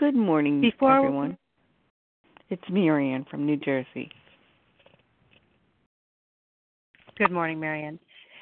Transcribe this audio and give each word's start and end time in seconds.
Good 0.00 0.16
morning, 0.16 0.62
Before 0.62 0.96
everyone. 0.96 1.36
It's 2.48 2.62
Marianne 2.70 3.26
from 3.30 3.44
New 3.44 3.58
Jersey. 3.58 4.10
Good 7.18 7.30
morning, 7.30 7.60
Marianne. 7.60 7.98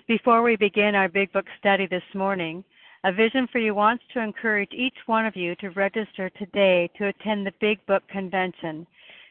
Before 0.07 0.45
we 0.45 0.55
begin 0.55 0.95
our 0.95 1.09
Big 1.09 1.33
Book 1.33 1.47
study 1.59 1.89
this 1.89 2.05
morning, 2.15 2.63
A 3.03 3.13
Vision 3.13 3.49
for 3.51 3.59
You 3.59 3.75
wants 3.75 4.05
to 4.15 4.21
encourage 4.23 4.71
each 4.73 4.95
one 5.07 5.27
of 5.27 5.35
you 5.35 5.57
to 5.57 5.71
register 5.71 6.31
today 6.39 6.89
to 6.97 7.09
attend 7.09 7.45
the 7.45 7.53
Big 7.61 7.85
Book 7.87 8.05
Convention. 8.09 8.87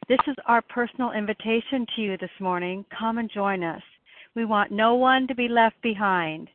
This 0.10 0.20
is 0.28 0.36
our 0.48 0.62
personal 0.64 1.14
invitation 1.14 1.86
to 1.96 2.02
you 2.02 2.18
this 2.18 2.30
morning. 2.42 2.84
Come 3.00 3.20
and 3.20 3.32
join 3.32 3.64
us. 3.64 3.82
We 4.36 4.44
want 4.44 4.70
no 4.70 4.96
one 4.96 5.28
to 5.28 5.34
be 5.34 5.48
left 5.48 5.82
behind. 5.82 6.50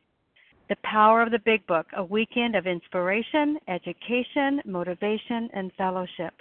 The 0.69 0.77
Power 0.83 1.21
of 1.21 1.31
the 1.31 1.39
Big 1.39 1.67
Book, 1.67 1.87
a 1.97 2.03
weekend 2.03 2.55
of 2.55 2.67
inspiration, 2.67 3.57
education, 3.67 4.61
motivation, 4.65 5.49
and 5.53 5.73
fellowship. 5.77 6.33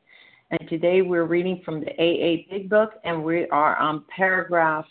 and 0.49 0.69
today 0.69 1.03
we're 1.03 1.25
reading 1.25 1.61
from 1.63 1.81
the 1.81 1.91
AA 1.91 2.49
Big 2.49 2.67
Book, 2.67 2.93
and 3.03 3.23
we 3.23 3.47
are 3.49 3.77
on 3.77 4.03
paragraph 4.09 4.85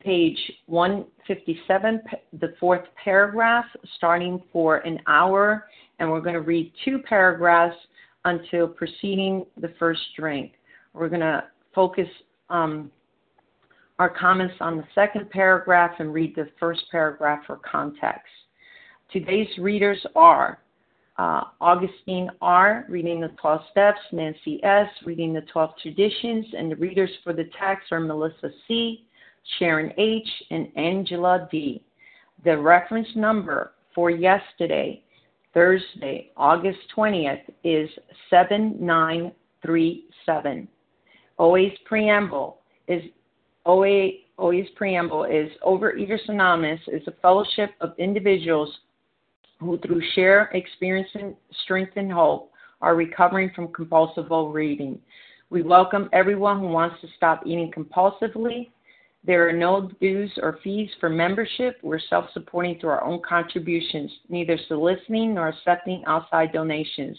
page 0.00 0.38
157, 0.64 2.00
the 2.40 2.54
fourth 2.58 2.84
paragraph, 3.02 3.66
starting 3.96 4.42
for 4.54 4.78
an 4.78 4.98
hour, 5.06 5.66
and 5.98 6.10
we're 6.10 6.22
going 6.22 6.34
to 6.34 6.40
read 6.40 6.72
two 6.82 6.98
paragraphs 6.98 7.76
until 8.24 8.66
preceding 8.66 9.44
the 9.60 9.72
first 9.78 10.00
drink. 10.16 10.52
We're 10.94 11.10
going 11.10 11.20
to 11.20 11.44
focus 11.74 12.08
um, 12.48 12.90
our 13.98 14.08
comments 14.08 14.54
on 14.60 14.78
the 14.78 14.84
second 14.94 15.28
paragraph 15.28 15.92
and 15.98 16.14
read 16.14 16.34
the 16.34 16.48
first 16.58 16.84
paragraph 16.90 17.40
for 17.46 17.60
context. 17.70 18.32
Today's 19.12 19.58
readers 19.58 20.04
are 20.16 20.58
uh, 21.18 21.42
Augustine 21.60 22.30
R., 22.40 22.86
reading 22.88 23.20
the 23.20 23.28
12 23.40 23.60
steps, 23.70 24.00
Nancy 24.10 24.58
S., 24.64 24.88
reading 25.04 25.32
the 25.32 25.42
12 25.42 25.70
traditions, 25.80 26.44
and 26.56 26.72
the 26.72 26.76
readers 26.76 27.10
for 27.22 27.32
the 27.32 27.48
text 27.58 27.92
are 27.92 28.00
Melissa 28.00 28.50
C., 28.66 29.06
Sharon 29.58 29.92
H., 29.96 30.28
and 30.50 30.68
Angela 30.76 31.48
D. 31.50 31.82
The 32.44 32.58
reference 32.58 33.08
number 33.14 33.74
for 33.94 34.10
yesterday, 34.10 35.04
Thursday, 35.52 36.32
August 36.36 36.80
20th, 36.96 37.42
is 37.62 37.88
7937. 38.28 40.68
OA's 41.38 41.72
preamble 41.84 42.58
is 42.88 43.04
OA, 43.66 44.08
OA's 44.38 44.68
preamble 44.76 45.24
is 45.24 45.50
Overeaters 45.64 46.28
Anonymous 46.28 46.80
is 46.88 47.02
a 47.06 47.12
fellowship 47.22 47.70
of 47.80 47.94
individuals 47.98 48.70
who, 49.60 49.78
through 49.78 50.02
shared 50.14 50.48
experience 50.52 51.08
and 51.14 51.34
strength 51.64 51.92
and 51.96 52.10
hope, 52.12 52.52
are 52.80 52.96
recovering 52.96 53.50
from 53.54 53.72
compulsive 53.72 54.30
overeating. 54.30 54.98
We 55.50 55.62
welcome 55.62 56.08
everyone 56.12 56.60
who 56.60 56.68
wants 56.68 57.00
to 57.00 57.08
stop 57.16 57.42
eating 57.46 57.70
compulsively. 57.70 58.70
There 59.26 59.48
are 59.48 59.52
no 59.52 59.90
dues 60.00 60.32
or 60.42 60.58
fees 60.62 60.90
for 61.00 61.08
membership. 61.08 61.78
We're 61.82 62.00
self 62.10 62.26
supporting 62.34 62.78
through 62.78 62.90
our 62.90 63.04
own 63.04 63.22
contributions, 63.26 64.10
neither 64.28 64.58
soliciting 64.68 65.34
nor 65.34 65.48
accepting 65.48 66.02
outside 66.06 66.52
donations. 66.52 67.18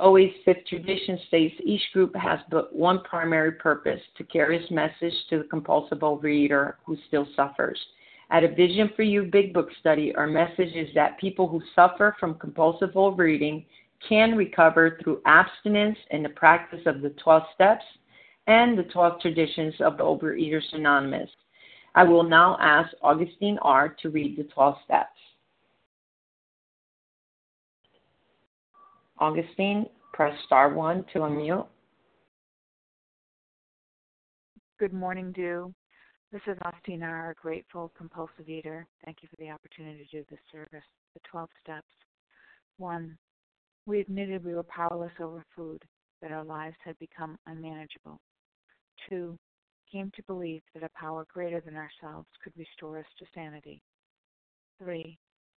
OA's 0.00 0.32
fifth 0.44 0.66
tradition 0.66 1.18
states 1.28 1.54
each 1.64 1.82
group 1.92 2.14
has 2.16 2.40
but 2.50 2.74
one 2.74 3.02
primary 3.02 3.52
purpose 3.52 4.00
to 4.16 4.24
carry 4.24 4.56
its 4.56 4.70
message 4.70 5.14
to 5.28 5.38
the 5.38 5.44
compulsive 5.44 5.98
overeater 5.98 6.74
who 6.84 6.96
still 7.08 7.26
suffers. 7.36 7.78
At 8.30 8.44
a 8.44 8.48
Vision 8.48 8.90
for 8.94 9.02
You 9.02 9.24
Big 9.24 9.52
Book 9.52 9.68
study, 9.80 10.14
our 10.14 10.26
message 10.26 10.74
is 10.74 10.88
that 10.94 11.18
people 11.18 11.48
who 11.48 11.60
suffer 11.74 12.16
from 12.18 12.38
compulsive 12.38 12.96
overeating 12.96 13.64
can 14.08 14.36
recover 14.36 14.98
through 15.02 15.20
abstinence 15.26 15.98
and 16.10 16.24
the 16.24 16.30
practice 16.30 16.80
of 16.86 17.02
the 17.02 17.10
12 17.22 17.42
steps 17.54 17.84
and 18.46 18.78
the 18.78 18.84
12 18.84 19.20
traditions 19.20 19.74
of 19.80 19.96
the 19.96 20.04
Overeaters 20.04 20.72
Anonymous. 20.72 21.28
I 21.94 22.04
will 22.04 22.22
now 22.22 22.56
ask 22.60 22.94
Augustine 23.02 23.58
R. 23.62 23.88
to 24.00 24.10
read 24.10 24.36
the 24.36 24.44
12 24.44 24.76
steps. 24.84 25.18
Augustine, 29.20 29.86
press 30.14 30.32
star 30.46 30.72
one 30.72 31.04
to 31.12 31.20
unmute. 31.20 31.66
Good 34.78 34.94
morning, 34.94 35.30
Dew. 35.32 35.74
This 36.32 36.40
is 36.46 36.56
Augustine 36.64 37.02
R., 37.02 37.32
a 37.32 37.34
grateful 37.34 37.92
compulsive 37.98 38.48
eater. 38.48 38.86
Thank 39.04 39.18
you 39.20 39.28
for 39.28 39.36
the 39.36 39.50
opportunity 39.50 40.04
to 40.04 40.18
do 40.18 40.24
this 40.30 40.38
service. 40.50 40.84
The 41.14 41.20
12 41.30 41.50
steps. 41.62 41.88
One, 42.78 43.18
we 43.84 44.00
admitted 44.00 44.44
we 44.44 44.54
were 44.54 44.62
powerless 44.62 45.12
over 45.20 45.44
food, 45.54 45.82
that 46.22 46.32
our 46.32 46.44
lives 46.44 46.76
had 46.82 46.98
become 46.98 47.36
unmanageable. 47.46 48.20
Two, 49.08 49.36
came 49.92 50.10
to 50.14 50.22
believe 50.22 50.62
that 50.72 50.84
a 50.84 50.98
power 50.98 51.26
greater 51.32 51.60
than 51.60 51.76
ourselves 51.76 52.28
could 52.42 52.52
restore 52.56 52.98
us 52.98 53.06
to 53.18 53.26
sanity. 53.34 53.82
Three, 54.78 55.18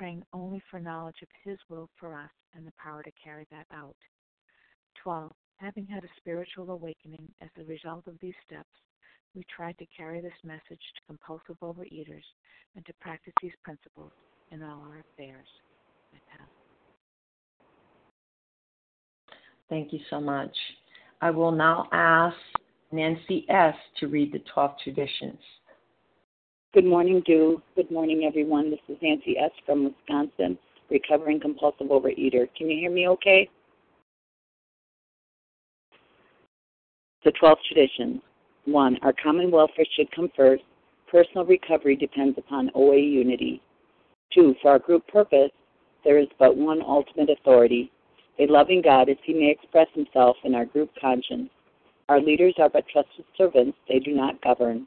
praying 0.00 0.24
only 0.32 0.62
for 0.70 0.80
knowledge 0.80 1.20
of 1.20 1.28
His 1.44 1.58
will 1.68 1.90
for 1.98 2.14
us 2.14 2.30
and 2.56 2.66
the 2.66 2.72
power 2.82 3.02
to 3.02 3.10
carry 3.22 3.46
that 3.50 3.66
out. 3.70 3.96
12. 5.02 5.30
Having 5.58 5.88
had 5.88 6.04
a 6.04 6.16
spiritual 6.16 6.70
awakening 6.70 7.28
as 7.42 7.50
a 7.60 7.64
result 7.64 8.06
of 8.06 8.14
these 8.18 8.34
steps, 8.46 8.64
we 9.34 9.44
tried 9.54 9.76
to 9.76 9.84
carry 9.94 10.22
this 10.22 10.32
message 10.42 10.62
to 10.70 11.06
compulsive 11.06 11.60
overeaters 11.62 12.24
and 12.74 12.86
to 12.86 12.94
practice 13.02 13.34
these 13.42 13.52
principles 13.62 14.12
in 14.50 14.62
all 14.62 14.80
our 14.88 15.04
affairs. 15.12 15.46
Thank 19.68 19.92
you 19.92 20.00
so 20.08 20.18
much. 20.18 20.56
I 21.20 21.28
will 21.28 21.52
now 21.52 21.86
ask 21.92 22.36
Nancy 22.90 23.44
S. 23.50 23.74
to 23.98 24.08
read 24.08 24.32
the 24.32 24.40
12 24.54 24.70
traditions. 24.82 25.38
Good 26.72 26.84
morning, 26.84 27.20
Do. 27.26 27.60
Good 27.74 27.90
morning, 27.90 28.22
everyone. 28.24 28.70
This 28.70 28.78
is 28.88 28.96
Nancy 29.02 29.36
S. 29.36 29.50
from 29.66 29.86
Wisconsin, 29.86 30.56
recovering 30.88 31.40
compulsive 31.40 31.88
overeater. 31.88 32.46
Can 32.56 32.70
you 32.70 32.78
hear 32.78 32.92
me 32.92 33.08
okay? 33.08 33.50
The 37.24 37.32
12 37.32 37.58
traditions. 37.66 38.20
One, 38.66 38.98
our 39.02 39.12
common 39.20 39.50
welfare 39.50 39.84
should 39.96 40.12
come 40.12 40.30
first. 40.36 40.62
Personal 41.10 41.44
recovery 41.44 41.96
depends 41.96 42.38
upon 42.38 42.70
OA 42.76 42.98
unity. 42.98 43.60
Two, 44.32 44.54
for 44.62 44.70
our 44.70 44.78
group 44.78 45.04
purpose, 45.08 45.50
there 46.04 46.20
is 46.20 46.28
but 46.38 46.56
one 46.56 46.82
ultimate 46.82 47.30
authority, 47.30 47.90
a 48.38 48.46
loving 48.46 48.80
God 48.80 49.08
as 49.08 49.16
he 49.24 49.34
may 49.34 49.50
express 49.50 49.88
himself 49.92 50.36
in 50.44 50.54
our 50.54 50.66
group 50.66 50.90
conscience. 51.00 51.50
Our 52.08 52.20
leaders 52.20 52.54
are 52.58 52.70
but 52.70 52.86
trusted 52.86 53.24
servants, 53.36 53.76
they 53.88 53.98
do 53.98 54.14
not 54.14 54.40
govern. 54.40 54.86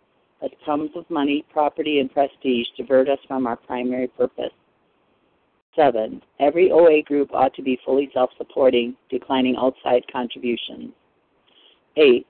as 0.41 0.51
sums 0.65 0.91
of 0.95 1.09
money, 1.09 1.45
property, 1.51 1.99
and 1.99 2.11
prestige 2.11 2.67
divert 2.77 3.09
us 3.09 3.19
from 3.27 3.47
our 3.47 3.55
primary 3.55 4.07
purpose. 4.07 4.53
Seven, 5.75 6.21
every 6.39 6.71
OA 6.71 7.01
group 7.03 7.33
ought 7.33 7.53
to 7.55 7.61
be 7.61 7.79
fully 7.85 8.09
self 8.13 8.29
supporting, 8.37 8.95
declining 9.09 9.55
outside 9.57 10.03
contributions. 10.11 10.91
Eight, 11.95 12.27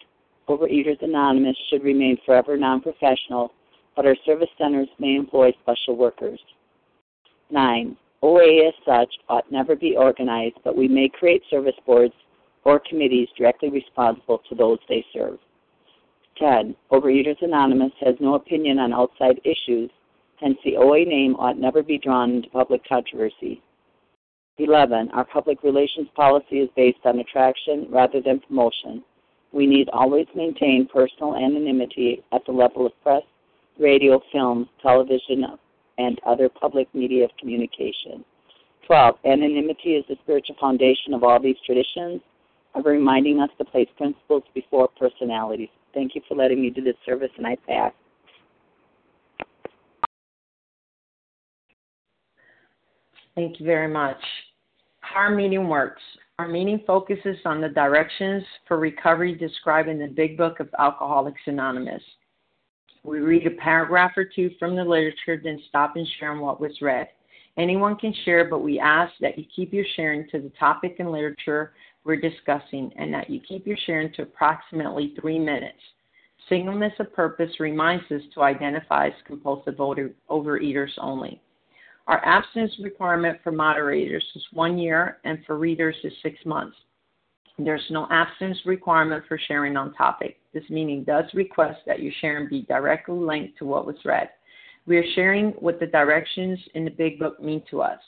Overeaters 0.48 1.02
Anonymous 1.02 1.58
should 1.70 1.84
remain 1.84 2.18
forever 2.26 2.58
non 2.58 2.82
professional, 2.82 3.52
but 3.96 4.06
our 4.06 4.16
service 4.26 4.50
centers 4.58 4.90
may 5.00 5.16
employ 5.16 5.52
special 5.62 5.96
workers. 5.96 6.40
9. 7.50 7.98
OA 8.22 8.68
as 8.68 8.74
such 8.86 9.14
ought 9.30 9.52
never 9.52 9.76
be 9.76 9.96
organized, 9.98 10.58
but 10.64 10.78
we 10.78 10.88
may 10.88 11.10
create 11.10 11.42
service 11.50 11.76
boards 11.86 12.14
or 12.64 12.80
committees 12.88 13.28
directly 13.38 13.70
responsible 13.70 14.42
to 14.48 14.56
those 14.56 14.78
they 14.88 15.04
serve. 15.14 15.40
10. 16.42 16.76
Overeaters 16.92 17.42
Anonymous 17.42 17.94
has 18.02 18.16
no 18.20 18.36
opinion 18.36 18.80
on 18.80 18.92
outside 18.92 19.40
issues, 19.46 19.90
hence 20.42 20.58
the 20.66 20.76
OA 20.76 21.06
name 21.06 21.36
ought 21.38 21.58
never 21.58 21.82
be 21.82 21.98
drawn 21.98 22.32
into 22.32 22.50
public 22.50 22.82
controversy. 22.86 23.62
11. 24.58 25.10
Our 25.12 25.24
public 25.24 25.64
relations 25.64 26.10
policy 26.16 26.60
is 26.60 26.70
based 26.76 27.00
on 27.06 27.20
attraction 27.20 27.88
rather 27.90 28.20
than 28.20 28.42
promotion 28.42 29.04
we 29.52 29.68
need 29.68 29.90
always 29.92 30.28
maintain 30.36 30.88
personal 30.88 31.36
anonymity 31.36 32.24
at 32.32 32.46
the 32.46 32.52
level 32.52 32.86
of 32.86 32.94
press, 33.04 33.24
radio, 33.80 34.22
film, 34.32 34.70
television, 34.82 35.46
and 35.98 36.20
other 36.26 36.50
public 36.50 36.94
media 36.94 37.26
of 37.26 37.32
communication. 37.38 38.24
12. 38.88 39.16
Anonymity 39.26 39.96
is 39.96 40.06
the 40.08 40.18
spiritual 40.24 40.56
foundation 40.60 41.14
of 41.14 41.24
all 41.24 41.40
these 41.40 41.58
traditions 41.66 42.22
of 42.76 42.86
reminding 42.86 43.40
us 43.40 43.50
to 43.58 43.66
place 43.66 43.90
principles 43.98 44.44
before 44.54 44.88
personalities. 44.98 45.70
Thank 45.94 46.16
you 46.16 46.22
for 46.28 46.36
letting 46.36 46.62
me 46.62 46.70
do 46.70 46.82
this 46.82 46.96
service, 47.06 47.32
and 47.38 47.46
I 47.46 47.58
pass. 47.68 47.92
Thank 53.36 53.60
you 53.60 53.66
very 53.66 53.88
much. 53.88 54.18
Our 55.16 55.34
meeting 55.34 55.68
works. 55.68 56.02
Our 56.40 56.48
meeting 56.48 56.82
focuses 56.88 57.38
on 57.46 57.62
the 57.62 57.70
directions 57.70 58.44
for 58.68 58.78
recovery 58.78 59.36
described 59.36 59.90
in 59.90 60.00
the 60.00 60.08
Big 60.08 60.38
Book 60.38 60.60
of 60.60 60.70
Alcoholics 60.80 61.42
Anonymous. 61.46 62.02
We 63.04 63.20
read 63.20 63.48
a 63.48 63.52
paragraph 63.52 64.12
or 64.16 64.26
two 64.26 64.52
from 64.60 64.76
the 64.76 64.84
literature, 64.84 65.42
then 65.44 65.62
stop 65.70 65.96
and 65.96 66.08
share 66.20 66.32
on 66.32 66.40
what 66.40 66.62
was 66.62 66.82
read. 66.82 67.08
Anyone 67.58 67.96
can 67.96 68.14
share, 68.26 68.50
but 68.50 68.60
we 68.60 68.80
ask 68.80 69.12
that 69.22 69.38
you 69.38 69.46
keep 69.56 69.74
your 69.74 69.86
sharing 69.96 70.28
to 70.30 70.40
the 70.40 70.52
topic 70.60 70.98
and 71.00 71.12
literature 71.12 71.74
we're 72.04 72.20
discussing 72.20 72.92
and 72.96 73.14
that 73.14 73.30
you 73.30 73.40
keep 73.40 73.68
your 73.68 73.78
sharing 73.86 74.12
to 74.14 74.24
approximately 74.24 75.14
three 75.20 75.40
minutes. 75.40 75.80
Singleness 76.50 76.94
of 77.00 77.14
purpose 77.14 77.52
reminds 77.60 78.10
us 78.12 78.22
to 78.34 78.42
identify 78.42 79.08
as 79.08 79.14
compulsive 79.26 79.76
overeaters 79.76 80.92
only. 80.98 81.42
Our 82.08 82.24
abstinence 82.26 82.74
requirement 82.82 83.40
for 83.44 83.52
moderators 83.52 84.26
is 84.36 84.44
one 84.52 84.78
year 84.78 85.20
and 85.24 85.40
for 85.46 85.58
readers 85.58 85.96
is 86.04 86.14
six 86.24 86.38
months. 86.46 86.76
There's 87.60 87.86
no 87.92 88.08
abstinence 88.10 88.58
requirement 88.66 89.24
for 89.28 89.38
sharing 89.48 89.78
on 89.78 89.94
topic. 89.94 90.40
This 90.54 90.68
meeting 90.70 91.04
does 91.04 91.26
request 91.34 91.80
that 91.86 92.02
your 92.02 92.12
sharing 92.20 92.50
be 92.50 92.64
directly 92.64 93.20
linked 93.20 93.58
to 93.60 93.66
what 93.66 93.86
was 93.86 93.98
read. 94.04 94.30
We 94.88 94.98
are 94.98 95.14
sharing 95.14 95.52
what 95.52 95.80
the 95.80 95.86
directions 95.86 96.60
in 96.74 96.86
the 96.86 96.92
Big 96.92 97.20
Book 97.20 97.40
mean 97.42 97.62
to 97.70 97.82
us. 97.82 98.00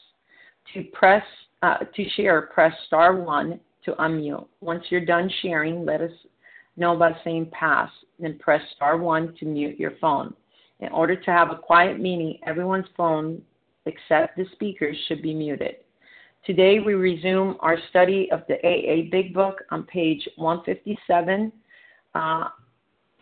To 0.74 0.84
press 0.92 1.24
uh, 1.62 1.78
to 1.96 2.10
share, 2.16 2.42
press 2.42 2.74
star 2.88 3.16
one 3.16 3.60
to 3.86 3.94
unmute. 3.94 4.48
Once 4.62 4.84
you're 4.90 5.06
done 5.06 5.30
sharing, 5.42 5.86
let 5.86 6.02
us 6.02 6.12
know 6.78 6.96
by 6.98 7.12
saying 7.24 7.52
pass. 7.52 7.90
Then 8.20 8.38
press 8.40 8.62
star 8.76 8.98
one 8.98 9.36
to 9.40 9.46
mute 9.46 9.80
your 9.80 9.94
phone. 10.00 10.34
In 10.80 10.90
order 10.90 11.16
to 11.16 11.32
have 11.32 11.52
a 11.52 11.58
quiet 11.58 12.00
meeting, 12.00 12.40
everyone's 12.46 12.88
phone 12.98 13.42
except 13.86 14.38
the 14.38 14.46
speakers 14.54 14.98
should 15.08 15.22
be 15.22 15.34
muted. 15.34 15.76
Today 16.46 16.80
we 16.80 16.94
resume 16.94 17.56
our 17.62 17.78
study 17.90 18.30
of 18.32 18.42
the 18.50 18.56
AA 18.66 19.10
Big 19.10 19.34
Book 19.34 19.60
on 19.72 19.84
page 19.84 20.28
157. 20.36 21.52
Uh, 22.16 22.50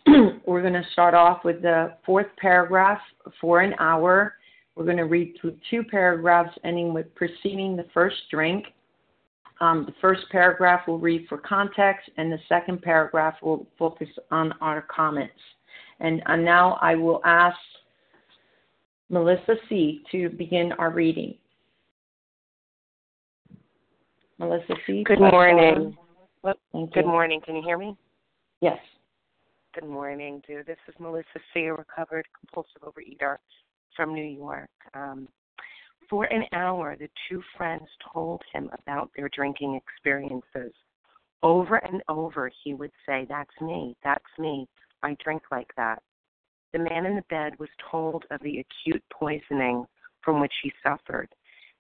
we're 0.47 0.62
going 0.62 0.74
to 0.74 0.85
start 0.91 1.13
off 1.13 1.43
with 1.45 1.62
the 1.62 1.93
fourth 2.05 2.25
paragraph 2.38 3.00
for 3.39 3.62
an 3.62 3.75
hour. 3.79 4.35
We're 4.75 4.85
going 4.85 4.97
to 4.97 5.03
read 5.03 5.38
through 5.39 5.57
two 5.69 5.83
paragraphs 5.83 6.57
ending 6.63 6.93
with 6.93 7.13
preceding 7.13 7.75
the 7.75 7.85
first 7.93 8.15
drink. 8.31 8.65
Um, 9.61 9.85
the 9.85 9.93
first 10.01 10.21
paragraph 10.31 10.87
will 10.87 10.97
read 10.97 11.27
for 11.29 11.37
context, 11.37 12.09
and 12.17 12.31
the 12.31 12.39
second 12.49 12.81
paragraph 12.81 13.35
will 13.43 13.67
focus 13.77 14.09
on 14.31 14.53
our 14.59 14.81
comments. 14.93 15.33
And 15.99 16.21
uh, 16.25 16.35
now 16.35 16.79
I 16.81 16.95
will 16.95 17.21
ask 17.23 17.55
Melissa 19.09 19.55
C. 19.69 20.01
to 20.11 20.29
begin 20.29 20.71
our 20.73 20.89
reading. 20.89 21.35
Melissa 24.39 24.73
C. 24.87 25.03
Good 25.05 25.19
morning. 25.19 25.95
Good 26.43 27.05
morning. 27.05 27.39
Can 27.45 27.55
you 27.55 27.61
hear 27.63 27.77
me? 27.77 27.95
Yes. 28.61 28.79
Good 29.75 29.87
morning, 29.87 30.41
dude. 30.47 30.65
This 30.65 30.77
is 30.87 30.95
Melissa 30.99 31.39
C., 31.53 31.65
a 31.65 31.73
recovered 31.73 32.25
compulsive 32.39 32.81
overeater 32.81 33.37
from 33.95 34.15
New 34.15 34.25
York. 34.25 34.69
Um, 34.95 35.27
for 36.10 36.25
an 36.25 36.43
hour, 36.53 36.96
the 36.98 37.10
two 37.29 37.41
friends 37.58 37.88
told 38.13 38.41
him 38.53 38.70
about 38.81 39.10
their 39.15 39.29
drinking 39.29 39.79
experiences. 39.81 40.74
Over 41.43 41.77
and 41.77 42.03
over, 42.08 42.51
he 42.63 42.74
would 42.74 42.91
say, 43.05 43.25
That's 43.29 43.62
me. 43.62 43.96
That's 44.03 44.24
me. 44.38 44.67
I 45.03 45.15
drink 45.24 45.43
like 45.51 45.72
that. 45.77 46.01
The 46.74 46.79
man 46.79 47.05
in 47.05 47.15
the 47.15 47.24
bed 47.29 47.58
was 47.60 47.70
told 47.89 48.25
of 48.31 48.41
the 48.41 48.60
acute 48.60 49.03
poisoning 49.12 49.86
from 50.24 50.39
which 50.39 50.53
he 50.63 50.72
suffered, 50.84 51.29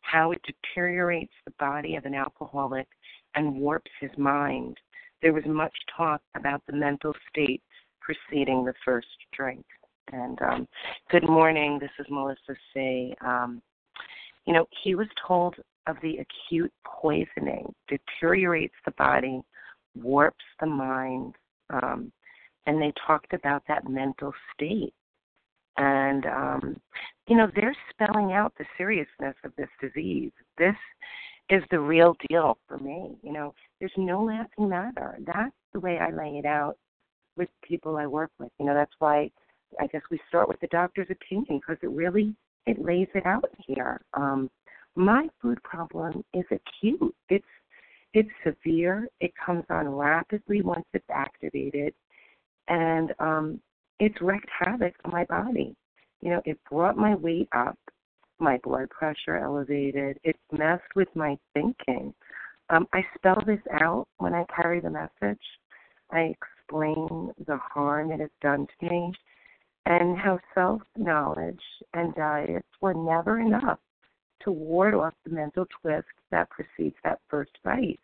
how 0.01 0.31
it 0.31 0.41
deteriorates 0.43 1.33
the 1.45 1.53
body 1.59 1.95
of 1.95 2.05
an 2.05 2.15
alcoholic 2.15 2.87
and 3.35 3.55
warps 3.55 3.91
his 3.99 4.11
mind. 4.17 4.77
There 5.21 5.33
was 5.33 5.45
much 5.45 5.75
talk 5.95 6.21
about 6.35 6.61
the 6.65 6.75
mental 6.75 7.13
state 7.29 7.61
preceding 8.01 8.65
the 8.65 8.73
first 8.83 9.07
drink. 9.33 9.63
And 10.11 10.41
um, 10.41 10.67
good 11.09 11.27
morning, 11.29 11.77
this 11.79 11.91
is 11.99 12.07
Melissa 12.09 12.55
C. 12.73 13.13
Um, 13.21 13.61
you 14.45 14.53
know, 14.53 14.65
he 14.83 14.95
was 14.95 15.07
told 15.27 15.55
of 15.87 15.97
the 16.01 16.17
acute 16.17 16.71
poisoning, 16.85 17.73
deteriorates 17.87 18.75
the 18.85 18.91
body, 18.91 19.41
warps 19.95 20.45
the 20.59 20.67
mind. 20.67 21.35
Um, 21.69 22.11
and 22.67 22.81
they 22.81 22.93
talked 23.05 23.33
about 23.33 23.63
that 23.67 23.89
mental 23.89 24.33
state. 24.53 24.93
And, 25.77 26.25
um, 26.25 26.77
you 27.27 27.37
know, 27.37 27.49
they're 27.55 27.75
spelling 27.89 28.33
out 28.33 28.53
the 28.57 28.65
seriousness 28.77 29.35
of 29.43 29.53
this 29.57 29.69
disease. 29.81 30.31
This 30.57 30.75
is 31.49 31.63
the 31.71 31.79
real 31.79 32.15
deal 32.29 32.57
for 32.67 32.77
me. 32.77 33.15
You 33.23 33.33
know, 33.33 33.53
there's 33.79 33.91
no 33.97 34.23
laughing 34.23 34.69
matter. 34.69 35.17
That's 35.25 35.55
the 35.73 35.79
way 35.79 35.97
I 35.97 36.11
lay 36.11 36.37
it 36.37 36.45
out 36.45 36.77
with 37.37 37.49
people 37.63 37.97
I 37.97 38.05
work 38.05 38.31
with. 38.39 38.51
You 38.59 38.65
know, 38.65 38.73
that's 38.73 38.93
why 38.99 39.31
I 39.79 39.87
guess 39.87 40.01
we 40.11 40.19
start 40.27 40.47
with 40.49 40.59
the 40.59 40.67
doctor's 40.67 41.07
opinion 41.09 41.59
because 41.59 41.77
it 41.81 41.89
really 41.89 42.35
it 42.65 42.83
lays 42.83 43.07
it 43.15 43.25
out 43.25 43.49
here. 43.65 44.01
Um, 44.13 44.49
my 44.95 45.27
food 45.41 45.61
problem 45.63 46.23
is 46.33 46.45
acute. 46.51 47.15
It's 47.29 47.45
it's 48.13 48.29
severe. 48.43 49.07
It 49.21 49.31
comes 49.43 49.63
on 49.69 49.87
rapidly 49.87 50.61
once 50.61 50.85
it's 50.93 51.05
activated, 51.09 51.93
and 52.67 53.13
um, 53.19 53.61
it's 53.99 54.19
wreaked 54.21 54.49
havoc 54.59 54.93
on 55.05 55.11
my 55.11 55.23
body. 55.25 55.75
You 56.19 56.31
know, 56.31 56.41
it 56.45 56.59
brought 56.69 56.97
my 56.97 57.15
weight 57.15 57.47
up, 57.55 57.77
my 58.39 58.59
blood 58.63 58.89
pressure 58.89 59.37
elevated. 59.37 60.19
It 60.23 60.35
messed 60.51 60.93
with 60.95 61.07
my 61.15 61.37
thinking. 61.53 62.13
Um, 62.69 62.87
I 62.93 63.01
spell 63.15 63.41
this 63.45 63.61
out 63.81 64.07
when 64.17 64.33
I 64.33 64.45
carry 64.53 64.81
the 64.81 64.89
message. 64.89 65.41
I 66.11 66.35
explain 66.35 67.31
the 67.47 67.57
harm 67.57 68.11
it 68.11 68.19
has 68.19 68.29
done 68.41 68.67
to 68.79 68.89
me 68.89 69.13
and 69.91 70.17
how 70.17 70.39
self 70.55 70.81
knowledge 70.95 71.59
and 71.93 72.15
diets 72.15 72.67
were 72.79 72.93
never 72.93 73.41
enough 73.41 73.79
to 74.41 74.51
ward 74.51 74.93
off 74.93 75.13
the 75.25 75.31
mental 75.31 75.65
twist 75.81 76.07
that 76.31 76.49
precedes 76.49 76.95
that 77.03 77.19
first 77.29 77.51
bite. 77.63 77.99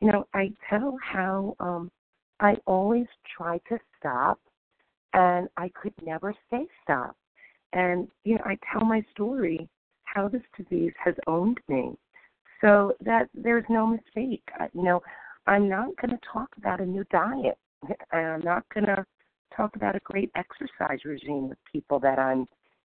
You 0.00 0.12
know, 0.12 0.26
I 0.34 0.52
tell 0.70 0.96
how 1.02 1.56
um, 1.58 1.90
I 2.38 2.56
always 2.66 3.06
tried 3.36 3.60
to 3.68 3.78
stop 3.98 4.38
and 5.14 5.48
I 5.56 5.70
could 5.70 5.94
never 6.04 6.32
say 6.50 6.66
stop. 6.82 7.16
And, 7.72 8.06
you 8.24 8.36
know, 8.36 8.44
I 8.44 8.56
tell 8.72 8.84
my 8.84 9.04
story 9.10 9.68
how 10.04 10.28
this 10.28 10.42
disease 10.56 10.92
has 11.02 11.14
owned 11.26 11.58
me 11.68 11.96
so 12.60 12.92
that 13.04 13.28
there's 13.34 13.64
no 13.68 13.86
mistake. 13.86 14.48
You 14.74 14.82
know, 14.82 15.02
I'm 15.46 15.68
not 15.68 15.96
going 15.96 16.10
to 16.10 16.20
talk 16.32 16.50
about 16.56 16.80
a 16.80 16.86
new 16.86 17.04
diet. 17.10 17.58
I'm 18.12 18.42
not 18.42 18.64
going 18.72 18.86
to 18.86 19.04
talk 19.54 19.76
about 19.76 19.96
a 19.96 20.00
great 20.00 20.30
exercise 20.34 20.98
regime 21.04 21.48
with 21.48 21.58
people 21.70 21.98
that 22.00 22.18
I'm, 22.18 22.46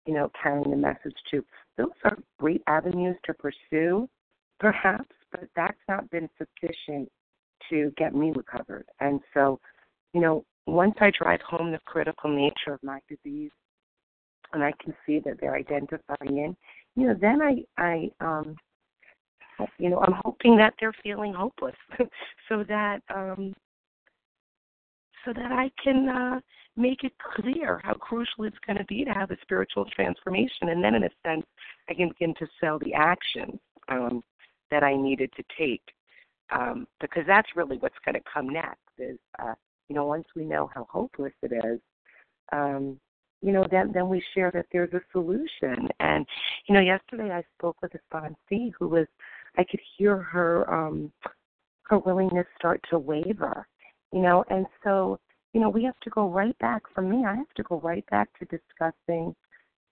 you 0.07 0.15
know, 0.15 0.31
carrying 0.41 0.71
the 0.71 0.77
message 0.77 1.17
to. 1.31 1.45
Those 1.77 1.91
are 2.05 2.19
great 2.39 2.63
avenues 2.67 3.17
to 3.25 3.35
pursue, 3.35 4.09
perhaps, 4.61 5.15
but 5.31 5.49
that's 5.57 5.79
not 5.89 6.11
been 6.11 6.29
sufficient 6.39 7.11
to 7.71 7.93
get 7.97 8.15
me 8.15 8.33
recovered. 8.35 8.87
And 9.01 9.21
so, 9.33 9.59
you 10.13 10.21
know, 10.21 10.45
once 10.67 10.95
I 11.01 11.11
drive 11.19 11.41
home 11.43 11.73
the 11.73 11.81
critical 11.85 12.31
nature 12.31 12.73
of 12.73 12.83
my 12.83 13.01
disease 13.09 13.51
and 14.53 14.63
I 14.63 14.73
can 14.83 14.95
see 15.07 15.21
that 15.21 15.41
they're 15.41 15.57
identifying 15.57 16.39
in, 16.39 16.57
you 16.97 17.09
know, 17.09 17.17
then 17.21 17.41
I 17.43 17.65
I 17.77 18.11
um 18.21 18.57
you 19.79 19.89
know, 19.89 20.01
I'm 20.01 20.15
hoping 20.25 20.57
that 20.57 20.75
they're 20.81 20.95
feeling 21.03 21.33
hopeless 21.33 21.77
so 22.49 22.65
that 22.69 23.01
um 23.15 23.55
so 25.25 25.33
that 25.33 25.53
I 25.53 25.71
can 25.83 26.09
uh 26.09 26.41
make 26.77 27.05
it 27.05 27.13
clear 27.37 27.81
how 27.85 27.95
crucial 27.95 28.45
it's 28.45 28.59
going 28.67 28.79
to 28.79 28.85
be 28.85 29.05
to 29.05 29.11
have 29.13 29.31
a 29.31 29.37
spiritual 29.43 29.85
transformation 29.95 30.71
and 30.71 30.83
then 30.83 30.95
in 30.95 31.05
a 31.05 31.11
sense 31.25 31.47
I 31.89 31.95
can 31.95 32.09
begin 32.09 32.35
to 32.39 32.47
sell 32.61 32.79
the 32.79 32.95
action 32.95 33.59
um 33.89 34.23
that 34.71 34.83
I 34.83 34.97
needed 34.97 35.31
to 35.37 35.45
take 35.57 35.83
um 36.51 36.87
because 37.01 37.25
that's 37.27 37.49
really 37.55 37.79
what's 37.79 37.99
going 38.05 38.17
to 38.17 38.31
come 38.33 38.49
next 38.49 38.81
is 38.99 39.19
uh 39.39 39.55
you 39.89 39.95
know 39.95 40.07
once 40.07 40.27
we 40.35 40.45
know 40.45 40.71
how 40.75 40.87
hopeless 40.91 41.33
it 41.43 41.53
is 41.53 41.81
um 42.53 42.99
you 43.45 43.53
know, 43.53 43.67
then 43.71 43.93
then 43.93 44.09
we 44.09 44.25
share 44.35 44.51
that 44.53 44.67
there's 44.73 44.93
a 44.95 45.03
solution. 45.13 45.89
And 46.01 46.27
you 46.67 46.75
know, 46.75 46.81
yesterday 46.81 47.31
I 47.31 47.45
spoke 47.59 47.77
with 47.83 47.93
a 47.95 47.99
sponsee 48.11 48.73
who 48.79 48.89
was, 48.89 49.07
I 49.59 49.65
could 49.65 49.81
hear 49.99 50.17
her 50.17 50.73
um 50.73 51.13
her 51.83 51.99
willingness 51.99 52.47
start 52.59 52.81
to 52.89 52.99
waver. 52.99 53.67
You 54.15 54.23
know, 54.23 54.45
and 54.49 54.65
so 54.85 55.19
you 55.53 55.61
know, 55.61 55.69
we 55.69 55.85
have 55.85 55.99
to 56.03 56.11
go 56.11 56.29
right 56.29 56.57
back. 56.59 56.83
For 56.95 57.03
me, 57.03 57.25
I 57.25 57.35
have 57.35 57.53
to 57.57 57.63
go 57.65 57.81
right 57.81 58.05
back 58.11 58.29
to 58.39 58.45
discussing 58.45 59.35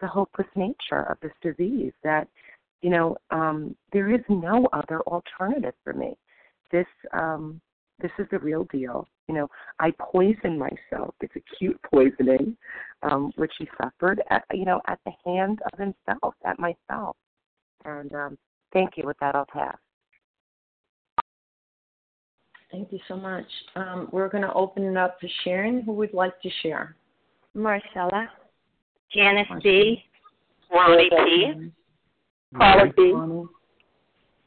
the 0.00 0.06
hopeless 0.06 0.46
nature 0.54 1.02
of 1.10 1.18
this 1.20 1.32
disease. 1.42 1.92
That 2.04 2.28
you 2.82 2.90
know, 2.90 3.16
um, 3.32 3.74
there 3.92 4.14
is 4.14 4.20
no 4.28 4.68
other 4.72 5.00
alternative 5.02 5.74
for 5.82 5.92
me. 5.92 6.16
This 6.70 6.86
um, 7.12 7.60
this 8.00 8.12
is 8.18 8.26
the 8.30 8.38
real 8.38 8.64
deal. 8.70 9.08
You 9.26 9.34
know, 9.34 9.48
I 9.80 9.92
poison 9.98 10.56
myself. 10.56 11.14
It's 11.20 11.34
acute 11.34 11.80
poisoning, 11.82 12.56
um, 13.02 13.32
which 13.36 13.52
he 13.58 13.68
suffered, 13.80 14.22
at, 14.30 14.44
you 14.52 14.64
know, 14.64 14.80
at 14.88 14.98
the 15.04 15.12
hand 15.24 15.60
of 15.72 15.78
himself, 15.78 16.34
at 16.44 16.58
myself. 16.58 17.16
And 17.84 18.12
um, 18.14 18.38
thank 18.72 18.96
you. 18.96 19.04
With 19.04 19.16
that, 19.20 19.34
I'll 19.34 19.46
pass. 19.46 19.76
Thank 22.72 22.90
you 22.90 22.98
so 23.06 23.16
much. 23.16 23.44
Um, 23.76 24.08
we're 24.12 24.30
going 24.30 24.42
to 24.42 24.52
open 24.54 24.84
it 24.84 24.96
up 24.96 25.20
to 25.20 25.28
Sharon. 25.44 25.82
Who 25.82 25.92
would 25.92 26.14
like 26.14 26.40
to 26.40 26.48
share? 26.62 26.96
Marcella. 27.54 28.28
Janice 29.14 29.46
Marcella. 29.50 29.62
B. 29.62 30.04
Ronnie 30.72 31.10
P. 31.10 31.72
Paula 32.56 32.92
B. 32.96 33.14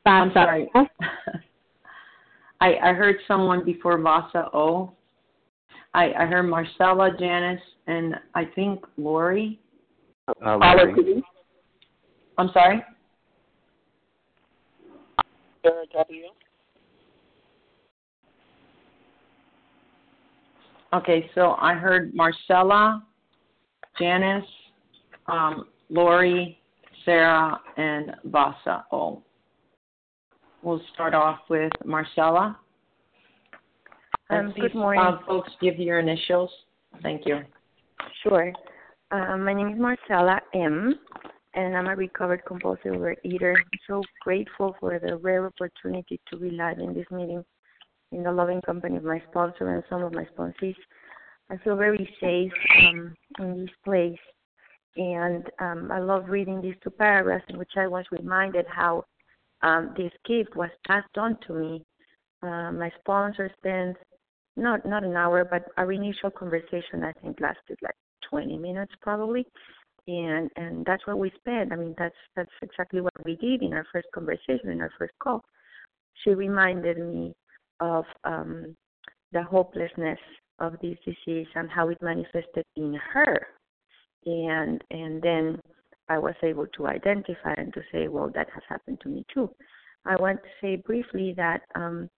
I'm 0.08 0.32
sorry. 0.34 0.72
I, 2.62 2.74
I 2.84 2.94
heard 2.94 3.18
someone 3.28 3.64
before 3.64 4.00
Vasa 4.00 4.50
O. 4.54 4.92
I, 5.94 6.12
I 6.14 6.26
heard 6.26 6.44
Marcella, 6.44 7.12
Janice, 7.20 7.62
and 7.86 8.16
I 8.34 8.46
think 8.56 8.84
Lori. 8.98 9.60
Uh, 10.28 10.58
Lori. 10.58 11.24
I'm 12.40 12.50
sorry. 12.54 12.84
Sarah 15.64 15.86
W. 15.94 16.26
Okay, 20.96 21.30
so 21.36 21.56
I 21.60 21.74
heard 21.74 22.16
Marcella, 22.16 23.04
Janice, 24.00 24.46
um, 25.28 25.66
Lori, 25.90 26.58
Sarah, 27.04 27.60
and 27.76 28.16
Vasa 28.24 28.86
O. 28.94 29.22
We'll 30.64 30.82
start 30.94 31.14
off 31.14 31.40
with 31.50 31.74
Marcella. 31.84 32.58
Um, 34.30 34.54
good 34.58 34.74
morning. 34.74 35.04
Uh, 35.04 35.18
folks, 35.28 35.52
give 35.60 35.78
your 35.80 36.00
initials. 36.00 36.50
Thank 37.04 37.26
you. 37.26 37.42
Sure. 38.24 38.54
Uh, 39.12 39.36
my 39.38 39.54
name 39.54 39.74
is 39.74 39.78
Marcella 39.78 40.40
M, 40.54 40.98
and 41.56 41.76
I'm 41.76 41.88
a 41.88 41.96
recovered 41.96 42.44
compulsive 42.48 42.94
overeater. 42.94 43.54
I'm 43.54 43.80
so 43.86 44.02
grateful 44.22 44.78
for 44.80 44.98
the 44.98 45.18
rare 45.18 45.46
opportunity 45.46 46.22
to 46.30 46.38
be 46.38 46.52
live 46.52 46.80
in 46.80 46.94
this 46.94 47.06
meeting 47.12 47.44
in 48.16 48.24
the 48.24 48.32
loving 48.32 48.62
company 48.62 48.96
of 48.96 49.04
my 49.04 49.22
sponsor 49.30 49.76
and 49.76 49.84
some 49.90 50.02
of 50.04 50.14
my 50.14 50.26
sponsors. 50.34 50.76
I 51.50 51.58
feel 51.58 51.76
very 51.76 52.10
safe 52.20 52.52
um, 52.80 53.14
in 53.40 53.62
this 53.62 53.76
place, 53.84 54.18
and 54.96 55.46
um, 55.60 55.92
I 55.92 56.00
love 56.00 56.30
reading 56.30 56.62
these 56.62 56.76
two 56.84 56.90
paragraphs 56.90 57.46
in 57.50 57.60
which 57.60 57.74
I 57.78 57.88
was 57.88 58.06
reminded 58.12 58.66
how 58.68 59.04
um, 59.62 59.94
this 59.98 60.12
gift 60.26 60.56
was 60.56 60.70
passed 60.88 61.18
on 61.18 61.38
to 61.48 61.54
me. 61.54 61.86
Uh, 62.42 62.72
my 62.72 62.90
sponsor 63.00 63.52
spent 63.60 63.98
not 64.56 64.86
not 64.86 65.04
an 65.04 65.16
hour, 65.16 65.44
but 65.44 65.66
our 65.78 65.92
initial 65.92 66.32
conversation 66.32 67.04
I 67.04 67.12
think 67.22 67.40
lasted 67.42 67.78
like 67.82 67.96
20 68.30 68.58
minutes 68.58 68.94
probably, 69.02 69.46
and 70.08 70.50
and 70.56 70.86
that's 70.86 71.06
what 71.06 71.20
we 71.20 71.32
spent. 71.38 71.74
I 71.74 71.76
mean 71.76 71.94
that's 71.98 72.16
that's 72.36 72.52
exactly 72.62 73.02
what 73.02 73.14
we 73.26 73.36
did 73.36 73.62
in 73.62 73.74
our 73.74 73.86
first 73.92 74.08
conversation 74.16 74.70
in 74.70 74.82
our 74.82 74.92
first 74.98 75.14
call. 75.22 75.44
She 76.24 76.32
reminded 76.32 76.98
me 76.98 77.36
of 77.80 78.06
um, 78.24 78.76
the 79.32 79.44
hopelessness 79.44 80.20
of 80.60 80.74
this 80.82 80.98
disease 81.06 81.48
and 81.56 81.70
how 81.70 81.90
it 81.90 82.02
manifested 82.02 82.66
in 82.76 82.98
her, 83.14 83.48
and 84.26 84.84
and 84.92 85.22
then 85.22 85.60
I 86.10 86.18
was 86.18 86.36
able 86.44 86.68
to 86.78 86.88
identify 86.88 87.54
and 87.58 87.74
to 87.74 87.82
say, 87.92 88.08
well, 88.08 88.32
that 88.36 88.48
has 88.54 88.64
happened 88.70 89.00
to 89.02 89.10
me 89.10 89.26
too. 89.34 89.50
I 90.06 90.16
want 90.16 90.40
to 90.44 90.50
say 90.62 90.76
briefly 90.76 91.34
that 91.36 91.62
um, 91.74 92.10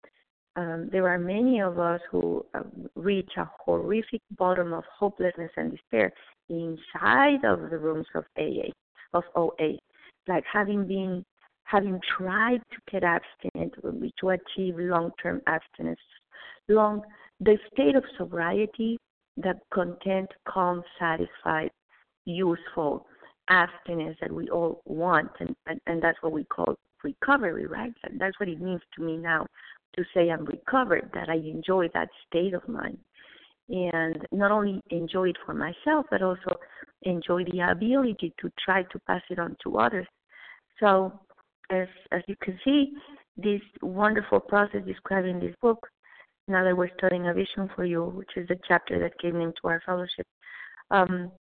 um, 0.57 0.89
there 0.91 1.07
are 1.07 1.19
many 1.19 1.61
of 1.61 1.79
us 1.79 2.01
who 2.11 2.45
uh, 2.53 2.63
reach 2.95 3.29
a 3.37 3.49
horrific 3.63 4.21
bottom 4.37 4.73
of 4.73 4.83
hopelessness 4.93 5.51
and 5.55 5.71
despair 5.71 6.11
inside 6.49 7.45
of 7.45 7.69
the 7.69 7.77
rooms 7.77 8.07
of 8.15 8.25
AA, 8.37 8.71
of 9.13 9.23
OA, 9.35 9.77
like 10.27 10.43
having 10.51 10.87
been, 10.87 11.23
having 11.67 11.99
tried 12.17 12.61
to 12.71 12.77
get 12.91 13.03
abstinent 13.03 13.73
to 14.19 14.29
achieve 14.29 14.75
long-term 14.77 15.41
abstinence, 15.47 15.99
long 16.69 17.01
the 17.41 17.57
state 17.71 17.95
of 17.95 18.03
sobriety, 18.17 18.97
that 19.35 19.57
content, 19.73 20.29
calm, 20.47 20.81
satisfied, 20.97 21.69
useful 22.25 23.05
abstinence 23.49 24.17
that 24.21 24.31
we 24.31 24.49
all 24.49 24.81
want, 24.85 25.29
and, 25.39 25.55
and, 25.67 25.79
and 25.87 26.01
that's 26.01 26.17
what 26.21 26.31
we 26.31 26.45
call 26.45 26.75
recovery, 27.03 27.67
right? 27.67 27.93
That's 28.17 28.39
what 28.39 28.49
it 28.49 28.61
means 28.61 28.81
to 28.95 29.03
me 29.03 29.17
now 29.17 29.45
to 29.95 30.03
say 30.13 30.29
I'm 30.29 30.45
recovered, 30.45 31.09
that 31.13 31.29
I 31.29 31.35
enjoy 31.35 31.89
that 31.93 32.09
state 32.27 32.53
of 32.53 32.67
mind. 32.67 32.97
And 33.69 34.25
not 34.31 34.51
only 34.51 34.81
enjoy 34.89 35.29
it 35.29 35.37
for 35.45 35.53
myself, 35.53 36.05
but 36.09 36.21
also 36.21 36.51
enjoy 37.01 37.43
the 37.43 37.59
ability 37.69 38.33
to 38.39 38.49
try 38.63 38.83
to 38.83 38.99
pass 38.99 39.21
it 39.29 39.39
on 39.39 39.57
to 39.63 39.77
others. 39.77 40.07
So, 40.79 41.19
as 41.69 41.87
as 42.11 42.21
you 42.27 42.35
can 42.41 42.59
see, 42.63 42.93
this 43.35 43.61
wonderful 43.81 44.39
process 44.39 44.81
described 44.85 45.27
in 45.27 45.39
this 45.39 45.55
book 45.61 45.87
now 46.47 46.63
that 46.63 46.75
we're 46.75 46.89
studying 46.97 47.27
a 47.27 47.33
vision 47.33 47.69
for 47.75 47.85
you, 47.85 48.05
which 48.05 48.31
is 48.35 48.47
the 48.47 48.57
chapter 48.67 48.99
that 48.99 49.19
gave 49.19 49.33
name 49.33 49.51
to 49.61 49.67
our 49.67 49.81
fellowship, 49.85 50.25
um, 50.91 51.31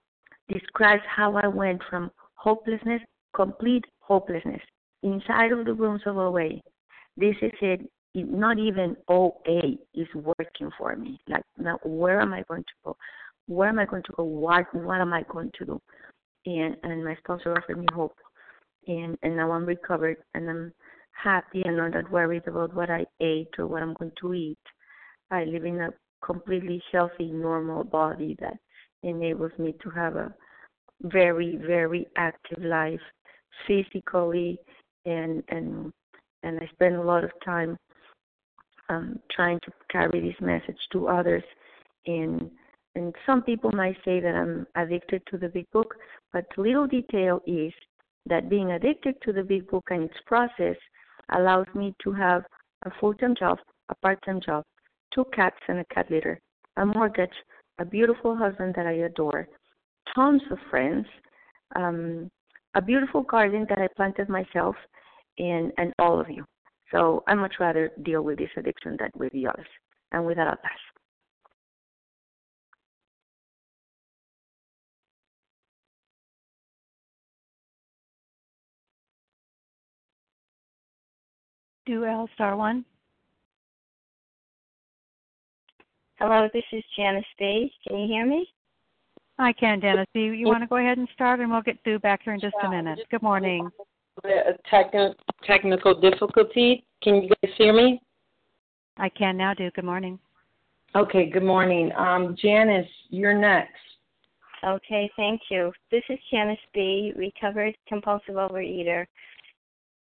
describes 0.51 1.03
how 1.07 1.35
I 1.37 1.47
went 1.47 1.81
from 1.89 2.11
hopelessness, 2.35 3.01
complete 3.33 3.85
hopelessness, 3.99 4.61
inside 5.03 5.51
of 5.51 5.65
the 5.65 5.73
rooms 5.73 6.01
of 6.05 6.17
OA. 6.17 6.49
This 7.15 7.35
is 7.41 7.51
it. 7.61 7.89
Not 8.15 8.57
even 8.57 8.97
OA 9.09 9.77
is 9.93 10.07
working 10.15 10.71
for 10.77 10.95
me. 10.95 11.19
Like 11.29 11.43
now, 11.57 11.77
where 11.83 12.19
am 12.19 12.33
I 12.33 12.43
going 12.47 12.63
to 12.63 12.73
go? 12.83 12.97
Where 13.45 13.69
am 13.69 13.79
I 13.79 13.85
going 13.85 14.03
to 14.03 14.13
go? 14.17 14.23
What 14.23 14.73
what 14.73 14.99
am 15.01 15.13
I 15.13 15.23
going 15.29 15.51
to 15.59 15.65
do? 15.65 15.81
And 16.45 16.75
and 16.83 17.05
my 17.05 17.15
sponsor 17.17 17.55
offered 17.55 17.77
me 17.77 17.85
hope, 17.93 18.15
and 18.87 19.17
and 19.23 19.35
now 19.35 19.51
I'm 19.51 19.65
recovered 19.65 20.17
and 20.33 20.49
I'm 20.49 20.73
happy 21.11 21.61
and 21.65 21.77
not 21.77 21.93
that 21.93 22.11
worried 22.11 22.47
about 22.47 22.73
what 22.73 22.89
I 22.89 23.05
ate 23.19 23.53
or 23.57 23.67
what 23.67 23.81
I'm 23.81 23.93
going 23.93 24.11
to 24.21 24.33
eat. 24.33 24.59
I 25.31 25.43
live 25.43 25.65
in 25.65 25.81
a 25.81 25.89
completely 26.23 26.81
healthy, 26.91 27.31
normal 27.31 27.83
body 27.83 28.35
that 28.39 28.57
enables 29.03 29.51
me 29.57 29.75
to 29.83 29.89
have 29.89 30.15
a 30.15 30.33
very, 31.01 31.57
very 31.57 32.07
active 32.17 32.63
life 32.63 32.99
physically 33.67 34.59
and 35.05 35.43
and 35.49 35.91
and 36.43 36.59
I 36.59 36.67
spend 36.73 36.95
a 36.95 37.01
lot 37.01 37.23
of 37.23 37.31
time 37.43 37.77
um, 38.89 39.19
trying 39.31 39.59
to 39.61 39.71
carry 39.91 40.21
this 40.21 40.39
message 40.39 40.79
to 40.93 41.07
others 41.07 41.43
and 42.05 42.49
and 42.95 43.13
some 43.27 43.43
people 43.43 43.71
might 43.71 43.97
say 44.03 44.19
that 44.19 44.33
I'm 44.33 44.65
addicted 44.75 45.21
to 45.29 45.37
the 45.37 45.49
big 45.49 45.69
book, 45.71 45.93
but 46.33 46.45
little 46.57 46.87
detail 46.87 47.41
is 47.45 47.71
that 48.29 48.49
being 48.49 48.71
addicted 48.71 49.15
to 49.23 49.33
the 49.33 49.43
big 49.43 49.67
book 49.67 49.85
and 49.89 50.03
its 50.03 50.19
process 50.25 50.75
allows 51.35 51.65
me 51.73 51.93
to 52.03 52.11
have 52.11 52.43
a 52.85 52.91
full 52.99 53.13
time 53.13 53.35
job, 53.37 53.57
a 53.89 53.95
part 53.95 54.19
time 54.25 54.39
job, 54.45 54.63
two 55.13 55.25
cats 55.33 55.57
and 55.67 55.79
a 55.79 55.85
cat 55.93 56.09
litter, 56.09 56.39
a 56.77 56.85
mortgage, 56.85 57.29
a 57.79 57.85
beautiful 57.85 58.35
husband 58.35 58.73
that 58.75 58.87
I 58.87 58.93
adore, 58.93 59.47
tons 60.15 60.41
of 60.51 60.57
friends, 60.69 61.05
um, 61.75 62.29
a 62.75 62.81
beautiful 62.81 63.23
garden 63.23 63.65
that 63.69 63.79
I 63.79 63.87
planted 63.95 64.29
myself, 64.29 64.75
and, 65.37 65.71
and 65.77 65.93
all 65.99 66.19
of 66.19 66.29
you. 66.29 66.45
So 66.91 67.23
I 67.27 67.35
much 67.35 67.55
rather 67.59 67.91
deal 68.03 68.21
with 68.21 68.37
this 68.37 68.49
addiction 68.57 68.95
than 68.99 69.09
with 69.15 69.33
the 69.33 69.47
others. 69.47 69.67
And 70.11 70.25
with 70.25 70.37
that, 70.37 70.47
I'll 70.47 70.55
pass. 70.55 70.96
Do 81.87 82.03
L 82.03 82.27
star 82.35 82.57
one. 82.57 82.83
Hello, 86.19 86.49
this 86.53 86.63
is 86.73 86.83
Janice 86.97 87.23
B. 87.39 87.71
Can 87.87 87.99
you 87.99 88.07
hear 88.07 88.25
me? 88.25 88.45
I 89.39 89.53
can, 89.53 89.79
Janice. 89.79 90.05
Do 90.13 90.19
you, 90.19 90.33
you 90.33 90.47
want 90.47 90.63
to 90.63 90.67
go 90.67 90.77
ahead 90.77 90.97
and 90.97 91.07
start, 91.13 91.39
and 91.39 91.49
we'll 91.49 91.61
get 91.61 91.77
Sue 91.85 91.97
back 91.99 92.23
here 92.23 92.33
in 92.33 92.41
just 92.41 92.55
a 92.61 92.69
minute. 92.69 92.99
Good 93.09 93.21
morning. 93.21 93.69
A 94.25 94.53
techn- 94.69 95.15
technical 95.45 95.97
difficulty. 95.97 96.83
Can 97.01 97.21
you 97.21 97.29
guys 97.29 97.53
hear 97.57 97.71
me? 97.71 98.01
I 98.97 99.07
can 99.07 99.37
now, 99.37 99.53
do. 99.53 99.71
Good 99.71 99.85
morning. 99.85 100.19
Okay, 100.93 101.29
good 101.29 101.43
morning. 101.43 101.91
Um, 101.95 102.35
Janice, 102.41 102.89
you're 103.09 103.37
next. 103.39 103.71
Okay, 104.65 105.09
thank 105.15 105.39
you. 105.49 105.71
This 105.91 106.03
is 106.09 106.17
Janice 106.31 106.57
B., 106.73 107.13
recovered 107.15 107.77
compulsive 107.87 108.35
overeater. 108.35 109.05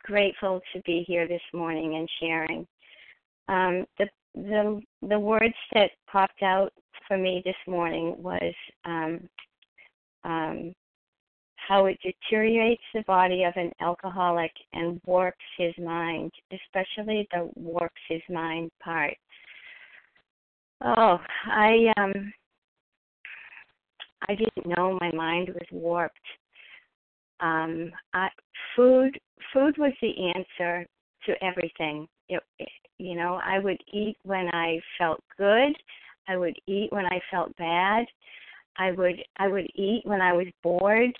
Grateful 0.02 0.60
to 0.72 0.80
be 0.82 1.04
here 1.06 1.28
this 1.28 1.42
morning 1.52 1.96
and 1.96 2.08
sharing. 2.20 2.66
Um, 3.48 3.86
the 3.98 4.06
the 4.34 4.80
the 5.08 5.18
words 5.18 5.54
that 5.74 5.90
popped 6.10 6.42
out 6.42 6.72
for 7.06 7.18
me 7.18 7.42
this 7.44 7.56
morning 7.66 8.14
was 8.18 8.54
um, 8.84 9.28
um, 10.24 10.72
how 11.56 11.86
it 11.86 11.98
deteriorates 12.02 12.82
the 12.94 13.02
body 13.06 13.44
of 13.44 13.52
an 13.56 13.70
alcoholic 13.80 14.52
and 14.72 15.00
warps 15.06 15.38
his 15.56 15.74
mind, 15.78 16.32
especially 16.52 17.28
the 17.32 17.50
warps 17.54 18.00
his 18.08 18.22
mind 18.28 18.70
part. 18.82 19.14
Oh, 20.82 21.18
I 21.46 21.92
um 21.96 22.32
I 24.28 24.34
didn't 24.34 24.66
know 24.66 24.98
my 25.00 25.10
mind 25.12 25.48
was 25.48 25.68
warped. 25.70 26.16
Um, 27.40 27.90
I, 28.12 28.28
food 28.76 29.18
food 29.52 29.76
was 29.78 29.92
the 30.00 30.32
answer 30.36 30.86
to 31.26 31.44
everything. 31.44 32.06
It, 32.28 32.42
it, 32.58 32.68
you 32.98 33.14
know, 33.16 33.40
I 33.44 33.58
would 33.58 33.80
eat 33.92 34.16
when 34.24 34.48
I 34.48 34.78
felt 34.98 35.22
good. 35.38 35.74
I 36.28 36.36
would 36.36 36.56
eat 36.66 36.92
when 36.92 37.06
I 37.06 37.20
felt 37.30 37.56
bad. 37.56 38.06
I 38.78 38.92
would 38.92 39.16
I 39.38 39.48
would 39.48 39.66
eat 39.74 40.02
when 40.04 40.20
I 40.20 40.32
was 40.32 40.46
bored. 40.62 41.16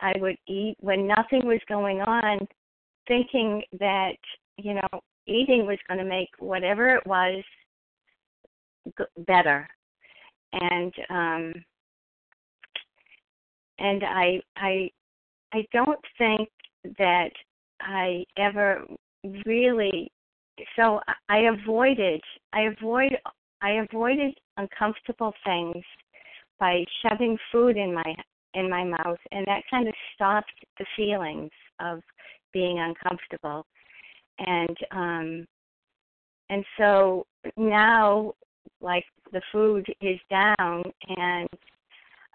I 0.00 0.12
would 0.18 0.36
eat 0.48 0.76
when 0.80 1.06
nothing 1.06 1.46
was 1.46 1.60
going 1.68 2.00
on, 2.00 2.46
thinking 3.06 3.62
that 3.78 4.16
you 4.56 4.74
know 4.74 5.00
eating 5.26 5.66
was 5.66 5.78
going 5.88 5.98
to 5.98 6.04
make 6.04 6.30
whatever 6.38 6.96
it 6.96 7.06
was 7.06 7.42
better, 9.26 9.68
and 10.52 10.92
um, 11.10 11.54
and 13.78 14.02
I 14.04 14.40
I 14.56 14.90
I 15.52 15.66
don't 15.72 16.00
think 16.18 16.48
that 16.98 17.30
I 17.80 18.24
ever 18.36 18.84
really 19.46 20.10
so 20.76 21.00
I 21.28 21.38
avoided 21.38 22.20
I 22.52 22.62
avoid 22.62 23.16
I 23.60 23.72
avoided 23.72 24.34
uncomfortable 24.56 25.32
things 25.44 25.84
by 26.58 26.84
shoving 27.02 27.36
food 27.50 27.76
in 27.76 27.94
my 27.94 28.14
in 28.54 28.68
my 28.68 28.84
mouth 28.84 29.18
and 29.30 29.46
that 29.46 29.62
kind 29.70 29.88
of 29.88 29.94
stopped 30.14 30.52
the 30.78 30.86
feelings 30.96 31.50
of 31.80 32.00
being 32.52 32.78
uncomfortable. 32.78 33.66
And 34.38 34.76
um 34.90 35.46
and 36.50 36.64
so 36.78 37.26
now 37.56 38.34
like 38.80 39.04
the 39.32 39.42
food 39.50 39.86
is 40.00 40.18
down 40.30 40.82
and 41.16 41.48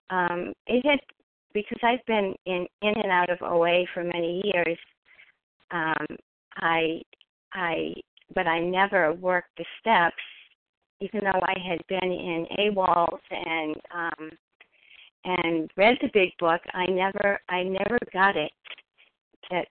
um 0.10 0.54
it 0.66 0.86
had 0.86 1.00
because 1.62 1.80
I've 1.84 2.06
been 2.06 2.34
in 2.46 2.68
in 2.82 2.94
and 3.02 3.12
out 3.12 3.30
of 3.30 3.42
OA 3.42 3.86
for 3.94 4.04
many 4.04 4.42
years 4.44 4.78
um 5.72 6.06
I 6.58 7.02
I 7.54 7.94
but 8.34 8.48
I 8.48 8.60
never 8.60 9.14
worked 9.14 9.58
the 9.58 9.66
steps, 9.80 10.16
even 11.00 11.22
though 11.24 11.40
I 11.42 11.56
had 11.68 11.80
been 11.88 12.12
in 12.12 12.46
AWOLs 12.60 13.20
and 13.32 13.76
um, 13.94 14.32
and 15.24 15.72
read 15.78 15.98
the 16.02 16.10
big 16.14 16.32
book. 16.40 16.62
I 16.74 16.86
never 16.88 17.40
I 17.50 17.64
never 17.64 17.98
got 18.14 18.36
it 18.36 18.52
that 19.50 19.68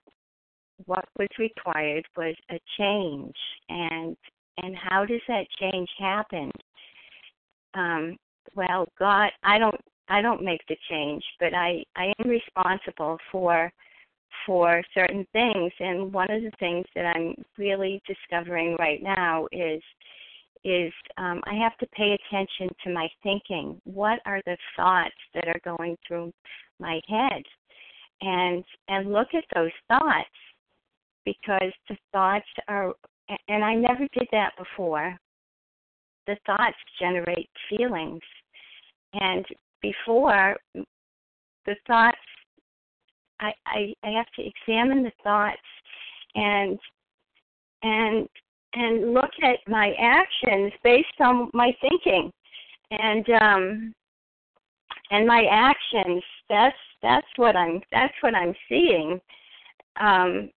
what 0.87 1.05
was 1.19 1.29
required 1.39 2.05
was 2.17 2.35
a 2.51 2.59
change 2.79 3.37
and 3.69 4.17
and 4.59 4.75
how 4.77 5.05
does 5.05 5.21
that 5.29 5.47
change 5.61 5.89
happen? 5.99 6.51
Um, 7.75 8.17
well, 8.55 8.89
God, 8.99 9.31
I 9.43 9.59
don't 9.59 9.81
I 10.09 10.23
don't 10.23 10.43
make 10.45 10.61
the 10.69 10.77
change, 10.89 11.23
but 11.41 11.55
I 11.55 11.83
I 11.97 12.13
am 12.19 12.29
responsible 12.29 13.19
for 13.33 13.73
for 14.45 14.83
certain 14.95 15.27
things. 15.33 15.73
And 15.81 16.13
one 16.13 16.31
of 16.31 16.43
the 16.43 16.53
things 16.59 16.85
that 16.95 17.07
I'm 17.17 17.35
really 17.59 18.01
discovering 18.07 18.77
right 18.79 19.03
now 19.03 19.47
is 19.53 19.83
is 20.65 20.93
um, 21.17 21.41
I 21.45 21.55
have 21.55 21.77
to 21.79 21.87
pay 21.89 22.17
attention 22.17 22.69
to 22.85 22.93
my 22.93 23.09
thinking. 23.23 23.81
What 23.85 24.21
are 24.27 24.43
the 24.47 24.57
thoughts 24.77 25.15
that 25.35 25.47
are 25.47 25.61
going 25.65 25.97
through 26.07 26.33
my 26.79 27.01
head? 27.09 27.43
And 28.21 28.65
and 28.89 29.13
look 29.13 29.29
at 29.35 29.45
those 29.55 29.73
thoughts 29.89 30.29
because 31.25 31.73
the 31.89 31.97
thoughts 32.13 32.47
are 32.69 32.95
and 33.49 33.65
I 33.65 33.75
never 33.75 34.07
did 34.13 34.29
that 34.33 34.53
before. 34.57 35.17
The 36.27 36.37
thoughts 36.47 36.77
generate 37.01 37.49
feelings. 37.69 38.23
And 39.13 39.45
before 39.83 40.57
the 40.75 41.77
thoughts 41.87 42.19
I, 43.41 43.53
I 43.67 43.95
I 44.03 44.11
have 44.11 44.27
to 44.37 44.43
examine 44.43 45.03
the 45.03 45.13
thoughts 45.23 45.59
and 46.35 46.79
and 47.83 48.29
and 48.75 49.15
look 49.15 49.31
at 49.43 49.59
my 49.67 49.95
actions 49.99 50.73
based 50.83 51.21
on 51.21 51.51
my 51.53 51.75
thinking 51.81 52.33
and 52.91 53.29
um 53.41 53.95
and 55.11 55.27
my 55.27 55.45
actions. 55.51 56.23
That's 56.49 56.77
that's 57.03 57.27
what 57.37 57.57
i'm 57.57 57.81
that's 57.93 58.15
what 58.21 58.35
i'm 58.35 58.55
seeing. 58.69 59.21
Um 60.01 60.51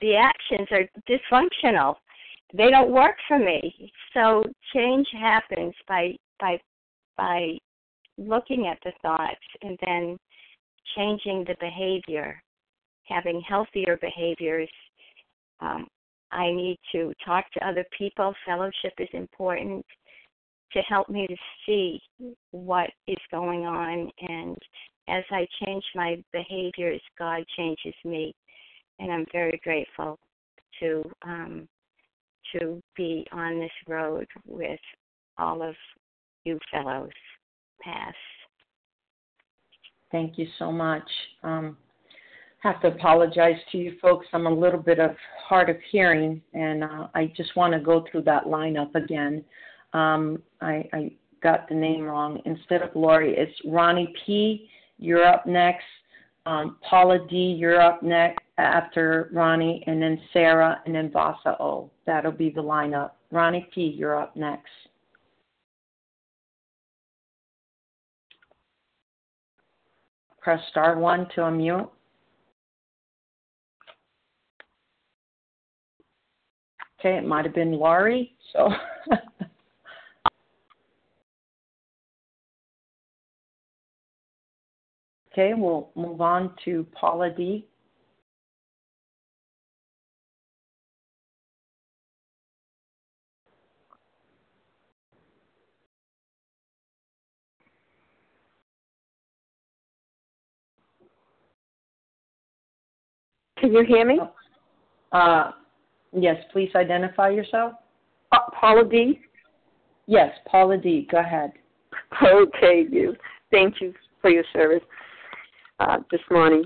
the 0.00 0.16
actions 0.16 0.68
are 0.72 0.88
dysfunctional. 1.08 1.94
They 2.54 2.70
don't 2.70 2.90
work 2.90 3.16
for 3.28 3.38
me. 3.38 3.92
So 4.14 4.44
change 4.74 5.06
happens 5.12 5.74
by 5.88 6.16
by 6.40 6.58
by 7.16 7.58
looking 8.28 8.66
at 8.66 8.78
the 8.84 8.92
thoughts 9.02 9.40
and 9.62 9.78
then 9.84 10.18
changing 10.96 11.44
the 11.46 11.56
behavior, 11.60 12.42
having 13.04 13.40
healthier 13.46 13.98
behaviors. 14.00 14.70
Um, 15.60 15.86
I 16.30 16.50
need 16.50 16.78
to 16.92 17.12
talk 17.24 17.44
to 17.52 17.66
other 17.66 17.84
people. 17.96 18.34
Fellowship 18.46 18.94
is 18.98 19.08
important 19.12 19.84
to 20.72 20.80
help 20.88 21.08
me 21.08 21.26
to 21.26 21.36
see 21.66 22.00
what 22.50 22.90
is 23.06 23.18
going 23.30 23.66
on. 23.66 24.10
And 24.20 24.56
as 25.08 25.24
I 25.30 25.46
change 25.64 25.84
my 25.94 26.22
behaviors, 26.32 27.02
God 27.18 27.44
changes 27.56 27.94
me. 28.04 28.34
And 28.98 29.12
I'm 29.12 29.26
very 29.32 29.60
grateful 29.62 30.18
to 30.80 31.02
um, 31.24 31.68
to 32.52 32.80
be 32.96 33.26
on 33.32 33.58
this 33.58 33.70
road 33.88 34.26
with 34.46 34.80
all 35.38 35.62
of 35.62 35.74
you 36.44 36.58
fellows. 36.70 37.10
Pass. 37.82 38.14
Thank 40.10 40.38
you 40.38 40.46
so 40.58 40.70
much. 40.70 41.08
Um, 41.42 41.76
have 42.62 42.80
to 42.82 42.88
apologize 42.88 43.56
to 43.72 43.78
you 43.78 43.96
folks. 44.00 44.26
I'm 44.32 44.46
a 44.46 44.54
little 44.54 44.78
bit 44.78 45.00
of 45.00 45.16
hard 45.48 45.68
of 45.68 45.76
hearing, 45.90 46.40
and 46.54 46.84
uh, 46.84 47.08
I 47.14 47.32
just 47.36 47.56
want 47.56 47.72
to 47.72 47.80
go 47.80 48.04
through 48.10 48.22
that 48.22 48.44
lineup 48.44 48.94
again. 48.94 49.44
Um, 49.92 50.40
I, 50.60 50.88
I 50.92 51.12
got 51.42 51.68
the 51.68 51.74
name 51.74 52.02
wrong. 52.02 52.40
Instead 52.44 52.82
of 52.82 52.90
Lori, 52.94 53.34
it's 53.36 53.52
Ronnie 53.64 54.14
P. 54.24 54.68
You're 54.98 55.26
up 55.26 55.44
next. 55.44 55.84
Um, 56.46 56.76
Paula 56.88 57.18
D. 57.28 57.36
You're 57.36 57.80
up 57.80 58.02
next 58.02 58.44
after 58.58 59.28
Ronnie, 59.32 59.82
and 59.86 60.00
then 60.00 60.20
Sarah, 60.32 60.80
and 60.86 60.94
then 60.94 61.10
Vasa 61.10 61.56
O. 61.58 61.90
That'll 62.06 62.30
be 62.30 62.50
the 62.50 62.62
lineup. 62.62 63.12
Ronnie 63.32 63.68
P. 63.74 63.82
You're 63.82 64.20
up 64.20 64.36
next. 64.36 64.70
Press 70.42 70.60
star 70.70 70.98
one 70.98 71.28
to 71.34 71.42
unmute. 71.42 71.88
Okay, 76.98 77.16
it 77.16 77.26
might 77.26 77.44
have 77.44 77.54
been 77.54 77.72
Laurie, 77.72 78.34
so 78.52 78.68
Okay, 85.32 85.54
we'll 85.54 85.88
move 85.94 86.20
on 86.20 86.52
to 86.66 86.86
Paula 86.92 87.30
D. 87.34 87.66
Can 103.62 103.72
you 103.72 103.84
hear 103.84 104.04
me? 104.04 104.18
Uh, 105.12 105.52
yes, 106.12 106.34
please 106.52 106.70
identify 106.74 107.28
yourself. 107.28 107.74
Uh, 108.32 108.38
Paula 108.58 108.84
D. 108.84 109.20
Yes, 110.06 110.32
Paula 110.50 110.76
D. 110.76 111.06
Go 111.10 111.18
ahead. 111.18 111.52
Okay, 112.22 112.84
you. 112.90 113.14
Thank 113.50 113.80
you 113.80 113.94
for 114.20 114.28
your 114.30 114.44
service 114.52 114.82
uh, 115.80 115.98
this 116.10 116.20
morning. 116.30 116.64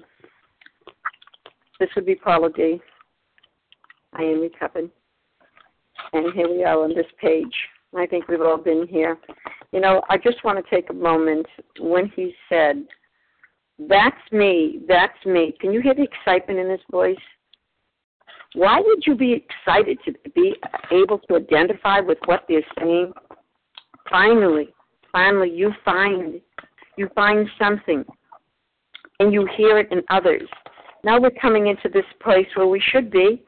This 1.78 1.88
would 1.94 2.06
be 2.06 2.16
Paula 2.16 2.50
D. 2.50 2.80
I 4.14 4.22
am 4.22 4.40
recovered. 4.40 4.90
And 6.12 6.32
here 6.32 6.48
we 6.48 6.64
are 6.64 6.82
on 6.82 6.94
this 6.94 7.06
page. 7.20 7.54
I 7.96 8.06
think 8.06 8.26
we've 8.26 8.40
all 8.40 8.58
been 8.58 8.88
here. 8.88 9.18
You 9.70 9.80
know, 9.80 10.02
I 10.08 10.16
just 10.16 10.42
want 10.44 10.64
to 10.64 10.74
take 10.74 10.90
a 10.90 10.94
moment 10.94 11.46
when 11.78 12.10
he 12.16 12.34
said, 12.48 12.84
That's 13.78 14.32
me, 14.32 14.80
that's 14.88 15.24
me. 15.26 15.54
Can 15.60 15.72
you 15.72 15.80
hear 15.80 15.94
the 15.94 16.04
excitement 16.04 16.58
in 16.58 16.70
his 16.70 16.80
voice? 16.90 17.16
Why 18.54 18.80
would 18.80 19.02
you 19.06 19.14
be 19.14 19.32
excited 19.32 19.98
to 20.06 20.14
be 20.34 20.54
able 20.90 21.18
to 21.28 21.36
identify 21.36 22.00
with 22.00 22.18
what 22.24 22.44
they're 22.48 22.62
saying? 22.78 23.12
Finally, 24.08 24.68
finally, 25.12 25.50
you 25.50 25.72
find 25.84 26.40
you 26.96 27.10
find 27.14 27.46
something 27.58 28.02
and 29.20 29.32
you 29.32 29.46
hear 29.56 29.78
it 29.78 29.92
in 29.92 30.02
others. 30.08 30.48
Now 31.04 31.20
we're 31.20 31.30
coming 31.30 31.66
into 31.66 31.90
this 31.90 32.06
place 32.22 32.46
where 32.54 32.66
we 32.66 32.80
should 32.80 33.10
be. 33.10 33.42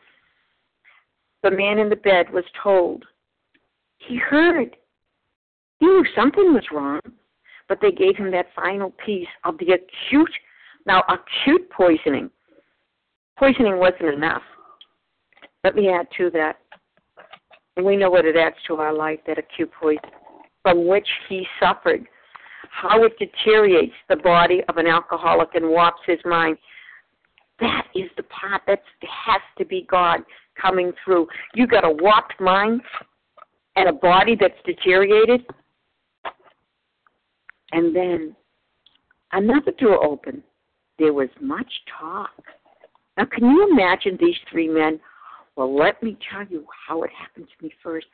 The 1.42 1.50
man 1.50 1.78
in 1.78 1.88
the 1.88 1.96
bed 1.96 2.26
was 2.30 2.44
told. 2.62 3.04
He 3.98 4.16
heard. 4.16 4.76
He 5.80 5.86
knew 5.86 6.04
something 6.14 6.52
was 6.52 6.64
wrong, 6.72 7.00
but 7.68 7.78
they 7.80 7.90
gave 7.90 8.16
him 8.16 8.30
that 8.30 8.46
final 8.54 8.92
piece 9.04 9.28
of 9.44 9.58
the 9.58 9.72
acute, 9.72 10.30
now 10.86 11.02
acute 11.08 11.68
poisoning. 11.70 12.30
Poisoning 13.38 13.78
wasn't 13.78 14.14
enough. 14.14 14.42
Let 15.64 15.74
me 15.74 15.88
add 15.88 16.06
to 16.16 16.30
that. 16.30 16.58
We 17.82 17.96
know 17.96 18.10
what 18.10 18.24
it 18.24 18.36
adds 18.36 18.56
to 18.66 18.76
our 18.76 18.92
life, 18.92 19.20
that 19.26 19.38
acute 19.38 19.70
poison, 19.78 20.00
from 20.62 20.86
which 20.86 21.06
he 21.28 21.46
suffered 21.60 22.06
how 22.70 23.02
it 23.04 23.12
deteriorates 23.18 23.94
the 24.08 24.16
body 24.16 24.62
of 24.68 24.76
an 24.76 24.86
alcoholic 24.86 25.54
and 25.54 25.68
warps 25.68 26.00
his 26.06 26.18
mind. 26.24 26.56
That 27.60 27.86
is 27.94 28.10
the 28.16 28.22
part 28.24 28.62
that 28.66 28.82
has 29.02 29.40
to 29.58 29.64
be 29.64 29.86
God 29.90 30.20
coming 30.60 30.92
through. 31.04 31.26
You 31.54 31.66
got 31.66 31.84
a 31.84 31.90
warped 31.90 32.40
mind 32.40 32.82
and 33.76 33.88
a 33.88 33.92
body 33.92 34.36
that's 34.38 34.58
deteriorated, 34.64 35.44
and 37.72 37.94
then 37.94 38.34
another 39.32 39.72
door 39.72 40.04
opened. 40.04 40.42
There 40.98 41.12
was 41.12 41.28
much 41.40 41.70
talk. 41.98 42.30
Now, 43.16 43.26
can 43.26 43.44
you 43.50 43.68
imagine 43.70 44.16
these 44.20 44.36
three 44.50 44.68
men 44.68 45.00
well, 45.58 45.76
let 45.76 46.00
me 46.04 46.16
tell 46.30 46.46
you 46.46 46.64
how 46.86 47.02
it 47.02 47.10
happened 47.10 47.48
to 47.48 47.64
me 47.64 47.72
first. 47.82 48.06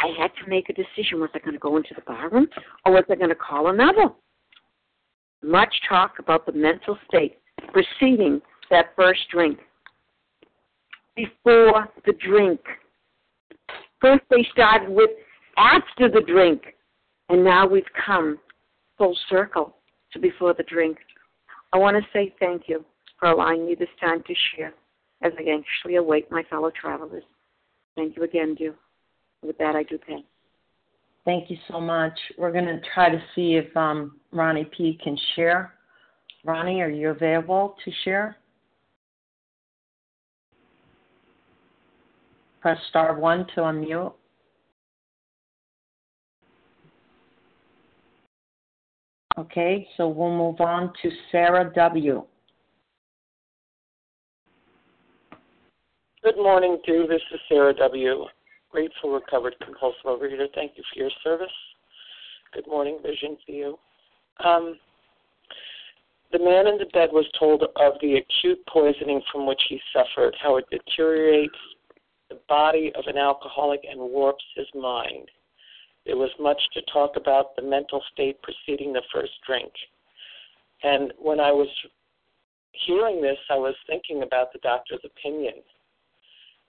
I 0.00 0.12
had 0.16 0.30
to 0.40 0.48
make 0.48 0.68
a 0.68 0.72
decision. 0.72 1.18
Was 1.18 1.28
I 1.34 1.40
going 1.40 1.54
to 1.54 1.58
go 1.58 1.76
into 1.76 1.92
the 1.92 2.02
barroom 2.02 2.46
or 2.86 2.92
was 2.92 3.02
I 3.10 3.16
going 3.16 3.30
to 3.30 3.34
call 3.34 3.70
another? 3.70 4.10
Much 5.42 5.74
talk 5.88 6.20
about 6.20 6.46
the 6.46 6.52
mental 6.52 6.96
state 7.08 7.38
preceding 7.72 8.40
that 8.70 8.92
first 8.94 9.22
drink. 9.32 9.58
Before 11.16 11.88
the 12.06 12.12
drink. 12.12 12.60
First, 14.00 14.22
they 14.30 14.46
started 14.52 14.88
with 14.88 15.10
after 15.56 16.08
the 16.08 16.22
drink, 16.28 16.62
and 17.28 17.42
now 17.42 17.66
we've 17.66 17.82
come 18.06 18.38
full 18.98 19.16
circle 19.30 19.76
to 20.12 20.18
before 20.18 20.52
the 20.52 20.64
drink. 20.64 20.98
I 21.72 21.78
want 21.78 21.96
to 21.96 22.02
say 22.12 22.34
thank 22.38 22.64
you 22.66 22.84
for 23.18 23.30
allowing 23.30 23.66
me 23.66 23.74
this 23.74 23.88
time 24.00 24.22
to 24.26 24.34
share 24.54 24.74
as 25.22 25.32
I 25.38 25.50
anxiously 25.50 25.96
await 25.96 26.30
my 26.30 26.42
fellow 26.50 26.70
travelers. 26.78 27.24
Thank 27.96 28.16
you 28.16 28.24
again, 28.24 28.54
Dew. 28.54 28.74
With 29.42 29.58
that, 29.58 29.76
I 29.76 29.82
do 29.84 29.98
pay. 29.98 30.24
Thank 31.24 31.50
you 31.50 31.56
so 31.70 31.80
much. 31.80 32.18
We're 32.38 32.52
going 32.52 32.66
to 32.66 32.80
try 32.94 33.10
to 33.10 33.22
see 33.34 33.54
if 33.54 33.76
um, 33.76 34.16
Ronnie 34.32 34.68
P. 34.76 34.98
can 35.02 35.16
share. 35.36 35.74
Ronnie, 36.44 36.80
are 36.80 36.88
you 36.88 37.10
available 37.10 37.76
to 37.84 37.92
share? 38.04 38.36
Press 42.60 42.78
star 42.88 43.18
one 43.18 43.46
to 43.54 43.60
unmute. 43.60 44.12
Okay, 49.38 49.86
so 49.96 50.08
we'll 50.08 50.36
move 50.36 50.60
on 50.60 50.92
to 51.00 51.10
Sarah 51.30 51.70
W. 51.76 52.24
Good 56.24 56.36
morning, 56.36 56.78
Dew. 56.84 57.06
This 57.08 57.22
is 57.32 57.38
Sarah 57.48 57.72
W. 57.74 58.24
Grateful 58.72 59.12
recovered 59.12 59.54
compulsive 59.64 60.06
overeater. 60.06 60.48
Thank 60.56 60.72
you 60.74 60.82
for 60.92 60.98
your 60.98 61.10
service. 61.22 61.46
Good 62.52 62.66
morning, 62.66 62.98
Vision 63.00 63.36
for 63.46 63.52
you. 63.52 63.78
Um, 64.44 64.76
the 66.32 66.40
man 66.40 66.66
in 66.66 66.76
the 66.76 66.86
bed 66.92 67.10
was 67.12 67.26
told 67.38 67.62
of 67.62 67.92
the 68.02 68.16
acute 68.16 68.58
poisoning 68.66 69.22
from 69.30 69.46
which 69.46 69.62
he 69.68 69.80
suffered, 69.92 70.34
how 70.42 70.56
it 70.56 70.64
deteriorates 70.68 71.54
the 72.28 72.40
body 72.48 72.90
of 72.96 73.04
an 73.06 73.16
alcoholic 73.16 73.82
and 73.88 74.00
warps 74.00 74.44
his 74.56 74.66
mind. 74.74 75.28
There 76.08 76.16
was 76.16 76.30
much 76.40 76.60
to 76.72 76.80
talk 76.90 77.16
about 77.16 77.54
the 77.54 77.60
mental 77.60 78.02
state 78.10 78.38
preceding 78.40 78.94
the 78.94 79.02
first 79.12 79.32
drink. 79.46 79.70
And 80.82 81.12
when 81.18 81.38
I 81.38 81.52
was 81.52 81.68
hearing 82.72 83.20
this, 83.20 83.36
I 83.50 83.56
was 83.56 83.74
thinking 83.86 84.22
about 84.22 84.50
the 84.54 84.58
doctor's 84.60 85.02
opinion 85.04 85.56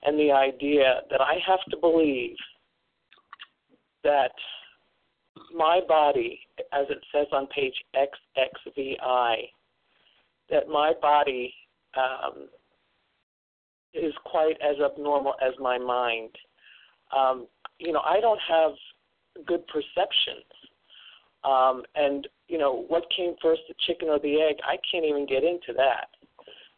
and 0.04 0.20
the 0.20 0.34
idea 0.34 1.04
that 1.10 1.22
I 1.22 1.38
have 1.48 1.62
to 1.70 1.78
believe 1.78 2.36
that 4.04 4.34
my 5.56 5.80
body, 5.88 6.42
as 6.74 6.88
it 6.90 7.00
says 7.14 7.28
on 7.32 7.48
page 7.48 7.74
XXVI, 7.96 9.36
that 10.50 10.68
my 10.68 10.92
body 11.02 11.54
um, 11.96 12.50
is 13.94 14.14
quite 14.26 14.58
as 14.62 14.76
abnormal 14.84 15.36
as 15.42 15.54
my 15.62 15.78
mind. 15.78 16.32
Um, 17.16 17.48
you 17.78 17.94
know, 17.94 18.02
I 18.02 18.20
don't 18.20 18.40
have 18.50 18.74
good 19.46 19.66
perceptions. 19.68 20.46
Um, 21.44 21.84
and, 21.96 22.28
you 22.48 22.58
know, 22.58 22.86
what 22.88 23.04
came 23.16 23.36
first, 23.42 23.62
the 23.68 23.76
chicken 23.88 24.10
or 24.10 24.20
the 24.20 24.42
egg? 24.42 24.58
I 24.64 24.78
can't 24.92 25.06
even 25.06 25.26
get 25.26 25.44
into 25.44 25.74
that. 25.78 26.08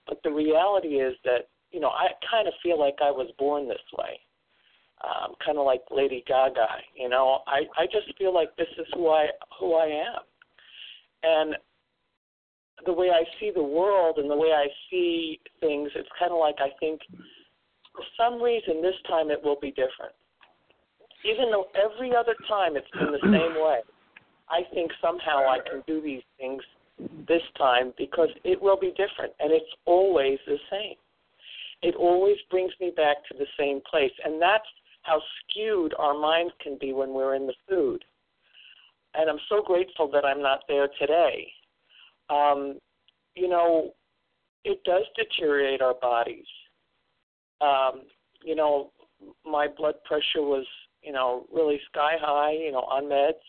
But 0.08 0.22
the 0.24 0.32
reality 0.32 1.00
is 1.00 1.16
that 1.24 1.48
you 1.72 1.80
know, 1.80 1.90
I 1.90 2.08
kind 2.30 2.48
of 2.48 2.54
feel 2.62 2.80
like 2.80 2.98
I 3.02 3.12
was 3.12 3.32
born 3.40 3.68
this 3.68 3.78
way. 3.98 4.20
Um, 5.04 5.34
kind 5.44 5.58
of 5.58 5.66
like 5.66 5.82
Lady 5.90 6.24
Gaga, 6.28 6.68
you 6.96 7.10
know. 7.10 7.40
I 7.48 7.62
I 7.76 7.86
just 7.86 8.16
feel 8.20 8.34
like 8.34 8.56
this 8.56 8.68
is 8.78 8.86
who 8.94 9.10
I 9.10 9.28
who 9.60 9.74
I 9.74 9.86
am, 9.86 10.22
and 11.24 11.56
the 12.86 12.94
way 12.94 13.10
I 13.10 13.24
see 13.40 13.52
the 13.54 13.64
world 13.64 14.18
and 14.18 14.30
the 14.30 14.36
way 14.36 14.50
I 14.50 14.68
see 14.90 15.40
things, 15.60 15.90
it's 15.96 16.10
kind 16.20 16.32
of 16.32 16.38
like 16.38 16.56
I 16.60 16.70
think 16.80 17.02
for 17.96 18.04
some 18.16 18.42
reason 18.42 18.82
this 18.82 18.96
time 19.08 19.32
it 19.32 19.44
will 19.44 19.60
be 19.60 19.70
different. 19.72 20.14
Even 21.24 21.52
though 21.52 21.68
every 21.76 22.16
other 22.16 22.36
time 22.48 22.76
it's 22.76 22.90
been 22.92 23.12
the 23.12 23.20
same 23.24 23.62
way, 23.62 23.82
I 24.50 24.62
think 24.74 24.92
somehow 25.02 25.48
I 25.48 25.60
can 25.60 25.84
do 25.88 26.02
these 26.02 26.24
things 26.40 26.62
this 27.28 27.42
time 27.58 27.94
because 27.98 28.30
it 28.44 28.62
will 28.62 28.78
be 28.78 28.90
different 28.90 29.34
and 29.40 29.52
it's 29.52 29.74
always 29.86 30.40
the 30.46 30.58
same. 30.70 30.96
It 31.82 31.96
always 31.96 32.38
brings 32.50 32.72
me 32.80 32.92
back 32.96 33.18
to 33.32 33.38
the 33.38 33.48
same 33.58 33.82
place. 33.90 34.12
And 34.24 34.42
that's 34.42 34.68
how 35.04 35.20
skewed 35.40 35.94
our 35.98 36.18
minds 36.18 36.54
can 36.62 36.78
be 36.80 36.94
when 36.94 37.14
we're 37.14 37.36
in 37.36 37.48
the 37.48 37.56
food. 37.68 38.04
And 39.16 39.30
I'm 39.30 39.40
so 39.50 39.62
grateful 39.66 40.10
that 40.12 40.24
I'm 40.24 40.42
not 40.42 40.62
there 40.68 40.88
today. 41.00 41.48
Um, 42.30 42.78
you 43.36 43.50
know, 43.50 43.92
it 44.64 44.84
does 44.84 45.04
deteriorate 45.16 45.82
our 45.82 45.96
bodies. 45.96 46.46
Um, 47.62 48.04
you 48.44 48.56
know, 48.56 48.92
my 49.46 49.68
blood 49.68 49.96
pressure 50.06 50.42
was, 50.42 50.66
you 51.04 51.12
know, 51.12 51.46
really 51.54 51.80
sky 51.92 52.14
high, 52.20 52.54
you 52.54 52.72
know, 52.72 52.82
on 52.82 53.06
meds 53.06 53.42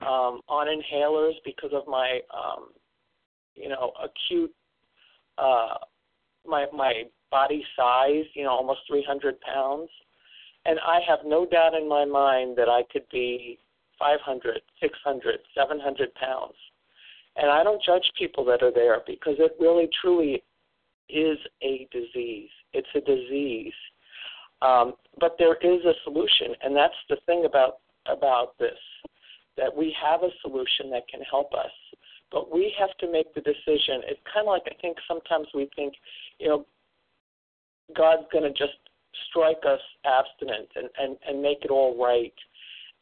um, 0.00 0.40
on 0.48 0.66
inhalers 0.68 1.34
because 1.44 1.70
of 1.72 1.86
my, 1.86 2.20
um, 2.32 2.68
you 3.54 3.68
know, 3.68 3.92
acute, 4.02 4.54
uh, 5.38 5.74
my 6.46 6.66
my 6.72 7.04
body 7.30 7.64
size, 7.76 8.24
you 8.34 8.44
know, 8.44 8.50
almost 8.50 8.80
300 8.88 9.40
pounds, 9.40 9.90
and 10.64 10.78
I 10.80 11.00
have 11.06 11.20
no 11.26 11.44
doubt 11.44 11.74
in 11.74 11.88
my 11.88 12.04
mind 12.04 12.56
that 12.56 12.68
I 12.68 12.84
could 12.92 13.04
be 13.12 13.58
500, 13.98 14.60
600, 14.80 15.38
700 15.54 16.14
pounds, 16.14 16.54
and 17.36 17.50
I 17.50 17.64
don't 17.64 17.82
judge 17.82 18.10
people 18.16 18.44
that 18.46 18.62
are 18.62 18.72
there 18.72 19.02
because 19.06 19.34
it 19.38 19.56
really 19.60 19.88
truly 20.00 20.42
is 21.08 21.38
a 21.62 21.88
disease. 21.90 22.50
It's 22.72 22.88
a 22.94 23.00
disease. 23.00 23.72
Um, 24.62 24.94
but 25.20 25.36
there 25.38 25.56
is 25.56 25.84
a 25.84 25.94
solution, 26.04 26.54
and 26.62 26.76
that's 26.76 26.94
the 27.08 27.16
thing 27.26 27.44
about 27.44 27.78
about 28.06 28.56
this 28.58 28.78
that 29.56 29.74
we 29.74 29.94
have 30.00 30.22
a 30.22 30.30
solution 30.40 30.88
that 30.90 31.06
can 31.08 31.20
help 31.28 31.52
us. 31.52 31.72
But 32.30 32.52
we 32.52 32.72
have 32.78 32.96
to 32.98 33.10
make 33.10 33.34
the 33.34 33.40
decision. 33.40 34.02
It's 34.06 34.20
kind 34.32 34.46
of 34.46 34.52
like 34.52 34.62
I 34.66 34.80
think 34.80 34.96
sometimes 35.08 35.48
we 35.54 35.68
think, 35.74 35.94
you 36.38 36.48
know, 36.48 36.66
God's 37.96 38.26
going 38.32 38.44
to 38.44 38.50
just 38.50 38.78
strike 39.30 39.64
us 39.66 39.80
abstinent 40.04 40.68
and, 40.76 40.88
and, 40.98 41.16
and 41.26 41.42
make 41.42 41.58
it 41.62 41.70
all 41.70 42.00
right. 42.02 42.34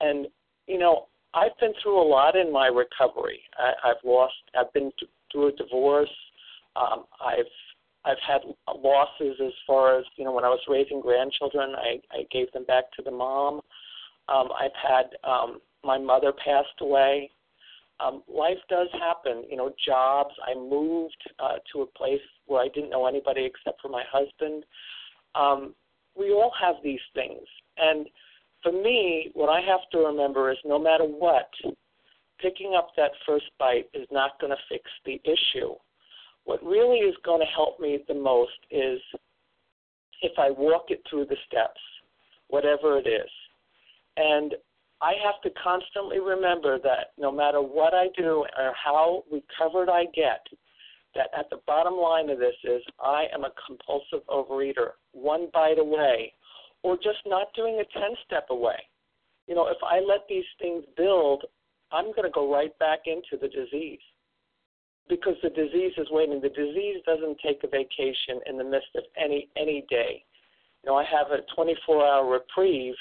And, 0.00 0.28
you 0.66 0.78
know, 0.78 1.06
I've 1.34 1.58
been 1.60 1.72
through 1.82 2.00
a 2.00 2.06
lot 2.06 2.36
in 2.36 2.52
my 2.52 2.68
recovery. 2.68 3.40
I, 3.58 3.90
I've 3.90 4.04
lost, 4.04 4.34
I've 4.58 4.72
been 4.72 4.92
through 5.32 5.48
a 5.48 5.52
divorce. 5.52 6.08
Um, 6.76 7.04
I've 7.24 7.44
I've 8.06 8.22
had 8.26 8.42
losses 8.82 9.36
as 9.44 9.52
far 9.66 9.98
as 9.98 10.04
you 10.16 10.24
know 10.24 10.32
when 10.32 10.44
I 10.44 10.48
was 10.48 10.60
raising 10.68 11.00
grandchildren, 11.00 11.74
I, 11.76 12.00
I 12.12 12.22
gave 12.30 12.50
them 12.52 12.64
back 12.64 12.84
to 12.92 13.02
the 13.02 13.10
mom. 13.10 13.60
Um, 14.28 14.48
I've 14.58 14.70
had 14.80 15.16
um, 15.28 15.58
my 15.84 15.98
mother 15.98 16.32
passed 16.32 16.80
away. 16.80 17.30
Um, 17.98 18.22
life 18.28 18.58
does 18.68 18.88
happen, 18.92 19.44
you 19.50 19.56
know, 19.56 19.72
jobs. 19.84 20.34
I 20.46 20.54
moved 20.54 21.16
uh, 21.38 21.56
to 21.72 21.82
a 21.82 21.86
place 21.86 22.20
where 22.46 22.62
I 22.62 22.68
didn't 22.68 22.90
know 22.90 23.06
anybody 23.06 23.44
except 23.44 23.80
for 23.80 23.88
my 23.88 24.04
husband. 24.10 24.64
Um, 25.34 25.74
we 26.14 26.32
all 26.32 26.52
have 26.60 26.76
these 26.84 27.00
things. 27.14 27.40
And 27.78 28.06
for 28.62 28.72
me, 28.72 29.30
what 29.34 29.48
I 29.48 29.60
have 29.60 29.80
to 29.92 29.98
remember 29.98 30.50
is 30.50 30.58
no 30.64 30.78
matter 30.78 31.04
what, 31.04 31.48
picking 32.40 32.74
up 32.76 32.88
that 32.96 33.12
first 33.26 33.46
bite 33.58 33.88
is 33.94 34.06
not 34.10 34.38
going 34.40 34.50
to 34.50 34.58
fix 34.68 34.84
the 35.04 35.20
issue. 35.24 35.74
What 36.46 36.64
really 36.64 36.98
is 36.98 37.16
going 37.24 37.40
to 37.40 37.52
help 37.54 37.80
me 37.80 37.98
the 38.06 38.14
most 38.14 38.52
is 38.70 39.00
if 40.22 40.32
I 40.38 40.50
walk 40.50 40.86
it 40.88 41.02
through 41.10 41.26
the 41.26 41.36
steps, 41.46 41.80
whatever 42.48 42.98
it 42.98 43.06
is. 43.08 43.28
And 44.16 44.54
I 45.02 45.14
have 45.24 45.42
to 45.42 45.60
constantly 45.60 46.20
remember 46.20 46.78
that 46.78 47.10
no 47.18 47.32
matter 47.32 47.60
what 47.60 47.94
I 47.94 48.06
do 48.16 48.46
or 48.56 48.72
how 48.82 49.24
recovered 49.30 49.90
I 49.90 50.04
get, 50.14 50.46
that 51.16 51.30
at 51.36 51.50
the 51.50 51.58
bottom 51.66 51.94
line 51.94 52.30
of 52.30 52.38
this 52.38 52.54
is 52.62 52.80
I 53.00 53.24
am 53.34 53.44
a 53.44 53.52
compulsive 53.66 54.24
overeater, 54.28 54.90
one 55.12 55.48
bite 55.52 55.80
away, 55.80 56.32
or 56.84 56.94
just 56.96 57.26
not 57.26 57.48
doing 57.56 57.80
a 57.80 57.98
10 57.98 58.10
step 58.24 58.46
away. 58.50 58.78
You 59.48 59.56
know, 59.56 59.66
if 59.66 59.78
I 59.82 59.98
let 59.98 60.28
these 60.28 60.44
things 60.60 60.84
build, 60.96 61.44
I'm 61.90 62.12
going 62.12 62.22
to 62.22 62.30
go 62.30 62.52
right 62.52 62.76
back 62.78 63.00
into 63.06 63.36
the 63.40 63.48
disease 63.48 64.00
because 65.08 65.34
the 65.42 65.50
disease 65.50 65.92
is 65.96 66.08
waiting. 66.10 66.40
The 66.40 66.48
disease 66.48 67.02
doesn't 67.06 67.38
take 67.44 67.62
a 67.64 67.68
vacation 67.68 68.40
in 68.46 68.58
the 68.58 68.64
midst 68.64 68.94
of 68.96 69.04
any 69.16 69.48
any 69.56 69.84
day. 69.88 70.24
You 70.82 70.90
know, 70.90 70.96
I 70.96 71.04
have 71.04 71.28
a 71.32 71.42
24-hour 71.58 72.30
reprieve 72.30 72.94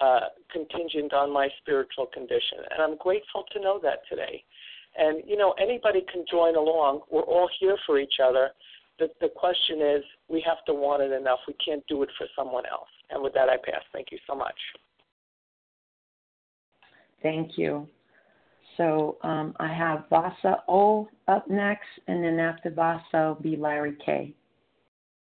uh, 0.00 0.20
contingent 0.52 1.12
on 1.12 1.32
my 1.32 1.48
spiritual 1.60 2.06
condition. 2.06 2.58
And 2.70 2.80
I'm 2.80 2.96
grateful 2.96 3.44
to 3.52 3.60
know 3.60 3.80
that 3.82 4.00
today. 4.08 4.44
And, 4.96 5.22
you 5.26 5.36
know, 5.36 5.54
anybody 5.60 6.04
can 6.12 6.24
join 6.30 6.56
along. 6.56 7.00
We're 7.10 7.22
all 7.22 7.48
here 7.58 7.76
for 7.86 7.98
each 7.98 8.14
other. 8.24 8.50
The, 8.98 9.08
the 9.20 9.28
question 9.28 9.80
is, 9.80 10.04
we 10.28 10.42
have 10.46 10.64
to 10.66 10.74
want 10.74 11.02
it 11.02 11.12
enough. 11.12 11.40
We 11.46 11.54
can't 11.64 11.84
do 11.88 12.02
it 12.02 12.10
for 12.16 12.26
someone 12.36 12.64
else. 12.66 12.88
And 13.10 13.22
with 13.22 13.34
that, 13.34 13.48
I 13.48 13.56
pass. 13.56 13.82
Thank 13.92 14.08
you 14.12 14.18
so 14.26 14.34
much. 14.34 14.56
Thank 17.22 17.58
you. 17.58 17.88
So 18.78 19.18
um, 19.22 19.54
I 19.60 19.70
have 19.72 20.04
Vasa 20.08 20.62
O 20.68 21.08
up 21.26 21.50
next, 21.50 21.88
and 22.06 22.24
then 22.24 22.38
after 22.38 22.70
Vasa 22.70 23.02
will 23.14 23.34
be 23.34 23.56
Larry 23.56 23.96
K. 24.04 24.32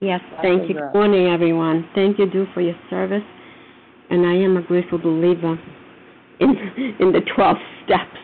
Yes, 0.02 0.20
thank 0.42 0.68
you. 0.68 0.74
Good 0.74 0.92
morning, 0.94 1.28
everyone. 1.28 1.88
Thank 1.94 2.18
you, 2.18 2.30
Do, 2.30 2.46
for 2.52 2.60
your 2.60 2.76
service 2.90 3.22
and 4.10 4.26
I 4.26 4.34
am 4.34 4.56
a 4.56 4.62
grateful 4.62 4.98
believer 4.98 5.58
in 6.40 6.50
in 7.00 7.12
the 7.12 7.20
twelve 7.34 7.56
steps. 7.84 8.16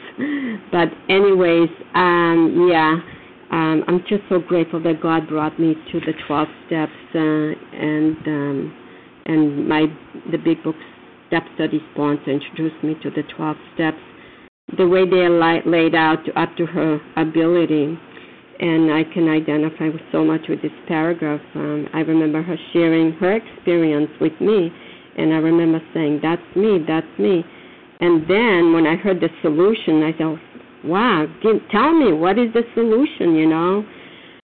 But 0.70 0.88
anyways, 1.08 1.68
um, 1.94 2.68
yeah, 2.70 2.94
um, 3.50 3.84
I'm 3.88 4.00
just 4.08 4.22
so 4.28 4.38
grateful 4.38 4.82
that 4.82 5.00
God 5.02 5.28
brought 5.28 5.58
me 5.58 5.74
to 5.74 6.00
the 6.00 6.12
twelve 6.26 6.48
steps 6.66 6.92
uh, 7.14 7.18
and 7.18 8.16
um, 8.26 8.76
and 9.26 9.68
my 9.68 9.86
the 10.30 10.38
Big 10.38 10.62
Book 10.62 10.76
Step 11.28 11.42
Study 11.54 11.80
sponsor 11.92 12.30
introduced 12.30 12.82
me 12.82 12.94
to 13.02 13.10
the 13.10 13.22
twelve 13.36 13.56
steps. 13.74 13.98
The 14.76 14.88
way 14.88 15.08
they 15.08 15.20
are 15.20 15.62
laid 15.66 15.94
out 15.94 16.24
up 16.36 16.56
to 16.56 16.66
her 16.66 17.00
ability, 17.16 17.98
and 18.60 18.92
I 18.92 19.04
can 19.12 19.28
identify 19.28 19.90
so 20.10 20.24
much 20.24 20.42
with 20.48 20.62
this 20.62 20.72
paragraph. 20.88 21.40
Um, 21.54 21.88
I 21.92 22.00
remember 22.00 22.42
her 22.42 22.56
sharing 22.72 23.12
her 23.12 23.36
experience 23.36 24.10
with 24.20 24.32
me 24.40 24.72
and 25.16 25.32
I 25.32 25.38
remember 25.38 25.80
saying, 25.92 26.20
That's 26.22 26.42
me, 26.56 26.78
that's 26.86 27.06
me. 27.18 27.44
And 28.00 28.22
then 28.28 28.72
when 28.72 28.86
I 28.86 28.96
heard 28.96 29.20
the 29.20 29.28
solution, 29.42 30.02
I 30.02 30.12
thought, 30.16 30.38
Wow, 30.84 31.26
give, 31.42 31.56
tell 31.70 31.92
me, 31.94 32.12
what 32.12 32.38
is 32.38 32.52
the 32.52 32.62
solution, 32.74 33.34
you 33.34 33.46
know? 33.46 33.84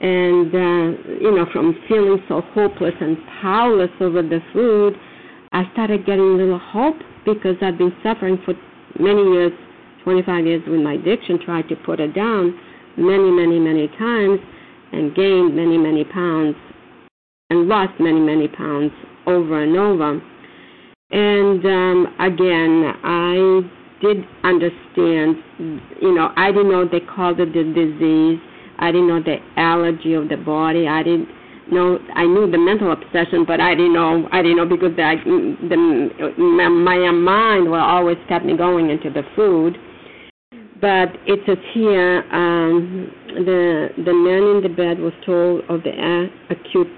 And, 0.00 0.54
uh, 0.54 0.98
you 1.20 1.34
know, 1.34 1.46
from 1.52 1.74
feeling 1.88 2.18
so 2.28 2.42
hopeless 2.54 2.94
and 3.00 3.16
powerless 3.40 3.90
over 4.00 4.22
the 4.22 4.40
food, 4.52 4.94
I 5.52 5.64
started 5.72 6.06
getting 6.06 6.20
a 6.20 6.36
little 6.36 6.58
hope 6.58 6.96
because 7.24 7.56
I've 7.62 7.78
been 7.78 7.94
suffering 8.02 8.38
for 8.44 8.54
many 9.00 9.22
years 9.32 9.52
25 10.08 10.46
years 10.46 10.62
with 10.66 10.80
my 10.80 10.94
addiction, 10.94 11.38
tried 11.44 11.68
to 11.68 11.76
put 11.76 12.00
it 12.00 12.14
down 12.14 12.58
many, 12.96 13.30
many, 13.30 13.60
many 13.60 13.88
times, 13.98 14.40
and 14.90 15.14
gained 15.14 15.54
many, 15.54 15.76
many 15.76 16.02
pounds, 16.02 16.56
and 17.50 17.68
lost 17.68 17.92
many, 18.00 18.18
many 18.18 18.48
pounds 18.48 18.90
over 19.26 19.62
and 19.62 19.76
over. 19.76 20.18
And 21.10 21.62
um, 21.62 22.06
again, 22.20 22.94
I 23.04 23.60
did 24.00 24.24
understand, 24.44 25.36
you 26.00 26.14
know, 26.14 26.32
I 26.38 26.52
didn't 26.52 26.70
know 26.70 26.88
they 26.88 27.00
called 27.00 27.38
it 27.40 27.52
the 27.52 27.64
disease. 27.64 28.40
I 28.78 28.90
didn't 28.90 29.08
know 29.08 29.22
the 29.22 29.36
allergy 29.60 30.14
of 30.14 30.30
the 30.30 30.38
body. 30.38 30.88
I 30.88 31.02
didn't 31.02 31.28
know. 31.70 31.98
I 32.14 32.24
knew 32.24 32.50
the 32.50 32.56
mental 32.56 32.92
obsession, 32.92 33.44
but 33.46 33.60
I 33.60 33.74
didn't 33.74 33.92
know. 33.92 34.26
I 34.32 34.40
didn't 34.40 34.56
know 34.56 34.64
because 34.64 34.96
the, 34.96 35.20
the 35.68 36.42
my, 36.42 36.68
my 36.68 37.10
mind 37.10 37.70
will 37.70 37.74
always 37.74 38.16
kept 38.26 38.46
me 38.46 38.56
going 38.56 38.88
into 38.88 39.10
the 39.10 39.22
food. 39.36 39.76
But 40.80 41.16
it 41.26 41.40
says 41.46 41.58
here, 41.74 42.22
um, 42.32 43.10
the 43.28 43.88
the 43.96 44.14
man 44.14 44.56
in 44.56 44.60
the 44.62 44.68
bed 44.68 44.98
was 44.98 45.12
told 45.24 45.64
of 45.68 45.82
the 45.82 46.28
acute 46.50 46.88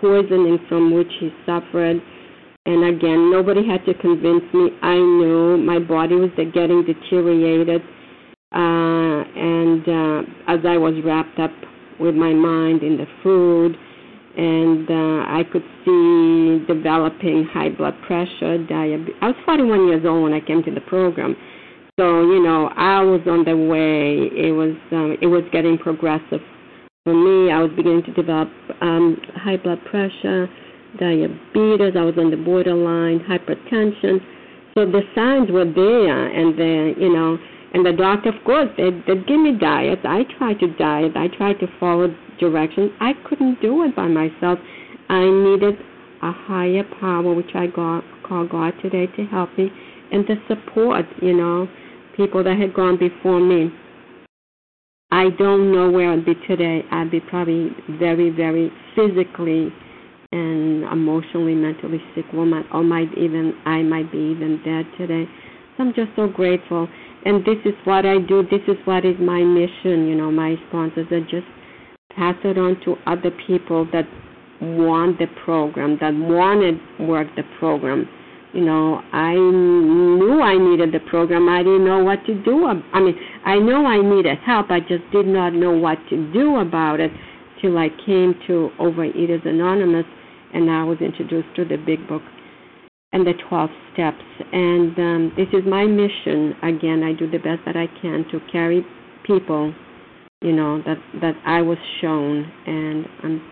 poisoning 0.00 0.58
from 0.68 0.92
which 0.94 1.12
he 1.20 1.30
suffered 1.46 2.00
and 2.64 2.84
again, 2.84 3.30
nobody 3.30 3.66
had 3.66 3.84
to 3.86 3.94
convince 3.94 4.44
me. 4.54 4.70
I 4.82 4.94
knew 4.94 5.56
my 5.58 5.80
body 5.80 6.14
was 6.14 6.30
getting 6.54 6.84
deteriorated. 6.84 7.82
Uh, 8.54 9.24
and 9.34 9.82
uh, 9.88 10.22
as 10.46 10.60
I 10.64 10.76
was 10.76 10.94
wrapped 11.04 11.40
up 11.40 11.50
with 11.98 12.14
my 12.14 12.32
mind 12.32 12.82
in 12.82 12.98
the 12.98 13.06
food 13.22 13.74
and 14.36 14.88
uh, 14.88 15.26
I 15.26 15.42
could 15.50 15.64
see 15.84 16.64
developing 16.72 17.48
high 17.52 17.70
blood 17.70 17.94
pressure, 18.06 18.64
diabetes. 18.64 19.14
I 19.20 19.28
was 19.28 19.36
41 19.44 19.88
years 19.88 20.04
old 20.06 20.22
when 20.22 20.32
I 20.32 20.40
came 20.40 20.62
to 20.62 20.70
the 20.70 20.80
program, 20.82 21.34
so 22.02 22.22
you 22.22 22.42
know 22.42 22.66
I 22.74 23.00
was 23.00 23.20
on 23.30 23.44
the 23.44 23.54
way. 23.54 24.26
It 24.34 24.50
was 24.50 24.74
um, 24.90 25.16
it 25.22 25.26
was 25.26 25.44
getting 25.52 25.78
progressive 25.78 26.42
for 27.04 27.14
me. 27.14 27.52
I 27.52 27.62
was 27.62 27.70
beginning 27.76 28.02
to 28.10 28.12
develop 28.12 28.50
um, 28.80 29.16
high 29.38 29.56
blood 29.56 29.78
pressure, 29.86 30.50
diabetes. 30.98 31.94
I 31.94 32.02
was 32.02 32.18
on 32.18 32.34
the 32.34 32.42
borderline, 32.42 33.22
hypertension. 33.22 34.18
So 34.74 34.82
the 34.82 35.06
signs 35.14 35.52
were 35.52 35.68
there, 35.68 36.26
and 36.26 36.58
the 36.58 36.94
you 36.98 37.12
know, 37.14 37.38
and 37.72 37.86
the 37.86 37.92
doctor, 37.94 38.34
of 38.34 38.42
course, 38.42 38.68
they 38.76 38.90
they 39.06 39.22
give 39.22 39.38
me 39.38 39.54
diets. 39.54 40.02
I 40.02 40.26
tried 40.38 40.58
to 40.58 40.74
diet. 40.74 41.14
I 41.14 41.28
tried 41.28 41.60
to 41.60 41.68
follow 41.78 42.10
directions. 42.40 42.90
I 42.98 43.12
couldn't 43.28 43.62
do 43.62 43.84
it 43.84 43.94
by 43.94 44.08
myself. 44.08 44.58
I 45.08 45.22
needed 45.22 45.78
a 46.22 46.32
higher 46.32 46.82
power, 46.98 47.34
which 47.34 47.54
I 47.54 47.66
got, 47.66 48.02
call 48.26 48.48
God 48.48 48.74
today, 48.82 49.06
to 49.06 49.22
help 49.26 49.50
me, 49.56 49.70
and 50.10 50.26
the 50.26 50.34
support. 50.48 51.06
You 51.20 51.36
know, 51.36 51.68
people 52.16 52.44
that 52.44 52.58
had 52.58 52.74
gone 52.74 52.98
before 52.98 53.40
me. 53.40 53.70
I 55.10 55.28
don't 55.38 55.72
know 55.72 55.90
where 55.90 56.10
I'd 56.12 56.24
be 56.24 56.34
today. 56.48 56.82
I'd 56.90 57.10
be 57.10 57.20
probably 57.20 57.70
very, 57.98 58.30
very 58.30 58.70
physically 58.96 59.68
and 60.32 60.84
emotionally, 60.84 61.54
mentally 61.54 62.00
sick 62.14 62.24
woman, 62.32 62.64
or 62.72 62.82
might 62.82 63.12
even 63.18 63.52
I 63.66 63.82
might 63.82 64.10
be 64.10 64.18
even 64.18 64.62
dead 64.64 64.86
today. 64.96 65.28
So 65.76 65.84
I'm 65.84 65.94
just 65.94 66.10
so 66.16 66.28
grateful. 66.28 66.88
And 67.24 67.44
this 67.44 67.58
is 67.64 67.74
what 67.84 68.06
I 68.06 68.18
do. 68.18 68.42
This 68.50 68.62
is 68.66 68.76
what 68.84 69.04
is 69.04 69.16
my 69.20 69.42
mission. 69.42 70.08
You 70.08 70.14
know, 70.14 70.30
my 70.30 70.56
sponsors 70.68 71.06
are 71.12 71.20
just 71.20 71.46
pass 72.16 72.34
it 72.44 72.58
on 72.58 72.80
to 72.84 72.96
other 73.06 73.30
people 73.46 73.86
that 73.92 74.06
want 74.60 75.18
the 75.18 75.26
program, 75.44 75.98
that 76.00 76.14
want 76.14 76.60
to 76.62 77.04
work 77.04 77.28
the 77.36 77.42
program. 77.58 78.08
You 78.52 78.60
know, 78.60 79.00
I 79.12 79.32
knew 79.32 80.42
I 80.42 80.58
needed 80.58 80.92
the 80.92 81.00
program. 81.08 81.48
I 81.48 81.62
didn't 81.62 81.86
know 81.86 82.04
what 82.04 82.24
to 82.26 82.34
do. 82.44 82.66
I 82.66 83.00
mean, 83.00 83.18
I 83.46 83.58
know 83.58 83.86
I 83.86 84.02
needed 84.02 84.38
help. 84.44 84.70
I 84.70 84.80
just 84.80 85.04
did 85.10 85.26
not 85.26 85.54
know 85.54 85.72
what 85.72 85.96
to 86.10 86.32
do 86.32 86.56
about 86.56 87.00
it 87.00 87.10
till 87.62 87.78
I 87.78 87.88
came 88.04 88.34
to 88.48 88.70
Overeaters 88.78 89.46
Anonymous 89.46 90.04
and 90.52 90.70
I 90.70 90.84
was 90.84 90.98
introduced 91.00 91.48
to 91.56 91.64
the 91.64 91.76
big 91.76 92.06
book 92.06 92.22
and 93.12 93.26
the 93.26 93.32
12 93.48 93.70
steps. 93.92 94.24
And 94.52 94.98
um, 94.98 95.32
this 95.36 95.48
is 95.52 95.64
my 95.66 95.84
mission. 95.84 96.54
Again, 96.62 97.02
I 97.02 97.12
do 97.18 97.30
the 97.30 97.38
best 97.38 97.60
that 97.64 97.76
I 97.76 97.86
can 98.00 98.26
to 98.32 98.40
carry 98.50 98.84
people, 99.24 99.72
you 100.42 100.52
know, 100.52 100.82
that 100.84 100.98
that 101.20 101.34
I 101.46 101.62
was 101.62 101.78
shown. 102.00 102.50
And 102.66 103.06
um, 103.22 103.50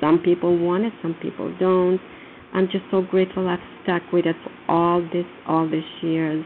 some 0.00 0.20
people 0.20 0.56
want 0.58 0.84
it, 0.84 0.92
some 1.02 1.14
people 1.20 1.54
don't. 1.58 2.00
I'm 2.54 2.66
just 2.66 2.84
so 2.90 3.02
grateful 3.02 3.48
I've 3.48 3.58
stuck 3.82 4.02
with 4.12 4.26
it 4.26 4.36
for 4.42 4.72
all 4.72 5.02
this 5.02 5.26
all 5.46 5.68
these 5.68 5.82
years. 6.02 6.44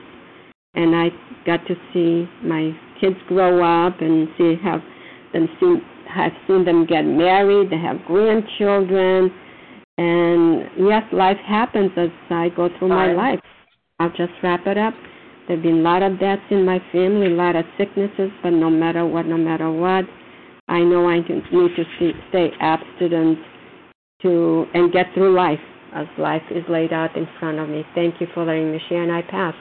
And 0.74 0.94
I 0.96 1.08
got 1.44 1.66
to 1.66 1.74
see 1.92 2.28
my 2.42 2.72
kids 3.00 3.16
grow 3.28 3.62
up 3.62 4.00
and 4.00 4.28
see 4.38 4.54
have 4.62 4.80
them 5.32 5.48
see 5.60 5.76
have 6.12 6.32
seen 6.46 6.64
them 6.64 6.86
get 6.86 7.02
married, 7.02 7.70
they 7.70 7.78
have 7.78 8.04
grandchildren, 8.06 9.30
and 9.98 10.62
yes, 10.78 11.02
life 11.12 11.38
happens 11.46 11.90
as 11.96 12.10
I 12.30 12.48
go 12.54 12.68
through 12.78 12.88
my 12.88 13.12
life. 13.12 13.40
I'll 13.98 14.10
just 14.10 14.32
wrap 14.42 14.66
it 14.66 14.76
up. 14.76 14.94
There 15.46 15.56
have 15.56 15.62
been 15.62 15.80
a 15.80 15.82
lot 15.82 16.02
of 16.02 16.20
deaths 16.20 16.42
in 16.50 16.64
my 16.64 16.78
family, 16.92 17.26
a 17.26 17.36
lot 17.36 17.56
of 17.56 17.64
sicknesses, 17.78 18.30
but 18.42 18.50
no 18.50 18.70
matter 18.70 19.06
what, 19.06 19.26
no 19.26 19.36
matter 19.36 19.70
what, 19.70 20.04
I 20.68 20.80
know 20.80 21.08
I 21.08 21.18
need 21.18 21.76
to 21.76 22.12
stay 22.28 22.50
abstinent 22.60 23.38
to 24.22 24.66
and 24.74 24.92
get 24.92 25.06
through 25.14 25.34
life 25.34 25.58
as 25.94 26.07
life 26.18 26.42
is 26.50 26.64
laid 26.68 26.92
out 26.92 27.16
in 27.16 27.26
front 27.38 27.59
of 27.59 27.68
me. 27.68 27.85
Thank 27.94 28.20
you 28.20 28.26
for 28.35 28.44
letting 28.44 28.72
me 28.72 28.81
share, 28.88 29.02
and 29.02 29.12
I 29.12 29.22
pass. 29.22 29.55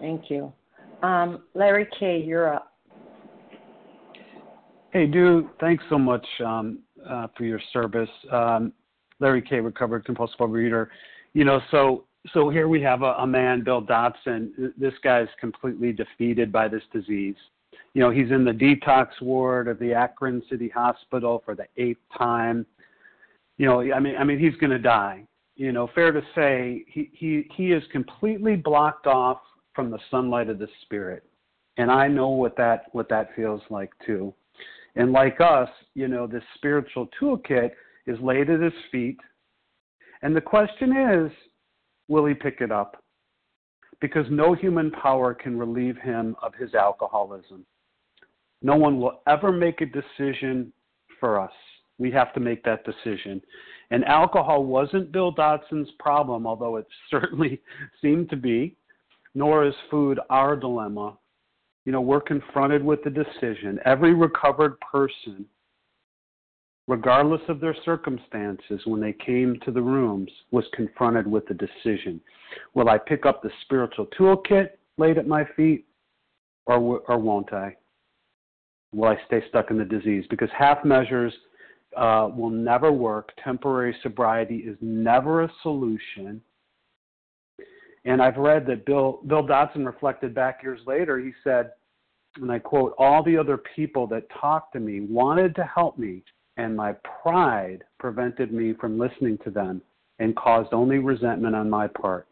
Thank 0.00 0.30
you. 0.30 0.52
Um, 1.02 1.42
Larry 1.54 1.86
K., 1.98 2.22
you're 2.24 2.54
up. 2.54 2.72
Hey, 4.92 5.06
dude, 5.06 5.48
thanks 5.60 5.84
so 5.90 5.98
much. 5.98 6.26
Um, 6.44 6.80
uh, 7.08 7.28
for 7.36 7.44
your 7.44 7.60
service. 7.72 8.08
Um, 8.30 8.72
Larry 9.20 9.42
K, 9.42 9.60
recovered 9.60 10.04
compulsive 10.04 10.38
overeater. 10.38 10.88
You 11.32 11.44
know, 11.44 11.60
so 11.70 12.04
so 12.32 12.50
here 12.50 12.68
we 12.68 12.82
have 12.82 13.02
a, 13.02 13.14
a 13.18 13.26
man, 13.26 13.62
Bill 13.64 13.82
Dotson. 13.82 14.50
This 14.76 14.94
guy's 15.02 15.28
completely 15.40 15.92
defeated 15.92 16.52
by 16.52 16.68
this 16.68 16.82
disease. 16.92 17.36
You 17.94 18.02
know, 18.02 18.10
he's 18.10 18.30
in 18.30 18.44
the 18.44 18.52
detox 18.52 19.08
ward 19.20 19.68
of 19.68 19.78
the 19.78 19.94
Akron 19.94 20.42
City 20.50 20.68
Hospital 20.68 21.42
for 21.44 21.54
the 21.54 21.66
eighth 21.76 22.00
time. 22.16 22.66
You 23.58 23.66
know, 23.66 23.80
I 23.80 24.00
mean, 24.00 24.16
I 24.16 24.24
mean, 24.24 24.38
he's 24.38 24.56
going 24.56 24.70
to 24.70 24.78
die. 24.78 25.24
You 25.56 25.72
know, 25.72 25.88
fair 25.94 26.12
to 26.12 26.22
say, 26.34 26.84
he 26.88 27.10
he 27.12 27.48
he 27.56 27.72
is 27.72 27.82
completely 27.90 28.54
blocked 28.56 29.06
off 29.06 29.40
from 29.74 29.90
the 29.90 29.98
sunlight 30.10 30.48
of 30.48 30.58
the 30.58 30.68
spirit, 30.82 31.24
and 31.76 31.90
I 31.90 32.06
know 32.08 32.28
what 32.28 32.56
that 32.56 32.84
what 32.92 33.08
that 33.08 33.34
feels 33.34 33.60
like 33.68 33.90
too. 34.06 34.32
And 34.94 35.12
like 35.12 35.40
us, 35.40 35.68
you 35.94 36.08
know, 36.08 36.26
this 36.26 36.42
spiritual 36.54 37.08
toolkit 37.20 37.72
is 38.06 38.18
laid 38.20 38.50
at 38.50 38.60
his 38.60 38.72
feet. 38.90 39.18
And 40.22 40.34
the 40.34 40.40
question 40.40 40.96
is, 40.96 41.32
will 42.08 42.26
he 42.26 42.34
pick 42.34 42.60
it 42.60 42.72
up? 42.72 43.02
Because 44.00 44.26
no 44.30 44.54
human 44.54 44.90
power 44.90 45.34
can 45.34 45.58
relieve 45.58 45.96
him 45.98 46.34
of 46.42 46.52
his 46.54 46.74
alcoholism. 46.74 47.64
No 48.62 48.76
one 48.76 48.98
will 48.98 49.20
ever 49.28 49.52
make 49.52 49.80
a 49.80 49.86
decision 49.86 50.72
for 51.20 51.40
us. 51.40 51.52
We 51.98 52.10
have 52.12 52.32
to 52.34 52.40
make 52.40 52.62
that 52.64 52.84
decision. 52.84 53.42
And 53.90 54.04
alcohol 54.04 54.64
wasn't 54.64 55.12
Bill 55.12 55.32
Dotson's 55.32 55.90
problem, 55.98 56.46
although 56.46 56.76
it 56.76 56.86
certainly 57.10 57.60
seemed 58.00 58.30
to 58.30 58.36
be, 58.36 58.76
nor 59.34 59.66
is 59.66 59.74
food 59.90 60.20
our 60.30 60.56
dilemma 60.56 61.16
you 61.88 61.92
know, 61.92 62.02
we're 62.02 62.20
confronted 62.20 62.84
with 62.84 63.02
the 63.02 63.08
decision. 63.08 63.78
Every 63.86 64.12
recovered 64.12 64.78
person, 64.80 65.46
regardless 66.86 67.40
of 67.48 67.60
their 67.60 67.74
circumstances, 67.82 68.82
when 68.84 69.00
they 69.00 69.14
came 69.14 69.58
to 69.64 69.70
the 69.70 69.80
rooms, 69.80 70.30
was 70.50 70.66
confronted 70.74 71.26
with 71.26 71.46
the 71.46 71.54
decision. 71.54 72.20
Will 72.74 72.90
I 72.90 72.98
pick 72.98 73.24
up 73.24 73.42
the 73.42 73.48
spiritual 73.62 74.04
toolkit 74.18 74.72
laid 74.98 75.16
at 75.16 75.26
my 75.26 75.46
feet, 75.56 75.86
or, 76.66 77.00
or 77.08 77.16
won't 77.16 77.54
I? 77.54 77.74
Will 78.92 79.08
I 79.08 79.16
stay 79.26 79.42
stuck 79.48 79.70
in 79.70 79.78
the 79.78 79.84
disease? 79.86 80.26
Because 80.28 80.50
half 80.54 80.84
measures 80.84 81.32
uh, 81.98 82.28
will 82.28 82.50
never 82.50 82.92
work. 82.92 83.32
Temporary 83.42 83.94
sobriety 84.02 84.58
is 84.58 84.76
never 84.80 85.42
a 85.42 85.52
solution. 85.62 86.40
And 88.04 88.22
I've 88.22 88.36
read 88.36 88.66
that 88.66 88.86
Bill 88.86 89.20
Bill 89.26 89.42
Dotson 89.42 89.84
reflected 89.84 90.34
back 90.34 90.62
years 90.62 90.80
later. 90.86 91.18
He 91.18 91.32
said, 91.44 91.72
and 92.36 92.50
I 92.50 92.58
quote, 92.58 92.94
all 92.98 93.22
the 93.22 93.36
other 93.36 93.58
people 93.74 94.06
that 94.08 94.28
talked 94.40 94.72
to 94.74 94.80
me 94.80 95.00
wanted 95.00 95.54
to 95.56 95.64
help 95.64 95.98
me, 95.98 96.22
and 96.56 96.76
my 96.76 96.94
pride 97.22 97.82
prevented 97.98 98.52
me 98.52 98.74
from 98.80 98.98
listening 98.98 99.38
to 99.44 99.50
them 99.50 99.82
and 100.20 100.36
caused 100.36 100.72
only 100.72 100.98
resentment 100.98 101.54
on 101.54 101.68
my 101.68 101.88
part. 101.88 102.28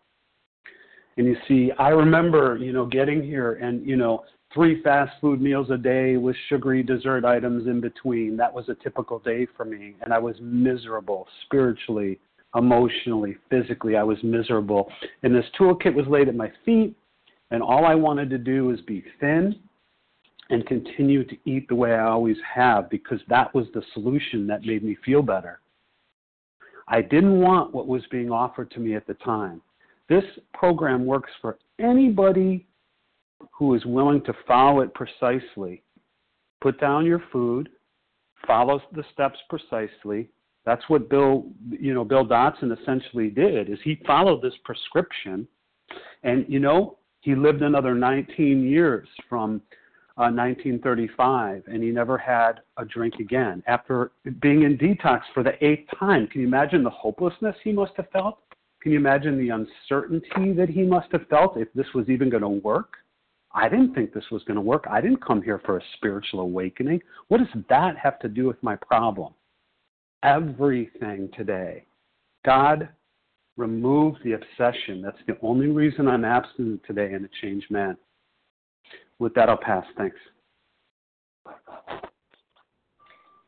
And 1.16 1.26
you 1.26 1.37
see, 1.48 1.72
I 1.79 1.88
remember, 1.88 2.57
you 2.59 2.72
know, 2.72 2.85
getting 2.85 3.22
here 3.22 3.55
and, 3.55 3.87
you 3.87 3.96
know, 3.96 4.24
three 4.57 4.83
fast 4.83 5.12
food 5.21 5.38
meals 5.38 5.69
a 5.71 5.77
day 5.77 6.16
with 6.16 6.35
sugary 6.49 6.83
dessert 6.83 7.27
items 7.27 7.66
in 7.66 7.79
between. 7.79 8.38
That 8.38 8.53
was 8.53 8.71
a 8.71 8.75
typical 8.75 9.19
day 9.19 9.47
for 9.55 9.66
me. 9.66 9.95
And 10.01 10.14
I 10.14 10.19
was 10.19 10.35
miserable 10.40 11.29
spiritually, 11.45 12.19
emotionally, 12.57 13.37
physically. 13.51 13.97
I 13.97 14.03
was 14.03 14.16
miserable. 14.23 14.90
And 15.23 15.35
this 15.35 15.45
toolkit 15.61 15.95
was 15.95 16.07
laid 16.09 16.29
at 16.29 16.35
my 16.35 16.51
feet. 16.64 16.97
And 17.51 17.62
all 17.62 17.85
I 17.85 17.95
wanted 17.95 18.31
to 18.31 18.38
do 18.38 18.64
was 18.64 18.81
be 18.81 19.05
thin 19.21 19.57
and 20.49 20.66
continue 20.66 21.23
to 21.25 21.37
eat 21.45 21.69
the 21.69 21.75
way 21.75 21.92
I 21.92 22.07
always 22.07 22.38
have 22.55 22.88
because 22.88 23.21
that 23.29 23.55
was 23.55 23.66
the 23.74 23.83
solution 23.93 24.47
that 24.47 24.64
made 24.64 24.83
me 24.83 24.97
feel 25.05 25.20
better. 25.20 25.61
I 26.89 27.03
didn't 27.03 27.41
want 27.41 27.74
what 27.74 27.89
was 27.89 28.03
being 28.11 28.30
offered 28.30 28.70
to 28.70 28.80
me 28.80 28.95
at 28.95 29.07
the 29.07 29.14
time. 29.14 29.61
This 30.09 30.24
program 30.55 31.05
works 31.05 31.33
for 31.43 31.59
anybody 31.78 32.64
who 33.53 33.74
is 33.74 33.84
willing 33.84 34.22
to 34.24 34.32
follow 34.47 34.80
it 34.80 34.95
precisely. 34.95 35.82
Put 36.61 36.80
down 36.80 37.07
your 37.07 37.22
food, 37.32 37.68
follow 38.47 38.80
the 38.93 39.05
steps 39.12 39.39
precisely. 39.49 40.28
That's 40.64 40.82
what 40.89 41.09
Bill, 41.09 41.47
you 41.70 41.95
know, 41.95 42.05
Bill 42.05 42.26
Dotson 42.26 42.76
essentially 42.80 43.30
did 43.30 43.70
is 43.70 43.78
he 43.84 44.03
followed 44.07 44.43
this 44.43 44.55
prescription 44.64 45.47
and 46.22 46.45
you 46.49 46.59
know, 46.59 46.99
he 47.20 47.34
lived 47.34 47.62
another 47.62 47.95
19 47.95 48.62
years 48.64 49.09
from 49.28 49.61
1935, 50.16 51.59
uh, 51.59 51.70
and 51.70 51.82
he 51.82 51.91
never 51.91 52.16
had 52.16 52.61
a 52.78 52.84
drink 52.84 53.14
again 53.20 53.62
after 53.66 54.12
being 54.41 54.62
in 54.62 54.78
detox 54.78 55.22
for 55.34 55.43
the 55.43 55.53
eighth 55.64 55.89
time. 55.99 56.26
Can 56.28 56.41
you 56.41 56.47
imagine 56.47 56.82
the 56.82 56.91
hopelessness 56.91 57.57
he 57.62 57.72
must 57.72 57.93
have 57.97 58.09
felt? 58.11 58.39
Can 58.80 58.93
you 58.93 58.99
imagine 58.99 59.37
the 59.39 59.51
uncertainty 59.51 60.53
that 60.53 60.68
he 60.68 60.82
must 60.82 61.11
have 61.12 61.26
felt 61.28 61.57
if 61.57 61.68
this 61.74 61.87
was 61.95 62.09
even 62.09 62.30
going 62.30 62.43
to 62.43 62.49
work? 62.49 62.95
I 63.57 63.70
didn't 63.70 63.94
think 63.94 64.12
this 64.12 64.30
was 64.30 64.44
going 64.44 64.57
to 64.57 64.61
work. 64.61 64.84
I 64.88 65.00
didn't 65.00 65.24
come 65.24 65.40
here 65.40 65.62
for 65.64 65.78
a 65.78 65.82
spiritual 65.96 66.40
awakening. 66.40 67.00
What 67.28 67.38
does 67.38 67.62
that 67.70 67.96
have 67.96 68.18
to 68.18 68.28
do 68.28 68.46
with 68.46 68.62
my 68.62 68.76
problem? 68.76 69.32
Everything 70.22 71.30
today. 71.34 71.86
God 72.44 72.90
remove 73.57 74.16
the 74.22 74.34
obsession. 74.34 75.00
That's 75.00 75.16
the 75.26 75.38
only 75.40 75.68
reason 75.68 76.07
I'm 76.07 76.26
abstinent 76.26 76.82
today 76.86 77.14
and 77.14 77.24
a 77.24 77.28
changed 77.40 77.70
man. 77.70 77.96
With 79.18 79.32
that, 79.34 79.48
I'll 79.48 79.57
pass. 79.57 79.86
Thanks. 79.96 80.16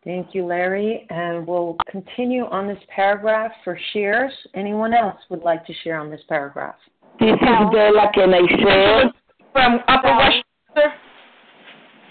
Thank 0.05 0.29
you, 0.35 0.47
Larry. 0.47 1.07
And 1.11 1.47
we'll 1.47 1.77
continue 1.91 2.47
on 2.47 2.67
this 2.67 2.83
paragraph 2.89 3.53
for 3.63 3.79
shares. 3.93 4.33
Anyone 4.55 4.95
else 4.95 5.21
would 5.29 5.43
like 5.43 5.67
to 5.67 5.75
share 5.85 6.01
on 6.01 6.11
this 6.11 6.23
paragraph? 6.31 6.77
This 7.21 7.35
is 7.35 7.71
Bella. 7.73 8.11
Can 8.15 8.33
I 8.33 8.41
share? 8.63 9.13
From 9.53 9.81
Upper 9.89 10.17
Westchester. 10.17 10.95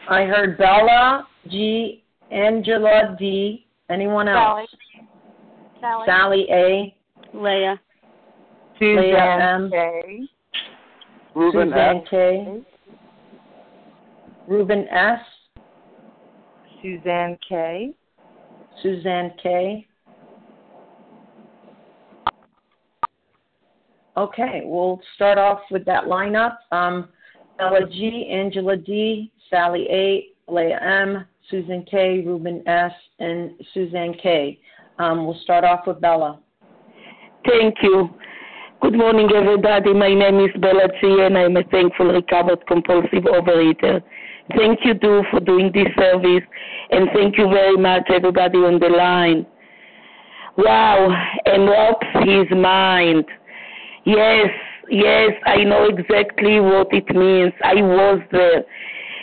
I 0.10 0.24
heard 0.24 0.58
Bella, 0.58 1.28
G, 1.50 2.04
Angela 2.32 3.16
D. 3.20 3.66
Anyone 3.90 4.28
else? 4.28 4.70
Sally. 5.80 6.04
Sally 6.06 6.48
A. 6.52 6.96
Leah. 7.34 7.80
Leah 8.80 9.56
M. 9.56 9.70
K. 9.72 10.28
Ruben 11.36 11.70
Suzanne 11.70 12.04
K. 12.10 12.64
Ruben 14.48 14.88
S. 14.90 15.20
Suzanne 16.82 17.38
K. 17.48 17.94
Suzanne 18.82 19.32
K. 19.42 19.88
Okay, 24.16 24.62
we'll 24.66 25.00
start 25.16 25.38
off 25.38 25.60
with 25.70 25.86
that 25.86 26.06
lineup. 26.06 26.58
Um, 26.72 27.10
Bella 27.58 27.88
G, 27.90 28.30
Angela 28.32 28.78
D, 28.78 29.32
Sally 29.50 29.88
A, 29.90 30.28
Leah 30.52 30.80
M, 30.80 31.26
Susan 31.50 31.86
K, 31.90 32.22
Ruben 32.26 32.68
S, 32.68 32.92
and 33.20 33.52
Suzanne 33.74 34.16
K. 34.22 34.60
Um, 35.00 35.26
we'll 35.26 35.40
start 35.42 35.64
off 35.64 35.88
with 35.88 36.00
Bella. 36.00 36.40
Thank 37.48 37.76
you. 37.82 38.10
Good 38.82 38.94
morning, 38.94 39.30
everybody. 39.36 39.94
My 39.94 40.14
name 40.14 40.40
is 40.40 40.52
Bella 40.62 40.88
G, 41.02 41.22
and 41.22 41.38
I'm 41.38 41.58
a 41.58 41.64
thankful 41.64 42.08
recovered 42.08 42.66
compulsive 42.68 43.24
overeater. 43.24 44.04
Thank 44.56 44.80
you, 44.84 44.94
Do, 44.94 45.24
for 45.32 45.40
doing 45.40 45.72
this 45.74 45.88
service, 45.98 46.44
and 46.92 47.10
thank 47.14 47.38
you 47.38 47.50
very 47.50 47.76
much, 47.76 48.04
everybody 48.14 48.60
on 48.60 48.80
the 48.80 48.90
line. 48.90 49.46
Wow, 50.58 51.10
enwraps 51.46 52.08
his 52.24 52.58
mind. 52.58 53.26
Yes, 54.06 54.50
yes, 54.90 55.32
I 55.46 55.64
know 55.64 55.86
exactly 55.86 56.60
what 56.60 56.88
it 56.92 57.10
means. 57.16 57.54
I 57.64 57.76
was 57.76 58.22
there. 58.32 58.64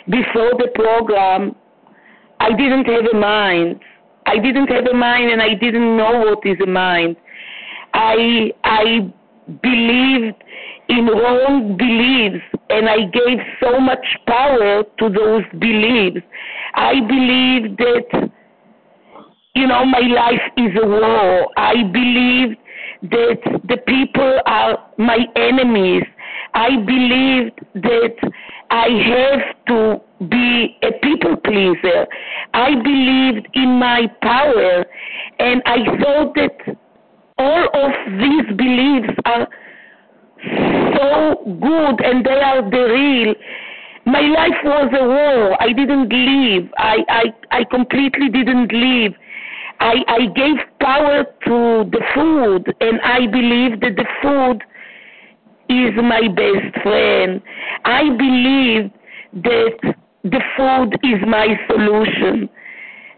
Before 0.09 0.51
the 0.57 0.69
program, 0.75 1.55
I 2.39 2.49
didn't 2.49 2.85
have 2.85 3.05
a 3.13 3.17
mind. 3.17 3.79
I 4.25 4.37
didn't 4.37 4.67
have 4.67 4.85
a 4.87 4.93
mind, 4.95 5.31
and 5.31 5.41
I 5.41 5.53
didn't 5.53 5.97
know 5.97 6.19
what 6.19 6.45
is 6.45 6.57
a 6.61 6.67
mind. 6.67 7.15
I 7.93 8.51
I 8.63 9.13
believed 9.61 10.43
in 10.89 11.05
wrong 11.07 11.77
beliefs 11.77 12.43
and 12.69 12.89
I 12.89 12.97
gave 13.05 13.39
so 13.61 13.79
much 13.79 14.05
power 14.27 14.83
to 14.99 15.09
those 15.09 15.43
beliefs. 15.59 16.25
I 16.75 16.99
believed 16.99 17.77
that 17.77 18.31
you 19.55 19.67
know 19.67 19.85
my 19.85 19.99
life 19.99 20.41
is 20.57 20.71
a 20.81 20.87
war. 20.87 21.47
I 21.57 21.83
believe 21.91 22.57
that 23.11 23.61
the 23.67 23.77
people 23.87 24.39
are 24.45 24.77
my 24.97 25.19
enemies. 25.35 26.03
I 26.53 26.69
believe 26.77 27.51
that 27.75 28.15
I 28.69 28.87
have 29.13 29.65
to 29.67 30.01
be 30.27 30.77
a 30.83 30.91
people 31.03 31.35
pleaser. 31.37 32.07
I 32.53 32.75
believed 32.75 33.47
in 33.53 33.79
my 33.79 34.07
power 34.21 34.85
and 35.39 35.61
I 35.65 35.77
thought 35.99 36.35
that 36.35 36.77
all 37.37 37.67
of 37.73 37.91
these 38.19 38.57
beliefs 38.57 39.13
are 39.25 39.47
so 40.95 41.35
good 41.45 42.01
and 42.01 42.25
they 42.25 42.41
are 42.41 42.69
the 42.69 42.85
real. 42.93 43.35
My 44.05 44.21
life 44.21 44.61
was 44.63 44.93
a 44.93 45.03
war. 45.03 45.61
I 45.61 45.73
didn't 45.73 46.09
live. 46.09 46.69
I, 46.77 46.97
I, 47.09 47.23
I 47.51 47.63
completely 47.65 48.29
didn't 48.29 48.71
live. 48.71 49.13
I, 49.79 49.95
I 50.07 50.25
gave 50.35 50.57
power 50.79 51.23
to 51.23 51.89
the 51.91 52.01
food 52.13 52.73
and 52.81 52.99
I 53.01 53.27
believe 53.27 53.81
that 53.81 53.95
the 53.95 54.05
food 54.21 54.63
is 55.69 55.93
my 56.01 56.27
best 56.27 56.83
friend. 56.83 57.41
I 57.83 58.03
believe 58.09 58.91
that 59.43 59.95
the 60.23 60.41
food 60.55 60.97
is 61.03 61.21
my 61.27 61.47
solution. 61.69 62.49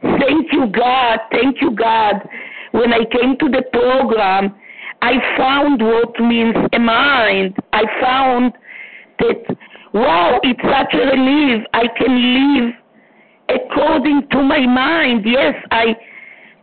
Thank 0.01 0.51
you, 0.51 0.67
God. 0.67 1.19
Thank 1.31 1.61
you, 1.61 1.71
God. 1.71 2.27
When 2.71 2.93
I 2.93 3.05
came 3.05 3.37
to 3.39 3.49
the 3.49 3.63
program, 3.71 4.55
I 5.01 5.13
found 5.37 5.81
what 5.81 6.19
means 6.19 6.55
a 6.73 6.79
mind. 6.79 7.55
I 7.73 7.83
found 8.01 8.53
that, 9.19 9.57
wow, 9.93 10.39
it's 10.43 10.61
such 10.61 10.93
a 10.93 11.17
relief. 11.17 11.65
I 11.73 11.87
can 11.97 12.65
live 12.65 12.73
according 13.49 14.27
to 14.31 14.43
my 14.43 14.65
mind. 14.65 15.25
Yes, 15.25 15.55
I, 15.71 15.95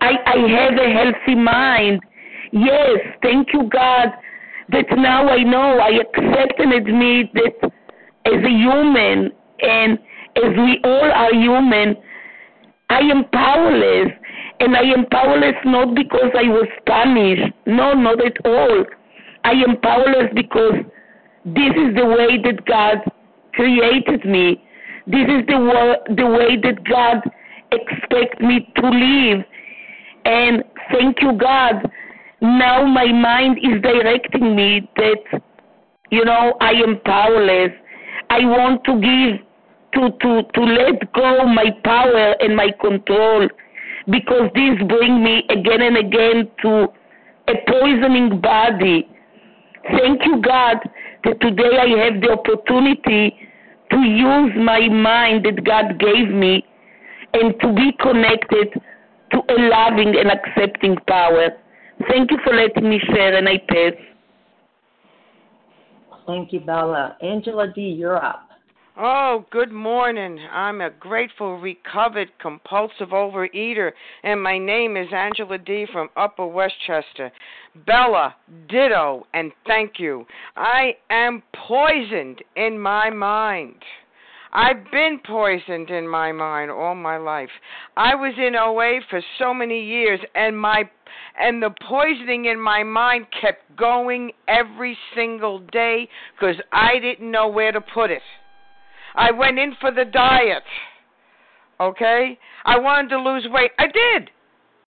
I, 0.04 0.12
I 0.26 0.38
have 0.60 0.74
a 0.78 0.88
healthy 0.92 1.34
mind. 1.34 2.00
Yes, 2.52 2.98
thank 3.22 3.48
you, 3.52 3.68
God, 3.70 4.08
that 4.70 4.86
now 4.96 5.28
I 5.28 5.42
know 5.42 5.78
I 5.78 6.00
accept 6.04 6.60
and 6.60 6.72
admit 6.72 7.32
that 7.34 7.70
as 8.26 8.44
a 8.44 8.50
human 8.50 9.32
and 9.60 9.98
as 10.36 10.56
we 10.56 10.80
all 10.84 11.10
are 11.12 11.32
human, 11.32 11.96
I 12.90 13.00
am 13.00 13.24
powerless. 13.32 14.12
And 14.60 14.76
I 14.76 14.82
am 14.82 15.06
powerless 15.10 15.56
not 15.64 15.94
because 15.94 16.30
I 16.38 16.44
was 16.44 16.68
punished. 16.86 17.52
No, 17.66 17.92
not 17.94 18.24
at 18.24 18.36
all. 18.44 18.84
I 19.44 19.52
am 19.52 19.80
powerless 19.80 20.30
because 20.34 20.74
this 21.44 21.72
is 21.76 21.94
the 21.96 22.06
way 22.06 22.38
that 22.44 22.64
God 22.66 22.98
created 23.52 24.24
me. 24.24 24.62
This 25.06 25.26
is 25.28 25.46
the, 25.48 25.58
wo- 25.58 26.14
the 26.14 26.26
way 26.26 26.56
that 26.62 26.84
God 26.84 27.22
expects 27.72 28.40
me 28.40 28.70
to 28.76 28.88
live. 28.88 29.44
And 30.24 30.64
thank 30.92 31.20
you, 31.20 31.32
God. 31.32 31.90
Now 32.40 32.84
my 32.84 33.06
mind 33.06 33.58
is 33.62 33.80
directing 33.82 34.54
me 34.54 34.88
that, 34.96 35.42
you 36.10 36.24
know, 36.24 36.54
I 36.60 36.72
am 36.72 37.00
powerless. 37.04 37.72
I 38.30 38.40
want 38.40 38.84
to 38.84 39.00
give, 39.00 39.40
to, 39.94 40.10
to, 40.18 40.42
to 40.52 40.60
let 40.60 41.12
go 41.12 41.46
my 41.46 41.70
power 41.84 42.34
and 42.40 42.56
my 42.56 42.70
control 42.80 43.48
because 44.10 44.50
this 44.54 44.76
bring 44.88 45.22
me 45.22 45.44
again 45.48 45.80
and 45.82 45.96
again 45.96 46.50
to 46.62 46.88
a 47.48 47.54
poisoning 47.68 48.40
body. 48.40 49.08
Thank 49.90 50.24
you, 50.24 50.40
God, 50.42 50.78
that 51.24 51.40
today 51.40 51.78
I 51.78 52.04
have 52.04 52.20
the 52.20 52.30
opportunity 52.32 53.36
to 53.90 53.98
use 53.98 54.52
my 54.56 54.88
mind 54.88 55.44
that 55.44 55.62
God 55.64 55.98
gave 55.98 56.28
me 56.28 56.64
and 57.34 57.54
to 57.60 57.72
be 57.74 57.92
connected 58.00 58.80
to 59.34 59.52
a 59.52 59.56
loving 59.68 60.14
and 60.16 60.30
accepting 60.30 60.96
power. 61.08 61.48
Thank 62.08 62.30
you 62.30 62.38
for 62.44 62.54
letting 62.54 62.88
me 62.88 63.00
share, 63.12 63.36
and 63.36 63.48
I 63.48 63.58
pass. 63.68 63.92
Thank 66.26 66.52
you, 66.52 66.60
Bella. 66.60 67.16
Angela 67.20 67.72
D., 67.72 67.82
you're 67.82 68.22
up. 68.24 68.48
Oh, 68.96 69.44
good 69.50 69.72
morning. 69.72 70.38
I'm 70.52 70.80
a 70.80 70.88
grateful, 70.88 71.58
recovered, 71.58 72.28
compulsive 72.40 73.08
overeater, 73.08 73.90
and 74.22 74.40
my 74.40 74.56
name 74.56 74.96
is 74.96 75.08
Angela 75.12 75.58
D. 75.58 75.84
from 75.92 76.10
Upper 76.16 76.46
Westchester. 76.46 77.32
Bella, 77.86 78.36
ditto, 78.68 79.26
and 79.34 79.50
thank 79.66 79.98
you. 79.98 80.24
I 80.56 80.94
am 81.10 81.42
poisoned 81.66 82.42
in 82.54 82.78
my 82.78 83.10
mind. 83.10 83.82
I've 84.54 84.88
been 84.92 85.18
poisoned 85.26 85.90
in 85.90 86.06
my 86.08 86.30
mind 86.30 86.70
all 86.70 86.94
my 86.94 87.16
life. 87.16 87.48
I 87.96 88.14
was 88.14 88.34
in 88.38 88.54
OA 88.54 89.00
for 89.10 89.20
so 89.38 89.52
many 89.52 89.84
years, 89.84 90.20
and 90.36 90.56
my 90.56 90.88
and 91.38 91.60
the 91.60 91.74
poisoning 91.88 92.44
in 92.44 92.60
my 92.60 92.84
mind 92.84 93.26
kept 93.40 93.76
going 93.76 94.30
every 94.46 94.96
single 95.16 95.58
day 95.58 96.08
because 96.38 96.56
I 96.72 97.00
didn't 97.00 97.30
know 97.30 97.48
where 97.48 97.72
to 97.72 97.80
put 97.80 98.10
it. 98.10 98.22
I 99.16 99.32
went 99.32 99.58
in 99.58 99.74
for 99.80 99.90
the 99.90 100.04
diet. 100.04 100.62
Okay? 101.80 102.38
I 102.64 102.78
wanted 102.78 103.08
to 103.10 103.20
lose 103.20 103.46
weight. 103.50 103.72
I 103.78 103.86
did. 103.86 104.30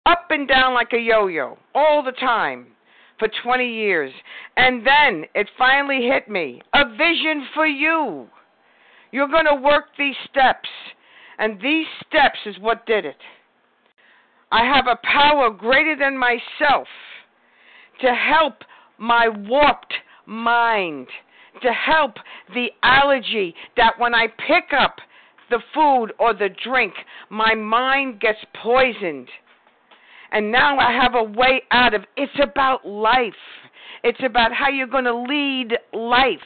Up 0.06 0.26
and 0.28 0.46
down 0.46 0.74
like 0.74 0.92
a 0.92 0.98
yo 0.98 1.28
yo 1.28 1.56
all 1.74 2.02
the 2.02 2.12
time 2.12 2.66
for 3.18 3.28
20 3.42 3.66
years. 3.66 4.12
And 4.56 4.86
then 4.86 5.24
it 5.34 5.48
finally 5.56 6.06
hit 6.06 6.28
me 6.28 6.60
a 6.74 6.88
vision 6.90 7.46
for 7.54 7.66
you. 7.66 8.28
You're 9.14 9.28
going 9.28 9.44
to 9.44 9.62
work 9.62 9.84
these 9.96 10.16
steps. 10.28 10.68
And 11.38 11.60
these 11.62 11.86
steps 12.04 12.38
is 12.46 12.56
what 12.58 12.84
did 12.84 13.04
it. 13.04 13.16
I 14.50 14.64
have 14.64 14.88
a 14.88 14.98
power 15.06 15.50
greater 15.50 15.94
than 15.96 16.18
myself 16.18 16.88
to 18.00 18.12
help 18.12 18.54
my 18.98 19.28
warped 19.28 19.94
mind 20.26 21.06
to 21.62 21.72
help 21.72 22.14
the 22.54 22.66
allergy 22.82 23.54
that 23.76 23.92
when 23.98 24.16
I 24.16 24.26
pick 24.26 24.76
up 24.76 24.96
the 25.48 25.60
food 25.72 26.12
or 26.18 26.34
the 26.34 26.48
drink, 26.64 26.94
my 27.30 27.54
mind 27.54 28.18
gets 28.18 28.40
poisoned. 28.60 29.28
And 30.32 30.50
now 30.50 30.76
I 30.76 30.90
have 30.90 31.14
a 31.14 31.22
way 31.22 31.62
out 31.70 31.94
of 31.94 32.02
it's 32.16 32.32
about 32.42 32.84
life. 32.84 33.32
It's 34.02 34.18
about 34.24 34.52
how 34.52 34.70
you're 34.70 34.88
going 34.88 35.04
to 35.04 35.14
lead 35.14 35.78
life. 35.92 36.40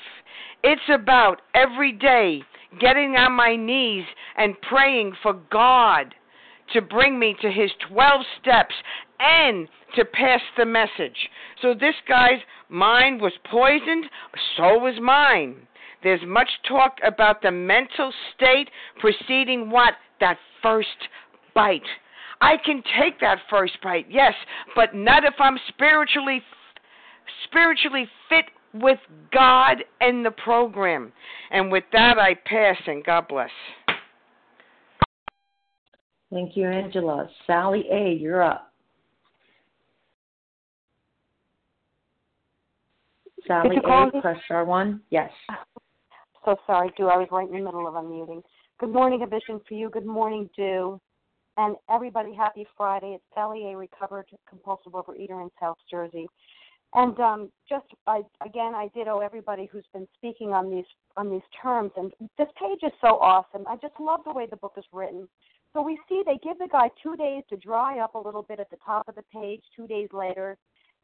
It's 0.63 0.83
about 0.93 1.41
every 1.55 1.93
day 1.93 2.43
getting 2.81 3.17
on 3.17 3.33
my 3.33 3.57
knees 3.57 4.05
and 4.37 4.61
praying 4.63 5.15
for 5.23 5.35
God 5.51 6.15
to 6.73 6.83
bring 6.83 7.19
me 7.19 7.35
to 7.41 7.51
his 7.51 7.71
12 7.89 8.21
steps 8.41 8.75
and 9.19 9.69
to 9.97 10.05
pass 10.05 10.41
the 10.57 10.67
message. 10.67 11.29
So 11.63 11.75
this 11.75 11.95
guy's 12.07 12.41
mind 12.69 13.21
was 13.21 13.33
poisoned, 13.51 14.05
so 14.57 14.79
was 14.79 15.01
mine. 15.01 15.57
There's 16.03 16.21
much 16.27 16.51
talk 16.69 16.99
about 17.05 17.43
the 17.43 17.51
mental 17.51 18.13
state 18.35 18.71
preceding 19.01 19.71
what? 19.71 19.95
That 20.21 20.37
first 20.63 21.09
bite. 21.55 21.83
I 22.41 22.57
can 22.65 22.83
take 23.01 23.19
that 23.21 23.39
first 23.51 23.79
bite, 23.83 24.07
yes, 24.09 24.35
but 24.77 24.95
not 24.95 25.25
if 25.25 25.35
I'm 25.41 25.59
spiritually 25.69 26.43
spiritually 27.45 28.09
fit 28.29 28.47
with 28.75 28.99
God 29.33 29.79
and 30.01 30.25
the 30.25 30.31
program. 30.31 31.13
And 31.51 31.71
with 31.73 31.85
that 31.93 32.19
I 32.19 32.35
pass 32.35 32.77
and 32.87 33.05
God 33.05 33.27
bless. 33.29 33.51
Thank 36.31 36.57
you, 36.57 36.67
Angela. 36.67 37.29
Sally 37.47 37.85
A, 37.91 38.13
you're 38.13 38.43
up. 38.43 38.73
Sally 43.47 43.77
A, 43.77 44.21
press 44.21 44.37
star 44.45 44.67
one. 44.67 45.01
Yes. 45.11 45.31
So 46.45 46.57
sorry, 46.67 46.91
Do. 46.97 47.09
I 47.09 47.17
was 47.17 47.29
right 47.31 47.49
in 47.49 47.55
the 47.55 47.65
middle 47.65 47.89
of 47.89 47.95
unmuting. 47.95 48.43
Good 48.79 48.93
morning, 48.93 49.23
a 49.23 49.27
vision 49.27 49.61
for 49.67 49.75
you. 49.75 49.89
Good 49.89 50.05
morning, 50.05 50.51
Do. 50.55 51.01
And 51.57 51.77
everybody, 51.91 52.35
happy 52.35 52.67
Friday. 52.77 53.15
It's 53.15 53.25
Sally 53.35 53.73
A, 53.73 53.77
recovered 53.77 54.27
compulsive 54.49 54.93
overeater 54.93 55.43
in 55.43 55.51
South 55.59 55.79
Jersey. 55.91 56.29
And 56.95 57.19
um, 57.21 57.51
just 57.69 57.87
I, 58.07 58.23
again, 58.45 58.75
I 58.75 58.89
owe 59.09 59.21
everybody 59.21 59.69
who's 59.71 59.85
been 59.93 60.09
speaking 60.17 60.53
on 60.53 60.71
these 60.71 60.87
on 61.17 61.31
these 61.31 61.43
terms. 61.61 61.91
And 61.97 62.13
this 62.39 62.49
page 62.59 62.81
is 62.83 62.93
so 63.01 63.19
awesome. 63.19 63.67
I 63.67 63.77
just 63.77 63.95
love 64.01 64.21
the 64.25 64.33
way 64.33 64.47
the 64.49 64.57
book 64.57 64.75
is 64.79 64.85
written. 64.93 65.29
So 65.75 65.83
we 65.83 65.99
see 66.09 66.23
they 66.25 66.39
give 66.43 66.59
the 66.59 66.69
guy 66.71 66.89
two 67.03 67.15
days 67.17 67.45
to 67.51 67.57
dry 67.57 67.99
up 67.99 68.15
a 68.15 68.19
little 68.19 68.43
bit 68.43 68.59
at 68.59 68.71
the 68.71 68.79
top 68.85 69.07
of 69.07 69.17
the 69.17 69.25
page. 69.33 69.63
Two 69.77 69.87
days 69.87 70.09
later, 70.13 70.57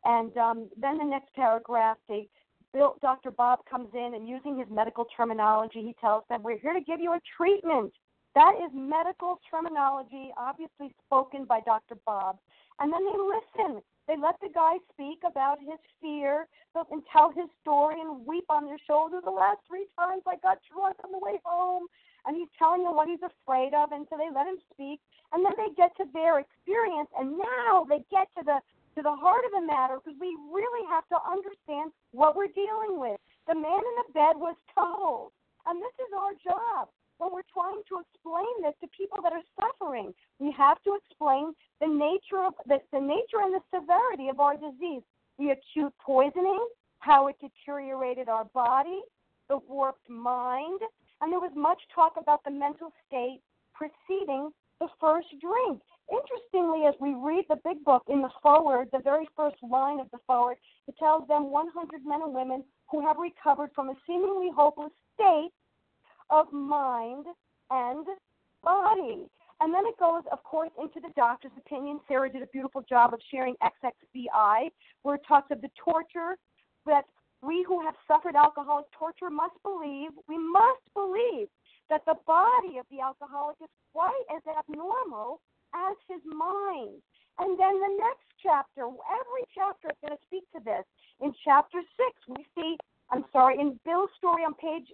and 0.05 0.35
um, 0.39 0.71
then 0.81 0.99
the 0.99 1.05
next 1.05 1.35
paragraph, 1.35 1.99
they 2.09 2.29
Bill, 2.73 2.97
Dr. 3.01 3.31
Bob 3.31 3.61
comes 3.71 3.89
in 3.95 4.15
and 4.17 4.27
using 4.27 4.59
his 4.59 4.67
medical 4.69 5.07
terminology, 5.17 5.81
he 5.81 5.95
tells 6.01 6.25
them, 6.29 6.43
"We're 6.43 6.59
here 6.59 6.73
to 6.73 6.81
give 6.81 6.99
you 6.99 7.13
a 7.13 7.21
treatment." 7.37 7.93
That 8.35 8.55
is 8.57 8.71
medical 8.75 9.39
terminology, 9.49 10.33
obviously 10.37 10.93
spoken 11.07 11.45
by 11.45 11.61
Dr. 11.61 11.97
Bob. 12.05 12.39
And 12.81 12.93
then 12.93 13.05
they 13.05 13.17
listen. 13.17 13.83
They 14.07 14.17
let 14.17 14.37
the 14.41 14.53
guy 14.53 14.77
speak 14.93 15.21
about 15.25 15.59
his 15.61 15.81
fear 16.01 16.47
and 16.91 17.03
tell 17.11 17.31
his 17.31 17.49
story 17.63 18.01
and 18.01 18.27
weep 18.27 18.45
on 18.49 18.67
their 18.67 18.81
shoulder. 18.87 19.21
The 19.25 19.31
last 19.31 19.61
three 19.67 19.87
times 19.99 20.23
I 20.27 20.37
got 20.43 20.59
drunk 20.71 20.97
on 21.05 21.13
the 21.13 21.19
way 21.19 21.41
home 21.45 21.87
and 22.27 22.37
he's 22.37 22.49
telling 22.59 22.85
them 22.85 22.95
what 22.95 23.09
he's 23.09 23.23
afraid 23.23 23.75
of, 23.75 23.93
and 23.93 24.07
so 24.09 24.17
they 24.17 24.33
let 24.33 24.49
him 24.49 24.57
speak, 24.73 25.01
and 25.33 25.45
then 25.45 25.53
they 25.57 25.75
get 25.77 25.93
to 25.97 26.09
their 26.13 26.41
experience, 26.41 27.09
and 27.19 27.37
now 27.37 27.85
they 27.89 28.01
get 28.11 28.29
to 28.39 28.45
the 28.45 28.61
to 28.97 29.03
the 29.03 29.13
heart 29.13 29.45
of 29.45 29.51
the 29.51 29.67
matter 29.67 29.99
because 29.99 30.17
we 30.21 30.31
really 30.55 30.87
have 30.89 31.03
to 31.11 31.19
understand 31.27 31.91
what 32.13 32.37
we're 32.37 32.53
dealing 32.55 32.95
with. 32.95 33.19
The 33.49 33.55
man 33.55 33.83
in 33.83 33.95
the 34.07 34.13
bed 34.15 34.39
was 34.39 34.55
told, 34.71 35.33
and 35.67 35.83
this 35.83 35.93
is 35.99 36.15
our 36.15 36.33
job 36.39 36.89
when 37.19 37.33
we're 37.33 37.47
trying 37.53 37.83
to 37.89 38.01
explain 38.01 38.63
this 38.63 38.75
to 38.81 38.89
people 38.97 39.19
that 39.23 39.33
are 39.33 39.45
suffering. 39.59 40.13
We 40.39 40.53
have 40.53 40.83
to 40.83 40.95
explain 40.95 41.55
the 41.81 41.87
nature 41.87 42.45
of 42.45 42.55
the, 42.67 42.79
the 42.93 43.01
nature 43.01 43.43
and 43.43 43.55
the 43.55 43.65
severity 43.75 44.29
of 44.29 44.41
our 44.41 44.57
disease, 44.57 45.03
the 45.39 45.51
acute 45.51 45.95
poisoning, 46.05 46.67
how 46.99 47.29
it 47.29 47.37
deteriorated 47.41 48.29
our 48.29 48.45
body, 48.55 49.01
the 49.49 49.59
warped 49.69 50.09
mind, 50.09 50.81
and 51.21 51.33
there 51.33 51.41
was 51.41 51.53
much 51.55 51.81
talk 51.95 52.15
about 52.19 52.43
the 52.45 52.51
mental 52.51 52.91
state 53.07 53.41
preceding 53.75 54.51
the 54.81 54.89
first 55.01 55.29
drink. 55.41 55.81
Interestingly, 56.11 56.87
as 56.87 56.95
we 57.01 57.15
read 57.15 57.45
the 57.49 57.61
big 57.65 57.83
book 57.85 58.03
in 58.09 58.21
the 58.21 58.29
foreword, 58.43 58.89
the 58.93 58.99
very 58.99 59.29
first 59.37 59.57
line 59.63 60.01
of 60.01 60.11
the 60.13 60.19
foreword, 60.27 60.57
it 60.87 60.97
tells 60.99 61.27
them 61.29 61.51
100 61.51 62.05
men 62.05 62.21
and 62.23 62.35
women 62.35 62.65
who 62.91 63.01
have 63.01 63.17
recovered 63.17 63.71
from 63.75 63.89
a 63.89 63.95
seemingly 64.07 64.51
hopeless 64.55 64.93
state 65.15 65.51
of 66.31 66.53
mind 66.53 67.27
and 67.71 68.07
body. 68.63 69.27
And 69.61 69.73
then 69.73 69.87
it 69.87 69.99
goes, 69.99 70.23
of 70.33 70.43
course, 70.43 70.71
into 70.81 71.01
the 71.01 71.13
doctor's 71.17 71.53
opinion. 71.57 72.01
Sarah 72.09 72.31
did 72.31 72.43
a 72.43 72.47
beautiful 72.47 72.83
job 72.83 73.15
of 73.15 73.21
sharing 73.31 73.55
XXVI, 73.63 74.71
where 75.03 75.15
it 75.15 75.23
talks 75.27 75.51
of 75.51 75.63
the 75.63 75.71
torture 75.79 76.37
that 76.87 77.05
we 77.43 77.65
who 77.69 77.81
have 77.85 77.95
suffered 78.09 78.35
alcoholic 78.35 78.87
torture 78.93 79.31
must 79.31 79.55
believe, 79.63 80.11
we 80.29 80.39
must 80.39 80.85
believe 80.95 81.49
that 81.91 82.05
the 82.07 82.17
body 82.27 82.79
of 82.79 82.87
the 82.91 83.01
alcoholic 83.01 83.57
is 83.63 83.69
quite 83.93 84.25
as 84.35 84.43
abnormal 84.49 85.41
as 85.75 85.97
his 86.09 86.21
mind. 86.25 87.03
And 87.39 87.59
then 87.59 87.75
the 87.81 87.95
next 87.99 88.27
chapter, 88.43 88.87
every 88.87 89.45
chapter 89.55 89.89
is 89.91 89.99
going 90.01 90.17
to 90.17 90.25
speak 90.25 90.45
to 90.57 90.61
this. 90.65 90.85
In 91.21 91.35
chapter 91.45 91.83
six, 91.97 92.13
we 92.29 92.47
see, 92.57 92.77
I'm 93.11 93.25
sorry, 93.33 93.61
in 93.61 93.79
Bill's 93.85 94.11
story 94.17 94.43
on 94.45 94.55
page 94.55 94.89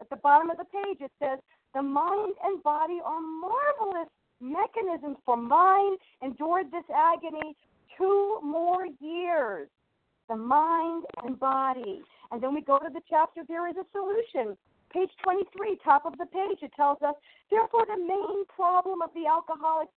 at 0.00 0.10
the 0.10 0.16
bottom 0.16 0.50
of 0.50 0.56
the 0.56 0.64
page, 0.64 0.98
it 1.00 1.12
says, 1.18 1.38
The 1.74 1.82
mind 1.82 2.34
and 2.44 2.62
body 2.62 3.00
are 3.04 3.20
marvelous 3.20 4.08
mechanisms 4.40 5.16
for 5.24 5.36
mind 5.36 5.98
endured 6.22 6.70
this 6.70 6.84
agony 6.94 7.56
two 7.96 8.40
more 8.42 8.86
years 9.00 9.68
the 10.28 10.36
mind 10.36 11.04
and 11.22 11.38
body. 11.38 12.00
And 12.30 12.42
then 12.42 12.54
we 12.54 12.62
go 12.62 12.78
to 12.78 12.88
the 12.92 13.02
chapter, 13.08 13.42
There 13.46 13.68
is 13.68 13.76
a 13.76 13.84
Solution. 13.92 14.56
Page 14.92 15.10
23, 15.24 15.78
top 15.84 16.06
of 16.06 16.16
the 16.18 16.26
page, 16.26 16.58
it 16.62 16.70
tells 16.76 16.98
us, 17.02 17.14
therefore, 17.50 17.84
the 17.84 17.98
main 17.98 18.46
problem 18.46 19.02
of 19.02 19.10
the 19.12 19.26
alcoholic 19.26 19.88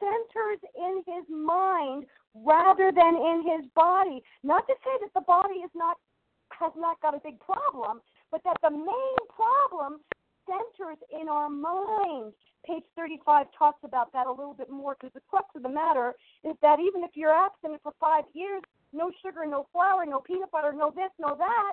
centers 0.00 0.60
in 0.74 1.02
his 1.06 1.24
mind 1.28 2.06
rather 2.34 2.90
than 2.90 3.14
in 3.16 3.44
his 3.44 3.70
body. 3.74 4.22
Not 4.42 4.66
to 4.66 4.74
say 4.82 4.96
that 5.02 5.12
the 5.14 5.24
body 5.24 5.60
is 5.60 5.70
not 5.74 5.96
has 6.58 6.72
not 6.76 7.00
got 7.02 7.14
a 7.14 7.20
big 7.22 7.38
problem, 7.40 8.00
but 8.30 8.42
that 8.44 8.56
the 8.62 8.70
main 8.70 9.20
problem 9.34 10.00
centers 10.46 10.98
in 11.10 11.28
our 11.28 11.48
mind. 11.48 12.32
Page 12.64 12.82
35 12.96 13.46
talks 13.56 13.78
about 13.84 14.12
that 14.12 14.26
a 14.26 14.30
little 14.30 14.54
bit 14.54 14.70
more 14.70 14.96
because 14.98 15.14
the 15.14 15.22
crux 15.30 15.46
of 15.54 15.62
the 15.62 15.68
matter 15.68 16.14
is 16.42 16.54
that 16.62 16.78
even 16.80 17.04
if 17.04 17.10
you're 17.14 17.34
abstinent 17.34 17.82
for 17.82 17.92
five 18.00 18.24
years, 18.32 18.62
no 18.92 19.10
sugar, 19.22 19.46
no 19.46 19.66
flour, 19.72 20.06
no 20.06 20.20
peanut 20.20 20.50
butter, 20.50 20.72
no 20.72 20.90
this, 20.90 21.10
no 21.18 21.36
that. 21.36 21.72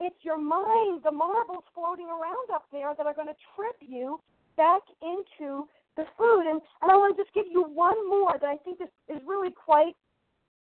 It's 0.00 0.24
your 0.24 0.38
mind, 0.38 1.00
the 1.04 1.12
marbles 1.12 1.64
floating 1.74 2.08
around 2.08 2.50
up 2.52 2.64
there 2.72 2.92
that 2.96 3.06
are 3.06 3.14
going 3.14 3.28
to 3.28 3.38
trip 3.54 3.76
you 3.80 4.20
back 4.56 4.82
into 5.00 5.68
the 5.96 6.04
food. 6.18 6.44
And, 6.48 6.60
and 6.82 6.90
I 6.90 6.96
want 6.96 7.16
to 7.16 7.22
just 7.22 7.32
give 7.34 7.46
you 7.48 7.62
one 7.62 7.96
more 8.08 8.36
that 8.40 8.48
I 8.48 8.56
think 8.64 8.80
is, 8.80 8.88
is 9.08 9.22
really 9.26 9.52
quite 9.52 9.94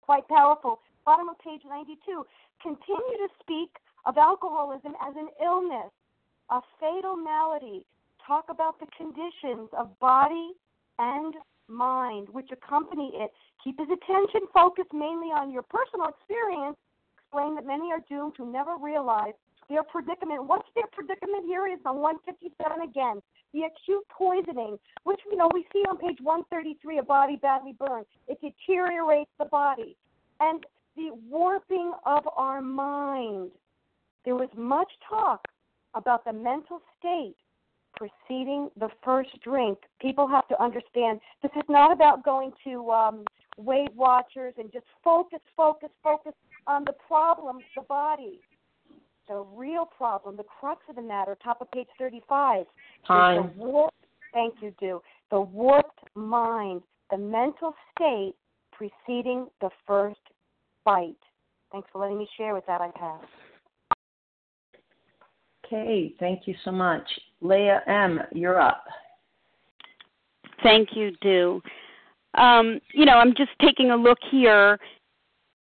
quite 0.03 0.27
powerful. 0.27 0.81
Bottom 1.05 1.29
of 1.29 1.39
page 1.39 1.61
92. 1.63 1.95
Continue 2.61 3.17
to 3.23 3.29
speak 3.39 3.71
of 4.05 4.17
alcoholism 4.17 4.93
as 5.01 5.15
an 5.17 5.29
illness, 5.43 5.91
a 6.49 6.59
fatal 6.79 7.15
malady. 7.15 7.83
Talk 8.25 8.45
about 8.49 8.79
the 8.79 8.87
conditions 8.97 9.69
of 9.77 9.97
body 9.99 10.51
and 10.99 11.33
mind 11.67 12.27
which 12.29 12.49
accompany 12.51 13.11
it. 13.15 13.31
Keep 13.63 13.79
his 13.79 13.87
attention 13.87 14.47
focused 14.53 14.93
mainly 14.93 15.27
on 15.27 15.51
your 15.51 15.63
personal 15.63 16.07
experience. 16.07 16.77
Explain 17.17 17.55
that 17.55 17.65
many 17.65 17.91
are 17.91 18.03
doomed 18.09 18.35
to 18.37 18.45
never 18.45 18.75
realize 18.81 19.33
their 19.69 19.83
predicament. 19.83 20.45
What's 20.45 20.67
their 20.75 20.87
predicament 20.91 21.45
here 21.45 21.67
is 21.67 21.79
on 21.85 21.99
157 21.99 22.81
again. 22.81 23.21
The 23.53 23.63
acute 23.63 24.05
poisoning, 24.09 24.77
which 25.03 25.19
you 25.29 25.37
know 25.37 25.49
we 25.53 25.65
see 25.71 25.83
on 25.89 25.97
page 25.97 26.17
133, 26.21 26.99
a 26.99 27.03
body 27.03 27.37
badly 27.37 27.73
burned. 27.77 28.05
It 28.27 28.39
deteriorates 28.41 29.31
the 29.39 29.45
body. 29.45 29.95
And 30.39 30.65
the 30.95 31.11
warping 31.29 31.93
of 32.05 32.27
our 32.35 32.61
mind. 32.61 33.51
There 34.25 34.35
was 34.35 34.49
much 34.55 34.91
talk 35.07 35.45
about 35.93 36.25
the 36.25 36.33
mental 36.33 36.81
state 36.99 37.35
preceding 37.95 38.69
the 38.79 38.89
first 39.03 39.29
drink. 39.43 39.77
People 40.01 40.27
have 40.27 40.47
to 40.47 40.61
understand 40.61 41.19
this 41.41 41.51
is 41.55 41.63
not 41.69 41.91
about 41.91 42.23
going 42.23 42.51
to 42.63 42.89
um, 42.91 43.25
Weight 43.57 43.93
Watchers 43.95 44.53
and 44.57 44.71
just 44.71 44.85
focus, 45.03 45.39
focus, 45.55 45.89
focus 46.01 46.33
on 46.67 46.83
the 46.85 46.93
problem, 47.07 47.59
the 47.75 47.83
body. 47.83 48.39
The 49.27 49.45
real 49.55 49.85
problem, 49.85 50.35
the 50.35 50.43
crux 50.43 50.81
of 50.89 50.97
the 50.97 51.01
matter, 51.01 51.37
top 51.41 51.61
of 51.61 51.71
page 51.71 51.87
35. 51.97 52.65
Time. 53.07 53.51
Warped, 53.55 53.95
thank 54.33 54.55
you, 54.61 54.73
Do. 54.79 55.01
The 55.31 55.39
warped 55.39 55.99
mind, 56.15 56.81
the 57.09 57.17
mental 57.17 57.73
state 57.95 58.33
preceding 58.73 59.47
the 59.61 59.69
first 59.87 60.19
bite. 60.83 61.15
Thanks 61.71 61.87
for 61.91 62.01
letting 62.01 62.17
me 62.17 62.27
share 62.37 62.53
with 62.53 62.65
that. 62.67 62.81
I 62.81 62.89
pass. 62.91 63.21
Okay, 65.73 66.13
thank 66.19 66.47
you 66.47 66.53
so 66.63 66.71
much. 66.71 67.01
Leah 67.41 67.81
M., 67.87 68.19
you're 68.31 68.61
up. 68.61 68.85
Thank 70.61 70.89
you, 70.95 71.15
Do. 71.19 71.63
Um, 72.35 72.79
you 72.93 73.05
know, 73.05 73.13
I'm 73.13 73.33
just 73.35 73.49
taking 73.59 73.89
a 73.89 73.95
look 73.95 74.19
here 74.29 74.77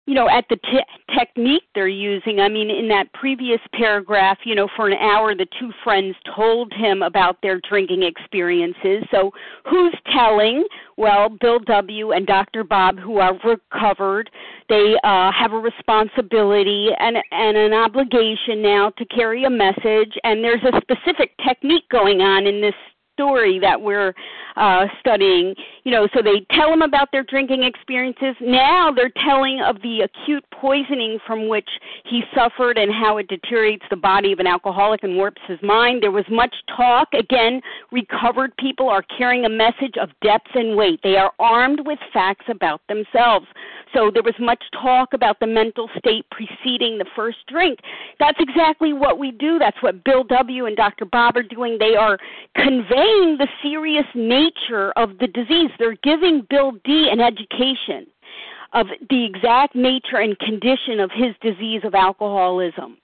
you 0.06 0.14
know, 0.14 0.28
at 0.28 0.44
the 0.50 0.56
t- 0.56 1.16
technique 1.16 1.62
they're 1.74 1.86
using. 1.86 2.40
I 2.40 2.48
mean, 2.48 2.70
in 2.70 2.88
that 2.88 3.12
previous 3.12 3.60
paragraph, 3.72 4.38
you 4.44 4.54
know, 4.54 4.68
for 4.74 4.88
an 4.88 4.98
hour, 4.98 5.34
the 5.34 5.46
two 5.60 5.70
friends 5.84 6.16
told 6.34 6.72
him 6.72 7.02
about 7.02 7.36
their 7.40 7.60
drinking 7.68 8.02
experiences. 8.02 9.04
So, 9.12 9.30
who's 9.70 9.94
telling? 10.12 10.64
Well, 10.96 11.28
Bill 11.28 11.60
W. 11.60 12.12
and 12.12 12.26
Dr. 12.26 12.64
Bob, 12.64 12.98
who 12.98 13.18
are 13.18 13.38
recovered, 13.44 14.28
they 14.68 14.94
uh, 15.04 15.30
have 15.32 15.52
a 15.52 15.58
responsibility 15.58 16.88
and, 16.98 17.16
and 17.30 17.56
an 17.56 17.72
obligation 17.72 18.60
now 18.60 18.90
to 18.98 19.04
carry 19.06 19.44
a 19.44 19.50
message. 19.50 20.18
And 20.24 20.42
there's 20.42 20.62
a 20.64 20.80
specific 20.80 21.30
technique 21.46 21.88
going 21.90 22.20
on 22.20 22.46
in 22.46 22.60
this 22.60 22.74
story 23.14 23.58
that 23.60 23.80
we're 23.80 24.14
uh, 24.56 24.86
studying. 25.00 25.54
You 25.84 25.92
know, 25.92 26.08
so 26.14 26.22
they 26.22 26.46
tell 26.56 26.70
them 26.70 26.82
about 26.82 27.08
their 27.12 27.24
drinking 27.24 27.62
experiences. 27.62 28.36
Now 28.40 28.90
they're 28.94 29.12
telling 29.24 29.60
of 29.60 29.76
the 29.82 30.00
acute 30.02 30.44
poisoning 30.52 31.18
from 31.26 31.48
which 31.48 31.68
he 32.04 32.22
suffered 32.34 32.78
and 32.78 32.92
how 32.92 33.18
it 33.18 33.28
deteriorates 33.28 33.84
the 33.90 33.96
body 33.96 34.32
of 34.32 34.38
an 34.38 34.46
alcoholic 34.46 35.02
and 35.02 35.16
warps 35.16 35.42
his 35.46 35.58
mind. 35.62 36.02
There 36.02 36.10
was 36.10 36.24
much 36.30 36.54
talk. 36.76 37.08
Again, 37.14 37.60
recovered 37.90 38.56
people 38.56 38.88
are 38.88 39.02
carrying 39.16 39.44
a 39.44 39.48
message 39.48 39.96
of 40.00 40.10
depth 40.22 40.50
and 40.54 40.76
weight. 40.76 41.00
They 41.02 41.16
are 41.16 41.32
armed 41.38 41.80
with 41.86 41.98
facts 42.12 42.46
about 42.48 42.80
themselves. 42.88 43.46
So 43.94 44.10
there 44.12 44.22
was 44.22 44.34
much 44.40 44.62
talk 44.80 45.12
about 45.12 45.38
the 45.38 45.46
mental 45.46 45.90
state 45.98 46.24
preceding 46.30 46.96
the 46.96 47.04
first 47.14 47.38
drink. 47.46 47.80
That's 48.18 48.38
exactly 48.40 48.94
what 48.94 49.18
we 49.18 49.32
do. 49.32 49.58
That's 49.58 49.76
what 49.82 50.02
Bill 50.02 50.24
W. 50.24 50.64
and 50.66 50.76
Dr. 50.76 51.04
Bob 51.04 51.36
are 51.36 51.42
doing. 51.42 51.76
They 51.78 51.94
are 51.94 52.18
conveying 52.56 53.01
the 53.38 53.48
serious 53.62 54.06
nature 54.14 54.92
of 54.92 55.18
the 55.18 55.26
disease. 55.26 55.70
They're 55.78 55.96
giving 56.02 56.46
Bill 56.48 56.72
D. 56.84 57.08
an 57.10 57.20
education 57.20 58.06
of 58.72 58.86
the 59.10 59.24
exact 59.24 59.74
nature 59.74 60.16
and 60.16 60.38
condition 60.38 61.00
of 61.00 61.10
his 61.12 61.34
disease 61.40 61.82
of 61.84 61.94
alcoholism. 61.94 62.96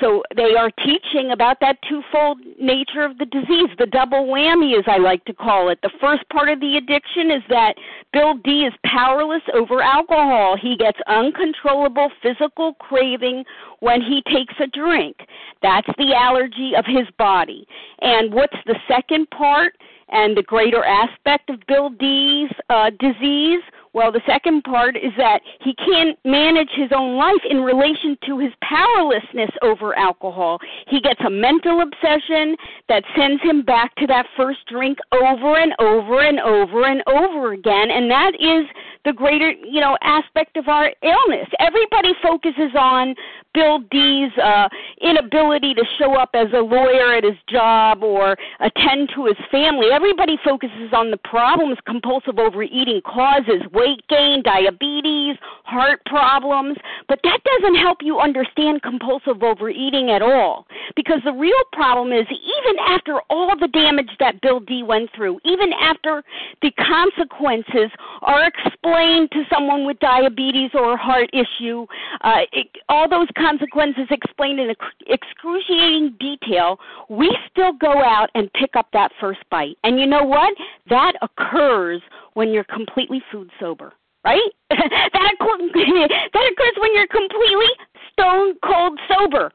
So 0.00 0.22
they 0.36 0.54
are 0.56 0.70
teaching 0.84 1.30
about 1.32 1.58
that 1.60 1.78
twofold 1.88 2.38
nature 2.60 3.02
of 3.02 3.16
the 3.16 3.24
disease, 3.24 3.70
the 3.78 3.86
double 3.86 4.26
whammy, 4.26 4.78
as 4.78 4.84
I 4.86 4.98
like 4.98 5.24
to 5.24 5.32
call 5.32 5.70
it. 5.70 5.78
The 5.82 5.90
first 6.00 6.28
part 6.28 6.50
of 6.50 6.60
the 6.60 6.76
addiction 6.76 7.30
is 7.30 7.42
that 7.48 7.74
Bill 8.12 8.34
D 8.44 8.66
is 8.66 8.74
powerless 8.84 9.42
over 9.54 9.80
alcohol. 9.80 10.56
He 10.60 10.76
gets 10.76 10.98
uncontrollable 11.06 12.10
physical 12.22 12.74
craving 12.74 13.44
when 13.80 14.02
he 14.02 14.22
takes 14.30 14.54
a 14.60 14.66
drink. 14.66 15.16
That's 15.62 15.88
the 15.96 16.14
allergy 16.14 16.72
of 16.76 16.84
his 16.86 17.06
body. 17.18 17.66
And 18.00 18.34
what's 18.34 18.56
the 18.66 18.76
second 18.86 19.30
part 19.30 19.78
and 20.10 20.36
the 20.36 20.42
greater 20.42 20.84
aspect 20.84 21.48
of 21.48 21.60
Bill 21.66 21.88
D's 21.88 22.50
uh, 22.68 22.90
disease? 23.00 23.62
Well, 23.96 24.12
the 24.12 24.20
second 24.26 24.62
part 24.64 24.94
is 24.94 25.12
that 25.16 25.40
he 25.62 25.72
can't 25.74 26.18
manage 26.22 26.68
his 26.76 26.90
own 26.94 27.16
life 27.16 27.40
in 27.48 27.62
relation 27.62 28.18
to 28.26 28.38
his 28.38 28.52
powerlessness 28.60 29.48
over 29.62 29.96
alcohol. 29.96 30.58
He 30.86 31.00
gets 31.00 31.18
a 31.26 31.30
mental 31.30 31.80
obsession 31.80 32.56
that 32.90 33.04
sends 33.16 33.42
him 33.42 33.62
back 33.62 33.94
to 33.94 34.06
that 34.08 34.26
first 34.36 34.58
drink 34.68 34.98
over 35.14 35.56
and 35.56 35.72
over 35.80 36.20
and 36.20 36.40
over 36.40 36.84
and 36.84 37.02
over 37.08 37.54
again, 37.54 37.90
and 37.90 38.10
that 38.10 38.32
is 38.34 38.66
the 39.06 39.14
greater, 39.14 39.52
you 39.64 39.80
know, 39.80 39.96
aspect 40.02 40.58
of 40.58 40.68
our 40.68 40.92
illness. 41.02 41.48
Everybody 41.58 42.12
focuses 42.22 42.76
on 42.78 43.14
Bill 43.56 43.78
D's 43.90 44.32
uh, 44.36 44.68
inability 45.00 45.72
to 45.72 45.84
show 45.98 46.12
up 46.12 46.28
as 46.34 46.48
a 46.52 46.60
lawyer 46.60 47.14
at 47.16 47.24
his 47.24 47.40
job 47.48 48.02
or 48.02 48.36
attend 48.60 49.08
to 49.14 49.24
his 49.24 49.36
family. 49.50 49.86
Everybody 49.90 50.36
focuses 50.44 50.92
on 50.92 51.10
the 51.10 51.16
problems 51.16 51.78
compulsive 51.86 52.38
overeating 52.38 53.00
causes 53.00 53.62
weight 53.72 54.06
gain, 54.10 54.42
diabetes, 54.44 55.36
heart 55.64 56.00
problems. 56.04 56.76
But 57.08 57.20
that 57.24 57.40
doesn't 57.44 57.76
help 57.76 57.98
you 58.02 58.18
understand 58.18 58.82
compulsive 58.82 59.42
overeating 59.42 60.10
at 60.10 60.20
all. 60.20 60.66
Because 60.94 61.20
the 61.24 61.32
real 61.32 61.64
problem 61.72 62.12
is 62.12 62.26
even 62.28 62.78
after 62.86 63.20
all 63.30 63.56
the 63.58 63.68
damage 63.68 64.10
that 64.20 64.42
Bill 64.42 64.60
D 64.60 64.82
went 64.82 65.08
through, 65.16 65.40
even 65.44 65.72
after 65.80 66.22
the 66.60 66.70
consequences 66.72 67.90
are 68.20 68.46
explained 68.46 69.30
to 69.32 69.44
someone 69.50 69.86
with 69.86 69.98
diabetes 70.00 70.72
or 70.74 70.98
heart 70.98 71.30
issue, 71.32 71.86
uh, 72.20 72.40
it, 72.52 72.68
all 72.90 73.08
those 73.08 73.28
explained 74.10 74.60
in 74.60 74.74
excruciating 75.06 76.16
detail, 76.18 76.78
we 77.08 77.36
still 77.50 77.72
go 77.72 78.02
out 78.02 78.28
and 78.34 78.52
pick 78.52 78.76
up 78.76 78.88
that 78.92 79.12
first 79.20 79.40
bite. 79.50 79.76
And 79.84 79.98
you 80.00 80.06
know 80.06 80.24
what? 80.24 80.54
That 80.88 81.12
occurs 81.22 82.02
when 82.34 82.50
you're 82.50 82.64
completely 82.64 83.22
food 83.30 83.50
sober, 83.60 83.92
right? 84.24 84.40
that, 84.70 84.90
that 85.12 85.32
occurs 86.52 86.76
when 86.78 86.94
you're 86.94 87.06
completely 87.06 87.70
stone 88.12 88.54
cold 88.64 88.98
sober. 89.08 89.52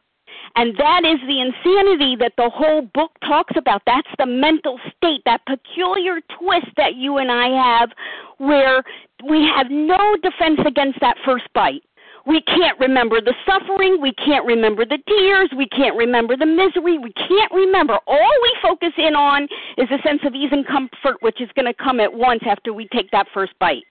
And 0.55 0.75
that 0.77 1.05
is 1.05 1.19
the 1.27 1.39
insanity 1.39 2.15
that 2.17 2.33
the 2.37 2.49
whole 2.49 2.81
book 2.93 3.11
talks 3.21 3.53
about. 3.55 3.83
That's 3.85 4.07
the 4.17 4.25
mental 4.25 4.79
state, 4.97 5.21
that 5.25 5.41
peculiar 5.45 6.19
twist 6.39 6.67
that 6.77 6.95
you 6.95 7.17
and 7.17 7.31
I 7.31 7.47
have 7.49 7.91
where 8.37 8.83
we 9.29 9.47
have 9.55 9.67
no 9.69 10.17
defense 10.21 10.59
against 10.65 10.99
that 10.99 11.15
first 11.23 11.45
bite. 11.53 11.83
We 12.28 12.41
can't 12.41 12.80
remember 12.80 13.19
the 13.19 13.34
suffering. 13.45 13.99
We 13.99 14.13
can't 14.13 14.45
remember 14.45 14.86
the 14.86 14.99
tears. 15.07 15.49
We 15.57 15.67
can't 15.67 15.95
remember 15.95 16.38
the 16.38 16.45
misery. 16.45 16.99
We 16.99 17.11
can't 17.13 17.51
remember. 17.51 17.97
All 18.05 18.34
we 18.43 18.53
focus 18.61 18.93
in 18.97 19.15
on 19.15 19.43
is 19.78 19.88
a 19.91 20.01
sense 20.07 20.22
of 20.26 20.36
ease 20.36 20.49
and 20.51 20.65
comfort, 20.67 21.17
which 21.22 21.41
is 21.41 21.49
going 21.55 21.65
to 21.65 21.74
come 21.74 21.99
at 21.99 22.13
once 22.13 22.41
after 22.45 22.74
we 22.74 22.88
take 22.93 23.09
that 23.11 23.28
first 23.34 23.53
bite. 23.59 23.84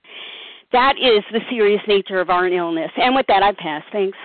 That 0.73 0.95
is 0.97 1.25
the 1.33 1.41
serious 1.51 1.83
nature 1.89 2.21
of 2.21 2.31
our 2.31 2.47
illness. 2.47 2.91
And 2.97 3.15
with 3.17 3.27
that, 3.27 3.43
I 3.43 3.53
pass. 3.53 3.83
Thanks. 3.91 4.17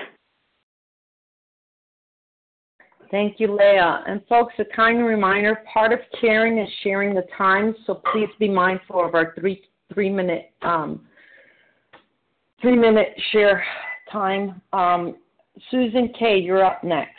Thank 3.10 3.39
you, 3.39 3.56
Leah. 3.56 4.03
And 4.08 4.22
folks, 4.28 4.53
a 4.60 4.66
kind 4.66 5.03
reminder: 5.03 5.64
part 5.72 5.93
of 5.93 5.99
caring 6.20 6.60
is 6.60 6.70
sharing 6.84 7.16
the 7.16 7.26
time. 7.38 7.76
So 7.88 8.01
please 8.12 8.30
be 8.39 8.49
mindful 8.49 9.03
of 9.03 9.16
our 9.16 9.34
three 9.39 9.64
three 9.93 10.10
minute 10.10 10.51
um, 10.62 11.01
three 12.62 12.76
minute 12.76 13.10
share 13.32 13.64
time. 14.12 14.62
Um, 14.74 15.16
Susan 15.72 16.14
K., 16.18 16.38
you're 16.38 16.64
up 16.64 16.84
next. 16.84 17.12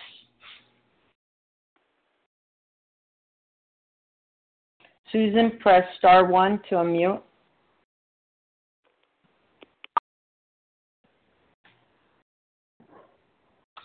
Susan, 5.12 5.52
press 5.60 5.84
star 5.98 6.26
one 6.26 6.60
to 6.68 6.76
unmute. 6.76 7.20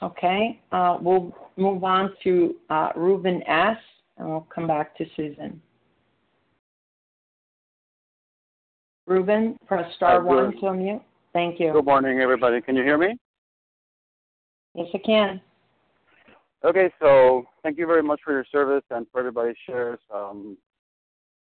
Okay, 0.04 0.60
uh, 0.72 0.98
we'll 1.00 1.34
move 1.58 1.84
on 1.84 2.12
to 2.24 2.56
uh, 2.72 2.90
Reuben 2.96 3.44
S., 3.48 3.78
and 4.18 4.28
we'll 4.28 4.48
come 4.54 4.66
back 4.66 4.98
to 4.98 5.06
Susan. 5.16 5.62
Reuben, 9.06 9.58
press 9.68 9.94
star 9.96 10.24
one 10.24 10.54
to 10.54 10.62
unmute. 10.62 11.02
Thank 11.34 11.60
you. 11.60 11.72
Good 11.72 11.86
morning, 11.86 12.20
everybody. 12.20 12.62
Can 12.62 12.76
you 12.76 12.84
hear 12.84 12.98
me? 12.98 13.18
Yes, 14.76 14.88
I 14.94 14.98
can. 14.98 15.42
Okay, 16.64 16.92
so 17.00 17.46
thank 17.64 17.78
you 17.78 17.88
very 17.88 18.04
much 18.04 18.20
for 18.24 18.34
your 18.34 18.46
service 18.52 18.84
and 18.92 19.08
for 19.12 19.20
everybody's 19.20 19.56
shares. 19.66 20.00
Um, 20.14 20.58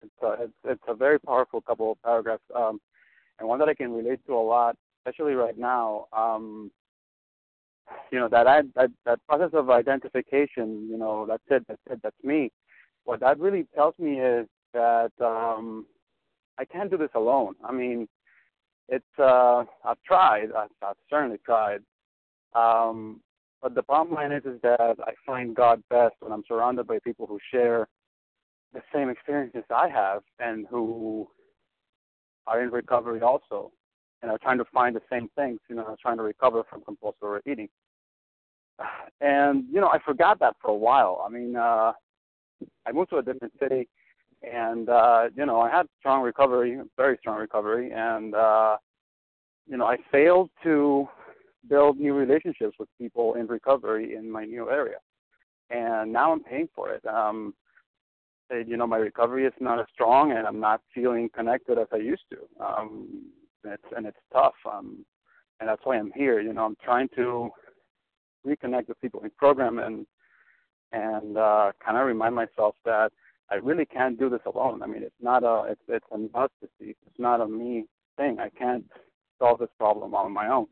it's, 0.01 0.11
a, 0.23 0.43
it's, 0.43 0.53
it's, 0.65 0.83
a 0.87 0.95
very 0.95 1.19
powerful 1.19 1.61
couple 1.61 1.91
of 1.91 2.01
paragraphs, 2.03 2.43
um, 2.55 2.81
and 3.39 3.47
one 3.47 3.59
that 3.59 3.69
I 3.69 3.73
can 3.73 3.93
relate 3.93 4.19
to 4.27 4.33
a 4.33 4.41
lot, 4.41 4.75
especially 4.99 5.33
right 5.33 5.57
now. 5.57 6.07
Um, 6.11 6.71
you 8.11 8.19
know 8.19 8.27
that, 8.29 8.47
I, 8.47 8.63
that 8.75 8.89
that 9.05 9.19
process 9.27 9.51
of 9.53 9.69
identification. 9.69 10.87
You 10.89 10.97
know, 10.97 11.25
that's 11.27 11.43
it. 11.49 11.65
That's 11.67 11.81
it. 11.89 11.99
That's 12.01 12.23
me. 12.23 12.51
What 13.03 13.19
that 13.19 13.39
really 13.39 13.67
tells 13.75 13.93
me 13.99 14.19
is 14.19 14.47
that 14.73 15.11
um, 15.21 15.85
I 16.57 16.65
can't 16.65 16.89
do 16.89 16.97
this 16.97 17.11
alone. 17.13 17.55
I 17.63 17.71
mean, 17.71 18.07
it's 18.89 19.05
uh, 19.19 19.63
I've 19.83 20.01
tried. 20.05 20.49
I've, 20.55 20.69
I've 20.81 20.95
certainly 21.09 21.39
tried. 21.45 21.81
Um, 22.53 23.21
but 23.61 23.73
the 23.73 23.83
bottom 23.83 24.13
line 24.13 24.31
is, 24.31 24.43
is 24.45 24.61
that 24.61 24.95
I 25.03 25.13
find 25.25 25.55
God 25.55 25.81
best 25.89 26.15
when 26.19 26.31
I'm 26.31 26.43
surrounded 26.47 26.87
by 26.87 26.99
people 26.99 27.25
who 27.25 27.39
share 27.51 27.87
the 28.73 28.81
same 28.93 29.09
experiences 29.09 29.63
I 29.75 29.89
have 29.89 30.21
and 30.39 30.67
who 30.69 31.27
are 32.45 32.61
in 32.61 32.69
recovery 32.69 33.21
also 33.21 33.71
and 34.21 34.31
are 34.31 34.37
trying 34.37 34.57
to 34.59 34.65
find 34.65 34.95
the 34.95 35.01
same 35.09 35.29
things, 35.35 35.59
you 35.69 35.75
know, 35.75 35.95
trying 36.01 36.17
to 36.17 36.23
recover 36.23 36.63
from 36.69 36.81
compulsive 36.81 37.23
overeating. 37.23 37.69
And, 39.21 39.63
you 39.71 39.79
know, 39.79 39.87
I 39.87 39.99
forgot 40.05 40.39
that 40.41 40.57
for 40.61 40.69
a 40.71 40.75
while. 40.75 41.23
I 41.25 41.31
mean, 41.31 41.55
uh, 41.55 41.93
I 42.85 42.91
moved 42.91 43.11
to 43.11 43.17
a 43.17 43.23
different 43.23 43.53
city 43.59 43.87
and 44.41 44.89
uh, 44.89 45.25
you 45.35 45.45
know 45.45 45.61
I 45.61 45.69
had 45.69 45.87
strong 45.99 46.21
recovery, 46.21 46.79
very 46.97 47.17
strong 47.19 47.39
recovery, 47.39 47.91
and 47.91 48.35
uh, 48.35 48.77
you 49.67 49.77
know 49.77 49.85
I 49.85 49.97
failed 50.11 50.49
to 50.63 51.07
build 51.69 51.99
new 51.99 52.13
relationships 52.13 52.75
with 52.79 52.89
people 52.99 53.35
in 53.35 53.47
recovery 53.47 54.15
in 54.15 54.29
my 54.29 54.45
new 54.45 54.69
area. 54.69 54.97
and 55.69 56.13
now 56.13 56.31
I'm 56.31 56.43
paying 56.43 56.69
for 56.75 56.91
it. 56.93 57.05
Um, 57.05 57.55
you 58.51 58.77
know, 58.77 58.85
my 58.85 58.97
recovery 58.97 59.45
is 59.45 59.53
not 59.59 59.79
as 59.79 59.87
strong, 59.91 60.31
and 60.31 60.45
I'm 60.45 60.59
not 60.59 60.81
feeling 60.93 61.29
connected 61.35 61.79
as 61.79 61.87
I 61.91 61.97
used 61.97 62.25
to. 62.31 62.63
Um, 62.63 63.31
and 63.63 63.73
it's 63.73 63.83
and 63.95 64.05
it's 64.05 64.19
tough. 64.31 64.53
Um, 64.71 65.05
and 65.59 65.67
that's 65.69 65.81
why 65.83 65.97
I'm 65.97 66.11
here. 66.15 66.39
You 66.39 66.53
know, 66.53 66.65
I'm 66.65 66.77
trying 66.83 67.09
to 67.15 67.49
reconnect 68.45 68.87
with 68.87 69.01
people 69.01 69.21
in 69.23 69.31
program 69.31 69.79
and 69.79 70.05
and 70.91 71.37
uh, 71.37 71.71
kind 71.83 71.97
of 71.97 72.05
remind 72.05 72.35
myself 72.35 72.75
that 72.85 73.11
I 73.51 73.55
really 73.55 73.85
can't 73.85 74.17
do 74.17 74.29
this 74.29 74.41
alone. 74.45 74.81
I 74.81 74.87
mean, 74.87 75.03
it's 75.03 75.21
not 75.21 75.43
a 75.43 75.71
it's 75.71 75.81
it's 75.87 76.05
a 76.11 76.37
us 76.37 76.49
disease. 76.61 76.95
It's 77.05 77.19
not 77.19 77.41
a 77.41 77.47
me 77.47 77.85
thing. 78.17 78.39
I 78.39 78.49
can't 78.49 78.85
solve 79.39 79.59
this 79.59 79.69
problem 79.77 80.15
on 80.15 80.33
my 80.33 80.47
own, 80.47 80.67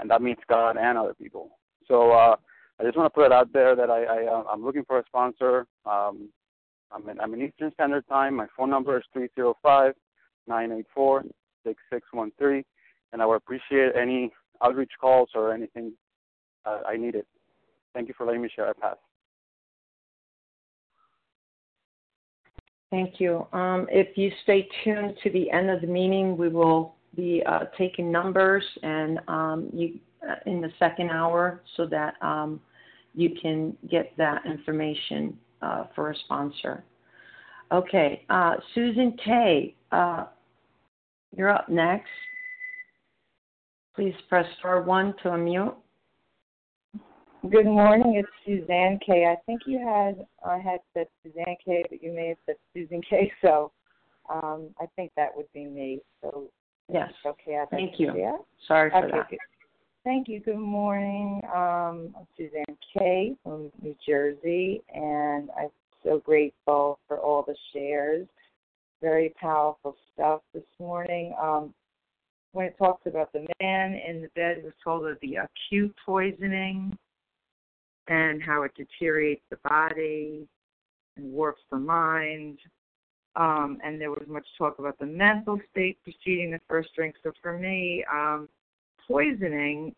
and 0.00 0.10
that 0.10 0.22
means 0.22 0.38
God 0.48 0.76
and 0.76 0.98
other 0.98 1.14
people. 1.14 1.50
So 1.86 2.10
uh, 2.10 2.36
I 2.80 2.84
just 2.84 2.96
want 2.96 3.06
to 3.06 3.14
put 3.14 3.26
it 3.26 3.32
out 3.32 3.52
there 3.52 3.76
that 3.76 3.90
I, 3.90 4.04
I 4.04 4.26
uh, 4.26 4.44
I'm 4.50 4.64
looking 4.64 4.84
for 4.84 4.98
a 4.98 5.04
sponsor. 5.06 5.66
Um, 5.84 6.30
I'm 6.90 7.08
in 7.08 7.20
I'm 7.20 7.34
in 7.34 7.42
Eastern 7.42 7.72
Standard 7.72 8.06
Time. 8.08 8.34
My 8.34 8.46
phone 8.56 8.70
number 8.70 8.96
is 8.98 9.04
three 9.12 9.28
zero 9.34 9.56
five 9.62 9.94
nine 10.48 10.72
eight 10.72 10.86
four 10.94 11.24
six 11.64 11.80
six 11.92 12.06
one 12.12 12.32
three, 12.38 12.64
and 13.12 13.22
I 13.22 13.26
would 13.26 13.36
appreciate 13.36 13.92
any 13.94 14.32
outreach 14.62 14.92
calls 15.00 15.30
or 15.34 15.52
anything 15.52 15.92
uh, 16.64 16.80
I 16.86 16.96
need 16.96 17.14
it. 17.14 17.26
Thank 17.94 18.08
you 18.08 18.14
for 18.16 18.26
letting 18.26 18.42
me 18.42 18.50
share. 18.54 18.68
I 18.68 18.72
pass. 18.72 18.96
Thank 22.90 23.20
you. 23.20 23.46
Um, 23.52 23.86
if 23.90 24.16
you 24.16 24.30
stay 24.44 24.68
tuned 24.84 25.16
to 25.22 25.30
the 25.30 25.50
end 25.50 25.70
of 25.70 25.80
the 25.80 25.86
meeting, 25.86 26.36
we 26.36 26.48
will 26.48 26.94
be 27.16 27.42
uh, 27.46 27.64
taking 27.76 28.12
numbers 28.12 28.64
and 28.82 29.18
um, 29.28 29.70
you 29.72 29.98
uh, 30.28 30.34
in 30.46 30.60
the 30.60 30.70
second 30.78 31.10
hour 31.10 31.62
so 31.76 31.86
that 31.86 32.14
um, 32.20 32.60
you 33.14 33.30
can 33.40 33.76
get 33.90 34.12
that 34.16 34.44
information 34.46 35.36
uh, 35.62 35.84
for 35.94 36.10
a 36.10 36.16
sponsor. 36.24 36.84
Okay, 37.72 38.24
uh, 38.30 38.54
Susan 38.74 39.16
K, 39.24 39.74
uh, 39.92 40.26
you're 41.36 41.50
up 41.50 41.68
next. 41.68 42.08
Please 43.94 44.14
press 44.28 44.46
star 44.58 44.82
one 44.82 45.14
to 45.22 45.30
unmute. 45.30 45.74
Good 47.50 47.66
morning. 47.66 48.16
It's 48.16 48.28
Suzanne 48.44 48.98
K. 49.04 49.26
I 49.26 49.36
think 49.46 49.62
you 49.66 49.78
had 49.78 50.26
I 50.44 50.58
had 50.58 50.80
said 50.94 51.06
Suzanne 51.22 51.56
K, 51.64 51.84
but 51.88 52.02
you 52.02 52.12
may 52.12 52.28
have 52.28 52.38
said 52.46 52.56
Susan 52.74 53.00
K. 53.08 53.30
So 53.42 53.70
um, 54.28 54.70
I 54.80 54.86
think 54.96 55.12
that 55.16 55.28
would 55.36 55.52
be 55.52 55.66
me. 55.66 56.00
So 56.20 56.50
yes, 56.92 57.12
okay. 57.24 57.58
I 57.58 57.66
Thank 57.66 58.00
you. 58.00 58.12
Yeah. 58.16 58.38
Sorry 58.66 58.90
for 58.90 59.04
okay, 59.04 59.16
that. 59.18 59.30
Good. 59.30 59.38
Thank 60.02 60.28
you. 60.28 60.40
Good 60.40 60.58
morning. 60.58 61.40
Um, 61.44 62.14
I'm 62.18 62.26
Suzanne 62.36 62.76
K. 62.96 63.36
from 63.44 63.70
New 63.80 63.94
Jersey, 64.06 64.82
and 64.92 65.50
I'm 65.56 65.68
so 66.02 66.18
grateful 66.24 66.98
for 67.06 67.18
all 67.18 67.44
the 67.46 67.56
shares. 67.72 68.26
Very 69.00 69.34
powerful 69.40 69.94
stuff 70.14 70.40
this 70.52 70.64
morning. 70.80 71.34
Um, 71.40 71.74
when 72.52 72.66
it 72.66 72.76
talks 72.78 73.06
about 73.06 73.32
the 73.32 73.46
man 73.60 73.94
in 73.94 74.22
the 74.22 74.28
bed 74.34 74.62
was 74.64 74.72
told 74.82 75.06
of 75.06 75.18
the 75.20 75.36
acute 75.36 75.94
poisoning 76.04 76.96
and 78.08 78.42
how 78.42 78.62
it 78.62 78.72
deteriorates 78.76 79.42
the 79.50 79.58
body 79.68 80.46
and 81.16 81.32
warps 81.32 81.62
the 81.70 81.78
mind. 81.78 82.58
Um, 83.34 83.78
and 83.84 84.00
there 84.00 84.10
was 84.10 84.24
much 84.28 84.46
talk 84.56 84.78
about 84.78 84.98
the 84.98 85.06
mental 85.06 85.60
state 85.70 85.98
preceding 86.02 86.50
the 86.50 86.60
first 86.68 86.94
drink. 86.94 87.16
So 87.22 87.32
for 87.42 87.58
me, 87.58 88.04
um, 88.10 88.48
poisoning, 89.06 89.94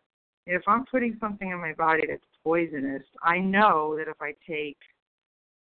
if 0.47 0.63
I'm 0.67 0.85
putting 0.87 1.17
something 1.21 1.51
in 1.51 1.61
my 1.61 1.73
body 1.75 2.03
that's 2.09 2.23
poisonous, 2.43 3.03
I 3.23 3.39
know 3.39 3.97
that 3.97 4.09
if 4.09 4.21
I 4.21 4.35
take 4.49 4.79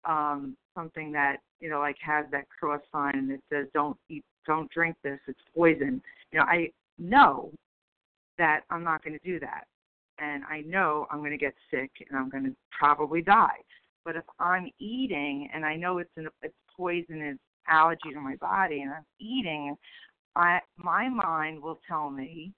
um, 0.06 0.56
something 0.74 1.12
that 1.12 1.38
you 1.60 1.70
know 1.70 1.80
like 1.80 1.98
has 2.02 2.26
that 2.32 2.46
cross 2.50 2.82
sign 2.92 3.28
that 3.28 3.40
says 3.52 3.68
don't 3.74 3.98
eat, 4.10 4.24
don't 4.46 4.72
drink 4.72 4.96
this, 5.04 5.20
it's 5.28 5.40
poison. 5.56 6.02
You 6.32 6.40
know, 6.40 6.46
I 6.46 6.72
know 6.98 7.52
that 8.38 8.62
I'm 8.70 8.84
not 8.84 9.04
going 9.04 9.18
to 9.20 9.26
do 9.26 9.40
that 9.42 9.66
and 10.20 10.44
I 10.46 10.62
know 10.62 11.08
I'm 11.12 11.20
going 11.20 11.32
to 11.32 11.38
get 11.38 11.54
sick 11.72 11.92
and 12.10 12.18
I'm 12.18 12.30
going 12.30 12.46
to 12.46 12.56
probably 12.78 13.22
die. 13.22 13.62
But 14.06 14.16
if 14.16 14.24
I'm 14.40 14.70
eating 14.80 15.50
and 15.54 15.66
I 15.66 15.76
know 15.76 15.98
it's 15.98 16.10
an 16.16 16.28
it's 16.42 16.56
poisonous 16.76 17.38
allergy 17.68 18.14
to 18.14 18.20
my 18.20 18.36
body 18.38 18.82
and 18.82 18.92
I'm 18.92 19.06
eating, 19.20 19.76
I 20.36 20.60
my 20.78 21.10
mind 21.10 21.62
will 21.62 21.80
tell 21.88 22.10
me 22.10 22.54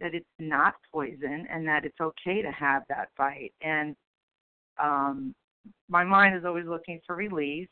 that 0.00 0.14
it's 0.14 0.26
not 0.38 0.74
poison 0.92 1.46
and 1.50 1.66
that 1.66 1.84
it's 1.84 2.00
okay 2.00 2.42
to 2.42 2.50
have 2.50 2.82
that 2.88 3.08
bite. 3.16 3.52
And 3.62 3.94
um 4.82 5.34
my 5.88 6.04
mind 6.04 6.36
is 6.36 6.44
always 6.44 6.66
looking 6.66 7.00
for 7.06 7.16
release, 7.16 7.68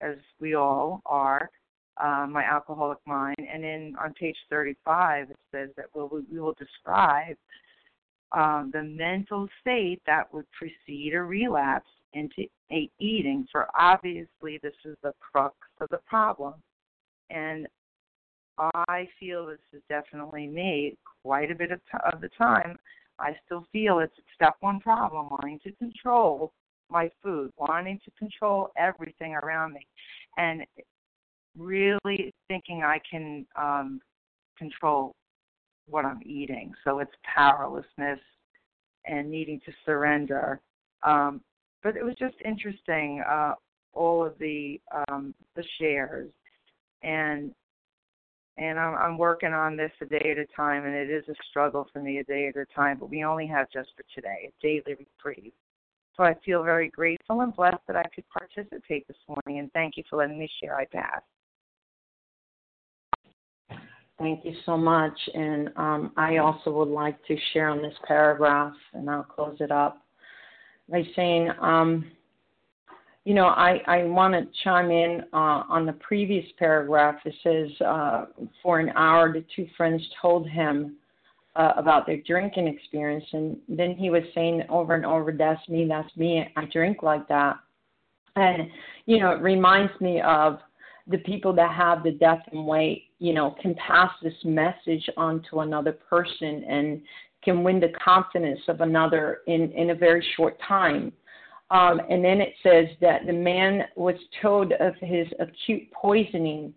as 0.00 0.16
we 0.40 0.54
all 0.54 1.00
are, 1.06 1.50
uh, 1.96 2.26
my 2.28 2.44
alcoholic 2.44 2.98
mind. 3.06 3.36
And 3.38 3.64
in 3.64 3.96
on 4.02 4.14
page 4.14 4.36
35, 4.50 5.30
it 5.30 5.36
says 5.52 5.70
that 5.76 5.86
we'll, 5.94 6.10
we 6.30 6.40
will 6.40 6.54
describe 6.58 7.36
um, 8.32 8.70
the 8.72 8.82
mental 8.82 9.48
state 9.60 10.00
that 10.06 10.32
would 10.32 10.46
precede 10.52 11.14
a 11.14 11.22
relapse 11.22 11.90
into 12.12 12.44
a 12.72 12.88
eating. 12.98 13.46
For 13.50 13.68
obviously, 13.78 14.58
this 14.62 14.74
is 14.84 14.96
the 15.02 15.12
crux 15.20 15.54
of 15.80 15.88
the 15.90 16.00
problem. 16.06 16.54
And 17.30 17.66
I 18.58 19.08
feel 19.18 19.46
this 19.46 19.58
is 19.72 19.82
definitely 19.88 20.46
me 20.46 20.96
quite 21.22 21.50
a 21.50 21.54
bit 21.54 21.72
of, 21.72 21.80
t- 21.90 21.98
of 22.12 22.20
the 22.20 22.28
time. 22.36 22.76
I 23.18 23.36
still 23.46 23.66
feel 23.72 23.98
it's 23.98 24.16
a 24.18 24.22
step 24.34 24.54
one 24.60 24.80
problem, 24.80 25.28
wanting 25.30 25.60
to 25.64 25.72
control 25.72 26.52
my 26.90 27.10
food, 27.22 27.52
wanting 27.56 28.00
to 28.04 28.10
control 28.18 28.70
everything 28.76 29.34
around 29.34 29.74
me, 29.74 29.86
and 30.36 30.64
really 31.56 32.32
thinking 32.48 32.82
I 32.82 33.00
can 33.08 33.46
um, 33.56 34.00
control 34.58 35.14
what 35.90 36.04
I'm 36.04 36.20
eating. 36.24 36.72
So 36.84 37.00
it's 37.00 37.10
powerlessness 37.22 38.20
and 39.06 39.30
needing 39.30 39.60
to 39.66 39.72
surrender. 39.84 40.60
Um, 41.02 41.40
but 41.82 41.96
it 41.96 42.04
was 42.04 42.14
just 42.18 42.36
interesting, 42.44 43.22
uh, 43.28 43.54
all 43.92 44.24
of 44.24 44.38
the 44.38 44.80
um, 45.08 45.34
the 45.56 45.64
shares, 45.78 46.30
and 47.02 47.52
and 48.58 48.78
I'm, 48.78 48.94
I'm 48.94 49.18
working 49.18 49.52
on 49.52 49.76
this 49.76 49.90
a 50.02 50.04
day 50.04 50.30
at 50.30 50.38
a 50.38 50.46
time, 50.54 50.84
and 50.84 50.94
it 50.94 51.10
is 51.10 51.24
a 51.28 51.34
struggle 51.48 51.86
for 51.92 52.00
me 52.00 52.18
a 52.18 52.24
day 52.24 52.48
at 52.48 52.56
a 52.56 52.66
time. 52.74 52.98
But 52.98 53.10
we 53.10 53.24
only 53.24 53.46
have 53.46 53.70
just 53.72 53.88
for 53.96 54.04
today, 54.14 54.50
a 54.50 54.62
daily 54.62 54.96
reprieve. 54.98 55.52
So 56.16 56.24
I 56.24 56.34
feel 56.44 56.62
very 56.62 56.90
grateful 56.90 57.40
and 57.40 57.54
blessed 57.54 57.78
that 57.86 57.96
I 57.96 58.04
could 58.14 58.24
participate 58.28 59.08
this 59.08 59.16
morning, 59.26 59.60
and 59.60 59.72
thank 59.72 59.96
you 59.96 60.04
for 60.10 60.16
letting 60.16 60.38
me 60.38 60.50
share. 60.62 60.76
I 60.76 60.84
pass. 60.84 61.22
Thank 64.20 64.44
you 64.44 64.54
so 64.66 64.76
much. 64.76 65.18
And 65.32 65.70
um, 65.76 66.12
I 66.18 66.36
also 66.36 66.70
would 66.72 66.88
like 66.88 67.16
to 67.26 67.36
share 67.52 67.70
on 67.70 67.80
this 67.80 67.94
paragraph, 68.06 68.74
and 68.92 69.08
I'll 69.08 69.22
close 69.22 69.56
it 69.60 69.70
up 69.70 70.02
by 70.90 71.02
saying, 71.16 71.48
um, 71.58 72.04
you 73.24 73.32
know, 73.32 73.46
I, 73.46 73.80
I 73.86 74.04
want 74.04 74.34
to 74.34 74.46
chime 74.62 74.90
in 74.90 75.22
uh, 75.32 75.64
on 75.70 75.86
the 75.86 75.94
previous 75.94 76.44
paragraph. 76.58 77.16
It 77.24 77.34
says, 77.42 77.86
uh, 77.86 78.26
for 78.62 78.78
an 78.78 78.90
hour, 78.90 79.32
the 79.32 79.42
two 79.56 79.66
friends 79.74 80.02
told 80.20 80.46
him 80.46 80.96
uh, 81.56 81.72
about 81.78 82.06
their 82.06 82.18
drinking 82.18 82.68
experience. 82.68 83.24
And 83.32 83.56
then 83.68 83.94
he 83.94 84.10
was 84.10 84.22
saying 84.34 84.64
over 84.68 84.94
and 84.94 85.06
over, 85.06 85.32
that's 85.32 85.66
me, 85.66 85.86
that's 85.88 86.14
me, 86.14 86.46
I 86.56 86.66
drink 86.66 87.02
like 87.02 87.26
that. 87.28 87.56
And, 88.36 88.68
you 89.06 89.18
know, 89.18 89.30
it 89.30 89.40
reminds 89.40 89.98
me 89.98 90.20
of 90.20 90.58
the 91.10 91.18
people 91.18 91.52
that 91.54 91.72
have 91.74 92.02
the 92.02 92.12
death 92.12 92.42
and 92.52 92.66
weight, 92.66 93.04
you 93.18 93.34
know, 93.34 93.56
can 93.60 93.74
pass 93.74 94.10
this 94.22 94.34
message 94.44 95.08
on 95.16 95.42
to 95.50 95.60
another 95.60 95.92
person 95.92 96.64
and 96.68 97.02
can 97.42 97.64
win 97.64 97.80
the 97.80 97.92
confidence 98.02 98.60
of 98.68 98.80
another 98.80 99.38
in, 99.46 99.72
in 99.72 99.90
a 99.90 99.94
very 99.94 100.24
short 100.36 100.58
time. 100.66 101.12
Um, 101.70 102.00
and 102.10 102.24
then 102.24 102.40
it 102.40 102.54
says 102.62 102.86
that 103.00 103.26
the 103.26 103.32
man 103.32 103.84
was 103.96 104.16
told 104.42 104.72
of 104.72 104.94
his 105.00 105.26
acute 105.38 105.90
poisoning 105.92 106.74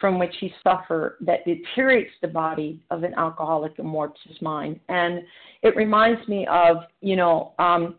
from 0.00 0.18
which 0.18 0.34
he 0.38 0.52
suffered 0.62 1.16
that 1.20 1.44
deteriorates 1.44 2.12
the 2.22 2.28
body 2.28 2.80
of 2.90 3.02
an 3.02 3.14
alcoholic 3.14 3.78
and 3.78 3.92
warps 3.92 4.20
his 4.26 4.40
mind. 4.40 4.78
And 4.88 5.22
it 5.62 5.74
reminds 5.74 6.26
me 6.28 6.46
of, 6.46 6.78
you 7.00 7.16
know, 7.16 7.52
um, 7.58 7.96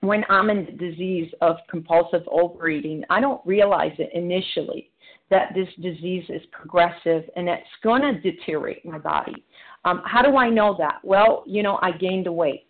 when 0.00 0.24
I'm 0.28 0.50
in 0.50 0.66
the 0.66 0.72
disease 0.72 1.32
of 1.40 1.56
compulsive 1.68 2.22
overeating, 2.30 3.02
I 3.10 3.20
don't 3.20 3.44
realize 3.44 3.92
it 3.98 4.10
initially 4.14 4.90
that 5.30 5.52
this 5.54 5.68
disease 5.80 6.24
is 6.28 6.42
progressive 6.52 7.24
and 7.36 7.48
it's 7.48 7.66
going 7.82 8.02
to 8.02 8.20
deteriorate 8.20 8.84
my 8.84 8.98
body. 8.98 9.44
Um, 9.84 10.02
how 10.04 10.22
do 10.22 10.36
I 10.36 10.48
know 10.48 10.76
that? 10.78 11.00
Well, 11.02 11.44
you 11.46 11.62
know, 11.62 11.78
I 11.82 11.92
gained 11.92 12.26
the 12.26 12.32
weight. 12.32 12.68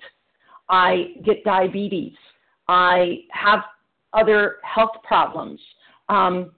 I 0.68 1.14
get 1.24 1.44
diabetes. 1.44 2.14
I 2.68 3.24
have 3.30 3.60
other 4.12 4.56
health 4.62 4.96
problems. 5.02 5.60
Um, 6.08 6.52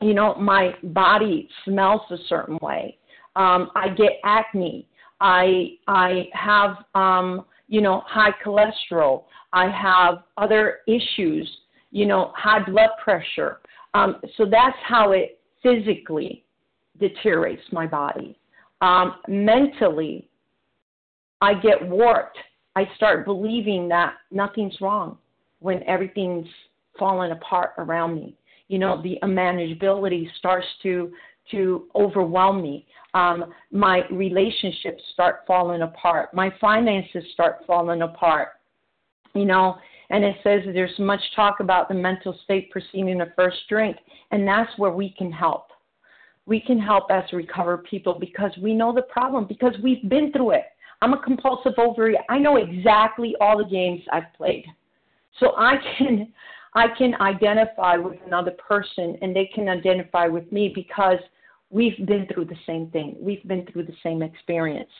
you 0.00 0.14
know, 0.14 0.34
my 0.36 0.74
body 0.82 1.48
smells 1.64 2.02
a 2.10 2.16
certain 2.28 2.58
way. 2.62 2.98
Um, 3.36 3.70
I 3.74 3.88
get 3.88 4.12
acne. 4.24 4.86
I 5.20 5.76
I 5.86 6.28
have 6.32 6.76
um, 6.94 7.44
you 7.68 7.80
know, 7.80 8.02
high 8.06 8.32
cholesterol. 8.44 9.24
I 9.52 9.70
have 9.70 10.24
other 10.36 10.78
issues, 10.86 11.50
you 11.90 12.06
know, 12.06 12.32
high 12.36 12.62
blood 12.64 12.90
pressure. 13.02 13.60
Um, 13.94 14.16
so 14.36 14.44
that's 14.44 14.76
how 14.84 15.12
it 15.12 15.40
physically 15.62 16.44
deteriorates 17.00 17.62
my 17.72 17.86
body. 17.86 18.36
Um, 18.80 19.16
mentally, 19.28 20.28
I 21.40 21.54
get 21.54 21.86
warped. 21.88 22.38
I 22.76 22.88
start 22.96 23.24
believing 23.24 23.88
that 23.88 24.14
nothing's 24.30 24.80
wrong 24.80 25.18
when 25.60 25.82
everything's 25.84 26.48
falling 26.98 27.32
apart 27.32 27.70
around 27.78 28.14
me. 28.16 28.36
You 28.68 28.78
know, 28.78 29.00
the 29.02 29.18
unmanageability 29.22 30.26
starts 30.38 30.66
to 30.82 31.12
to 31.50 31.86
overwhelm 31.94 32.62
me. 32.62 32.86
Um, 33.12 33.52
my 33.70 34.02
relationships 34.10 35.02
start 35.12 35.40
falling 35.46 35.82
apart. 35.82 36.32
My 36.32 36.50
finances 36.60 37.22
start 37.34 37.58
falling 37.66 38.00
apart. 38.00 38.48
You 39.34 39.44
know, 39.44 39.76
and 40.10 40.24
it 40.24 40.36
says 40.42 40.62
there's 40.66 40.98
much 40.98 41.20
talk 41.34 41.60
about 41.60 41.88
the 41.88 41.94
mental 41.94 42.38
state 42.44 42.70
preceding 42.70 43.18
the 43.18 43.32
first 43.36 43.58
drink, 43.68 43.96
and 44.30 44.46
that's 44.46 44.70
where 44.78 44.90
we 44.90 45.10
can 45.16 45.32
help. 45.32 45.68
We 46.46 46.60
can 46.60 46.78
help 46.78 47.10
as 47.10 47.24
recovered 47.32 47.84
people 47.84 48.18
because 48.18 48.52
we 48.60 48.74
know 48.74 48.94
the 48.94 49.02
problem, 49.02 49.46
because 49.46 49.74
we've 49.82 50.06
been 50.08 50.30
through 50.32 50.52
it. 50.52 50.64
I'm 51.00 51.14
a 51.14 51.22
compulsive 51.22 51.74
overeater. 51.78 52.16
I 52.28 52.38
know 52.38 52.56
exactly 52.56 53.34
all 53.40 53.58
the 53.58 53.64
games 53.64 54.02
I've 54.12 54.32
played. 54.36 54.66
So 55.40 55.52
I 55.56 55.76
can 55.98 56.32
I 56.74 56.88
can 56.88 57.14
identify 57.20 57.96
with 57.96 58.18
another 58.26 58.52
person 58.52 59.16
and 59.22 59.34
they 59.34 59.48
can 59.54 59.68
identify 59.68 60.26
with 60.26 60.50
me 60.50 60.72
because 60.74 61.18
we've 61.70 62.06
been 62.06 62.26
through 62.32 62.46
the 62.46 62.56
same 62.66 62.88
thing. 62.88 63.16
We've 63.20 63.46
been 63.46 63.66
through 63.66 63.84
the 63.84 63.96
same 64.02 64.22
experience. 64.22 64.90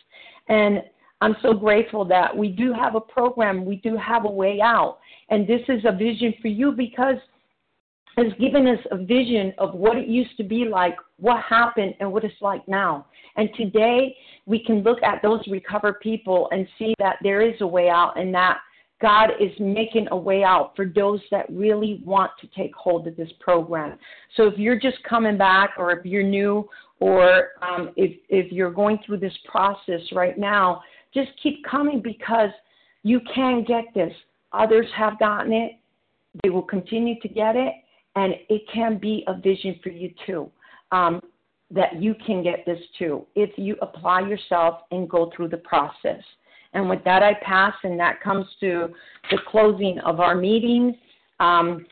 And 0.49 0.83
I'm 1.21 1.37
so 1.43 1.55
grateful 1.55 2.05
that 2.07 2.37
we 2.37 2.49
do 2.49 2.73
have 2.73 2.95
a 2.95 3.01
program, 3.01 3.65
we 3.65 3.77
do 3.77 3.97
have 3.97 4.25
a 4.25 4.31
way 4.31 4.61
out. 4.61 4.99
And 5.31 5.47
this 5.47 5.63
is 5.69 5.85
a 5.87 5.93
vision 5.93 6.35
for 6.43 6.49
you 6.49 6.73
because 6.73 7.17
it's 8.17 8.39
given 8.39 8.67
us 8.67 8.79
a 8.91 8.97
vision 8.99 9.53
of 9.59 9.75
what 9.75 9.97
it 9.97 10.07
used 10.07 10.37
to 10.37 10.45
be 10.45 10.67
like, 10.67 10.97
what 11.19 11.43
happened, 11.43 11.95
and 12.01 12.13
what 12.13 12.25
it's 12.25 12.35
like 12.41 12.67
now. 12.69 13.07
And 13.37 13.49
today 13.57 14.17
we 14.47 14.63
can 14.63 14.83
look 14.83 15.03
at 15.03 15.23
those 15.23 15.41
recovered 15.49 16.01
people 16.01 16.49
and 16.53 16.67
see 16.79 16.95
that 16.99 17.17
there 17.23 17.41
is 17.41 17.61
a 17.61 17.67
way 17.67 17.89
out 17.89 18.19
and 18.19 18.33
that 18.35 18.59
God 19.01 19.31
is 19.41 19.51
making 19.59 20.09
a 20.13 20.17
way 20.17 20.45
out 20.45 20.75
for 20.77 20.87
those 20.87 21.21
that 21.31 21.47
really 21.51 22.01
want 22.05 22.31
to 22.41 22.47
take 22.57 22.75
hold 22.75 23.07
of 23.07 23.17
this 23.17 23.31
program. 23.41 23.99
So 24.37 24.47
if 24.47 24.59
you're 24.59 24.79
just 24.79 25.03
coming 25.03 25.37
back, 25.37 25.71
or 25.77 25.91
if 25.91 26.07
you're 26.07 26.23
new, 26.23 26.69
or 27.01 27.51
um, 27.61 27.91
if 27.97 28.17
if 28.29 28.53
you're 28.53 28.71
going 28.71 28.99
through 29.05 29.19
this 29.19 29.37
process 29.47 30.01
right 30.13 30.39
now, 30.39 30.81
just 31.15 31.31
keep 31.43 31.65
coming 31.65 32.01
because 32.03 32.51
you 33.03 33.21
can 33.35 33.65
get 33.65 33.85
this. 33.95 34.13
Others 34.53 34.87
have 34.97 35.19
gotten 35.19 35.53
it; 35.53 35.73
they 36.43 36.51
will 36.51 36.63
continue 36.63 37.19
to 37.21 37.29
get 37.29 37.57
it, 37.57 37.75
and 38.17 38.35
it 38.49 38.63
can 38.73 38.99
be 38.99 39.25
a 39.27 39.35
vision 39.35 39.79
for 39.83 39.91
you 39.91 40.13
too. 40.27 40.51
Um, 40.93 41.21
that 41.71 42.01
you 42.01 42.15
can 42.27 42.43
get 42.43 42.65
this 42.67 42.79
too 42.99 43.27
if 43.35 43.51
you 43.57 43.77
apply 43.83 44.21
yourself 44.21 44.81
and 44.91 45.09
go 45.09 45.31
through 45.35 45.49
the 45.49 45.57
process. 45.59 46.23
And 46.73 46.89
with 46.89 47.03
that, 47.05 47.23
I 47.23 47.35
pass, 47.43 47.75
and 47.85 47.99
that 48.01 48.21
comes 48.21 48.47
to 48.61 48.93
the 49.31 49.39
closing 49.49 49.99
of 50.01 50.21
our 50.21 50.35
meeting. 50.35 50.97
Um, 51.41 51.87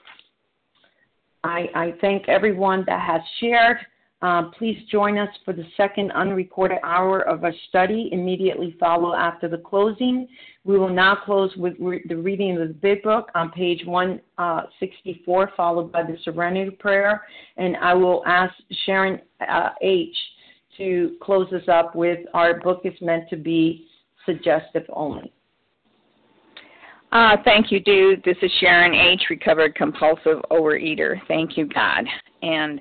I, 1.44 1.68
I, 1.74 1.94
thank 2.00 2.28
everyone 2.28 2.84
that 2.86 3.00
has 3.00 3.20
shared. 3.40 3.78
Uh, 4.22 4.44
please 4.56 4.78
join 4.88 5.18
us 5.18 5.28
for 5.44 5.52
the 5.52 5.64
second 5.76 6.12
unrecorded 6.12 6.78
hour 6.84 7.22
of 7.22 7.42
our 7.42 7.52
study 7.68 8.08
immediately 8.12 8.76
follow 8.78 9.14
after 9.14 9.48
the 9.48 9.58
closing. 9.58 10.28
We 10.64 10.78
will 10.78 10.92
now 10.92 11.16
close 11.24 11.50
with 11.56 11.74
re- 11.80 12.04
the 12.08 12.16
reading 12.16 12.56
of 12.56 12.68
the 12.68 12.74
Big 12.74 13.02
Book 13.02 13.30
on 13.34 13.50
page 13.50 13.84
164, 13.84 15.42
uh, 15.42 15.46
followed 15.56 15.90
by 15.90 16.04
the 16.04 16.16
Serenity 16.22 16.70
Prayer. 16.70 17.22
And 17.56 17.76
I 17.78 17.94
will 17.94 18.22
ask 18.24 18.54
Sharon 18.86 19.20
uh, 19.48 19.70
H. 19.82 20.16
to 20.78 21.16
close 21.20 21.52
us 21.52 21.66
up 21.66 21.96
with 21.96 22.20
Our 22.32 22.60
Book 22.60 22.82
is 22.84 22.94
Meant 23.00 23.28
to 23.30 23.36
Be 23.36 23.86
suggestive 24.24 24.84
only. 24.92 25.32
Uh, 27.10 27.36
thank 27.44 27.72
you, 27.72 27.80
dude. 27.80 28.22
This 28.24 28.36
is 28.40 28.50
Sharon 28.60 28.94
H., 28.94 29.24
recovered 29.28 29.74
compulsive 29.74 30.38
overeater. 30.50 31.20
Thank 31.26 31.58
you, 31.58 31.66
God. 31.66 32.06
And 32.40 32.80